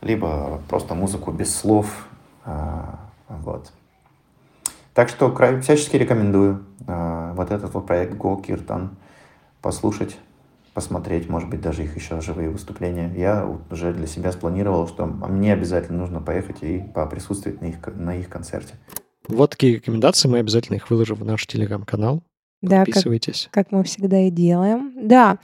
либо 0.00 0.60
просто 0.68 0.94
музыку 0.94 1.32
без 1.32 1.54
слов. 1.54 2.06
А, 2.44 3.00
вот. 3.28 3.72
Так 4.94 5.08
что 5.08 5.34
всячески 5.60 5.96
рекомендую 5.96 6.64
вот 6.86 7.50
этот 7.50 7.74
вот 7.74 7.86
проект 7.86 8.14
Go 8.14 8.40
Kirtan 8.40 8.90
послушать, 9.60 10.16
посмотреть, 10.74 11.28
может 11.28 11.48
быть, 11.48 11.60
даже 11.60 11.84
их 11.84 11.96
еще 11.96 12.20
живые 12.20 12.50
выступления. 12.50 13.12
Я 13.16 13.46
уже 13.70 13.92
для 13.92 14.06
себя 14.06 14.32
спланировал, 14.32 14.88
что 14.88 15.06
мне 15.06 15.52
обязательно 15.52 15.98
нужно 15.98 16.20
поехать 16.20 16.62
и 16.62 16.82
поприсутствовать 16.94 17.60
на 17.60 17.66
их, 17.66 17.76
на 17.94 18.16
их 18.16 18.28
концерте. 18.28 18.74
Вот 19.28 19.50
такие 19.50 19.76
рекомендации, 19.76 20.28
мы 20.28 20.38
обязательно 20.38 20.76
их 20.76 20.90
выложим 20.90 21.16
в 21.16 21.24
наш 21.24 21.46
телеграм-канал. 21.46 22.22
Да, 22.60 22.84
Подписывайтесь. 22.84 23.48
Как, 23.50 23.66
как 23.66 23.72
мы 23.72 23.84
всегда 23.84 24.20
и 24.20 24.30
делаем. 24.30 24.92
Да, 24.96 25.38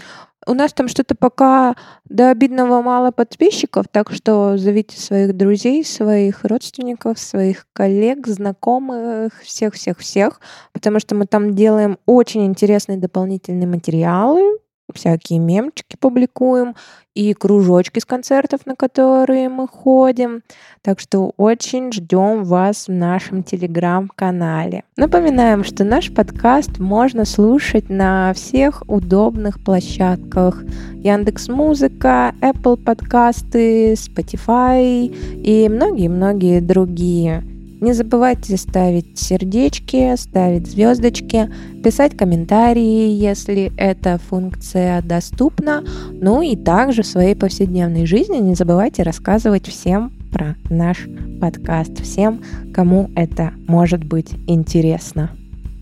у 0.47 0.55
нас 0.55 0.73
там 0.73 0.89
что-то 0.89 1.15
пока 1.15 1.77
до 2.09 2.31
обидного 2.31 2.81
мало 2.81 3.11
подписчиков, 3.11 3.87
так 3.91 4.11
что 4.11 4.57
зовите 4.57 4.99
своих 4.99 5.37
друзей, 5.37 5.85
своих 5.85 6.45
родственников, 6.45 7.19
своих 7.19 7.67
коллег, 7.75 8.27
знакомых, 8.27 9.39
всех-всех-всех, 9.43 10.41
потому 10.73 10.99
что 10.99 11.15
мы 11.15 11.27
там 11.27 11.55
делаем 11.55 11.99
очень 12.07 12.47
интересные 12.47 12.97
дополнительные 12.97 13.69
материалы, 13.69 14.59
всякие 14.95 15.39
мемчики 15.39 15.97
публикуем 15.99 16.75
и 17.15 17.35
кружочки 17.35 17.99
с 17.99 18.05
концертов, 18.05 18.67
на 18.67 18.77
которые 18.77 19.49
мы 19.49 19.67
ходим. 19.67 20.43
Так 20.83 21.01
что 21.01 21.33
очень 21.37 21.93
ждем 21.93 22.45
вас 22.45 22.87
в 22.89 22.93
нашем 22.93 23.43
телеграм-канале. 23.43 24.85
Напоминаем, 24.97 25.65
что 25.65 25.85
наш 25.85 26.13
подкаст 26.13 26.79
можно 26.79 27.25
слушать 27.25 27.91
на 27.91 28.33
всех 28.35 28.83
удобных 28.87 29.63
площадках. 29.63 30.63
Яндекс 30.95 31.49
Музыка, 31.49 32.35
Apple 32.41 32.77
подкасты, 32.77 33.95
Spotify 33.95 35.07
и 35.07 35.69
многие-многие 35.69 36.61
другие. 36.61 37.45
Не 37.81 37.95
забывайте 37.95 38.59
ставить 38.59 39.19
сердечки, 39.19 40.15
ставить 40.17 40.67
звездочки, 40.67 41.51
писать 41.83 42.15
комментарии, 42.15 43.11
если 43.11 43.73
эта 43.79 44.19
функция 44.19 45.01
доступна. 45.01 45.83
Ну 46.13 46.43
и 46.43 46.57
также 46.57 47.03
в 47.03 47.07
своей 47.07 47.35
повседневной 47.35 48.05
жизни 48.05 48.37
не 48.37 48.55
забывайте 48.55 49.03
рассказывать 49.03 49.67
всем 49.67 50.13
про 50.31 50.57
наш 50.69 51.09
подкаст, 51.41 52.03
всем, 52.03 52.43
кому 52.75 53.11
это 53.17 53.53
может 53.67 54.05
быть 54.05 54.29
интересно. 54.47 55.31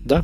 Да. 0.05 0.23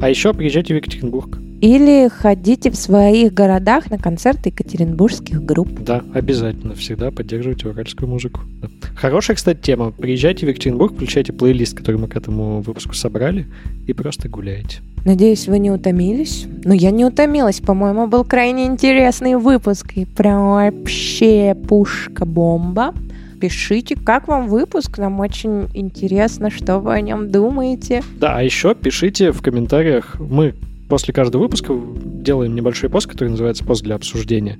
А 0.00 0.08
еще 0.08 0.34
приезжайте 0.34 0.74
в 0.74 0.78
Екатеринбург. 0.78 1.38
Или 1.62 2.08
ходите 2.08 2.72
в 2.72 2.74
своих 2.74 3.32
городах 3.32 3.88
на 3.88 3.96
концерты 3.96 4.48
екатеринбургских 4.48 5.44
групп. 5.44 5.68
Да, 5.78 6.02
обязательно. 6.12 6.74
Всегда 6.74 7.12
поддерживайте 7.12 7.68
уральскую 7.68 8.08
музыку. 8.08 8.40
Да. 8.60 8.68
Хорошая, 8.96 9.36
кстати, 9.36 9.60
тема. 9.62 9.92
Приезжайте 9.92 10.44
в 10.44 10.48
Екатеринбург, 10.48 10.94
включайте 10.94 11.32
плейлист, 11.32 11.76
который 11.76 11.98
мы 11.98 12.08
к 12.08 12.16
этому 12.16 12.62
выпуску 12.62 12.94
собрали, 12.94 13.46
и 13.86 13.92
просто 13.92 14.28
гуляйте. 14.28 14.80
Надеюсь, 15.04 15.46
вы 15.46 15.60
не 15.60 15.70
утомились. 15.70 16.46
Но 16.64 16.74
я 16.74 16.90
не 16.90 17.04
утомилась. 17.04 17.60
По-моему, 17.60 18.08
был 18.08 18.24
крайне 18.24 18.66
интересный 18.66 19.36
выпуск. 19.36 19.92
И 19.94 20.04
прям 20.04 20.54
вообще 20.54 21.54
пушка-бомба. 21.54 22.92
Пишите, 23.40 23.94
как 23.94 24.26
вам 24.26 24.48
выпуск. 24.48 24.98
Нам 24.98 25.20
очень 25.20 25.68
интересно, 25.74 26.50
что 26.50 26.80
вы 26.80 26.94
о 26.94 27.00
нем 27.00 27.30
думаете. 27.30 28.02
Да, 28.18 28.38
а 28.38 28.42
еще 28.42 28.74
пишите 28.74 29.30
в 29.30 29.42
комментариях. 29.42 30.16
Мы 30.18 30.54
после 30.92 31.14
каждого 31.14 31.44
выпуска 31.44 31.74
делаем 32.04 32.54
небольшой 32.54 32.90
пост, 32.90 33.06
который 33.06 33.30
называется 33.30 33.64
«Пост 33.64 33.82
для 33.82 33.94
обсуждения». 33.94 34.58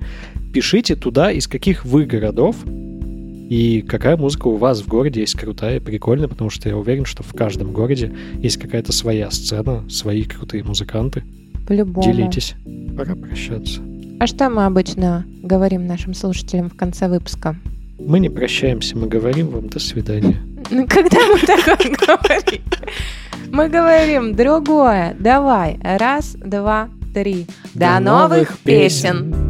Пишите 0.55 0.97
туда, 0.97 1.31
из 1.31 1.47
каких 1.47 1.85
вы 1.85 2.07
городов 2.07 2.57
и 2.65 3.85
какая 3.87 4.17
музыка 4.17 4.49
у 4.49 4.57
вас 4.57 4.81
в 4.81 4.89
городе 4.89 5.21
есть 5.21 5.35
крутая, 5.35 5.79
прикольная, 5.79 6.29
потому 6.29 6.49
что 6.49 6.71
я 6.71 6.79
уверен, 6.79 7.05
что 7.05 7.23
в 7.23 7.35
каждом 7.35 7.75
городе 7.75 8.15
есть 8.39 8.57
какая-то 8.57 8.93
своя 8.93 9.31
сцена, 9.31 9.85
свои 9.91 10.23
крутые 10.25 10.65
музыканты. 10.65 11.23
По-любому. 11.69 12.03
Делитесь. 12.03 12.55
Пора 12.97 13.15
прощаться. 13.15 13.83
А 14.19 14.27
что 14.27 14.49
мы 14.49 14.65
обычно 14.65 15.27
говорим 15.43 15.87
нашим 15.87 16.15
слушателям 16.15 16.71
в 16.71 16.77
конце 16.77 17.11
выпуска? 17.11 17.57
Мы 17.99 18.21
не 18.21 18.31
прощаемся, 18.31 18.97
мы 18.97 19.07
говорим 19.07 19.49
вам 19.49 19.69
до 19.69 19.79
свидания. 19.79 20.41
Когда 20.89 21.19
мы 21.27 21.39
такое 21.41 21.97
говорим? 22.07 22.63
Мы 23.51 23.69
говорим 23.69 24.35
другое. 24.35 25.15
Давай. 25.19 25.79
Раз, 25.83 26.37
два, 26.37 26.89
три. 27.13 27.47
До, 27.75 28.01
новых 28.01 28.59
песен. 28.59 29.42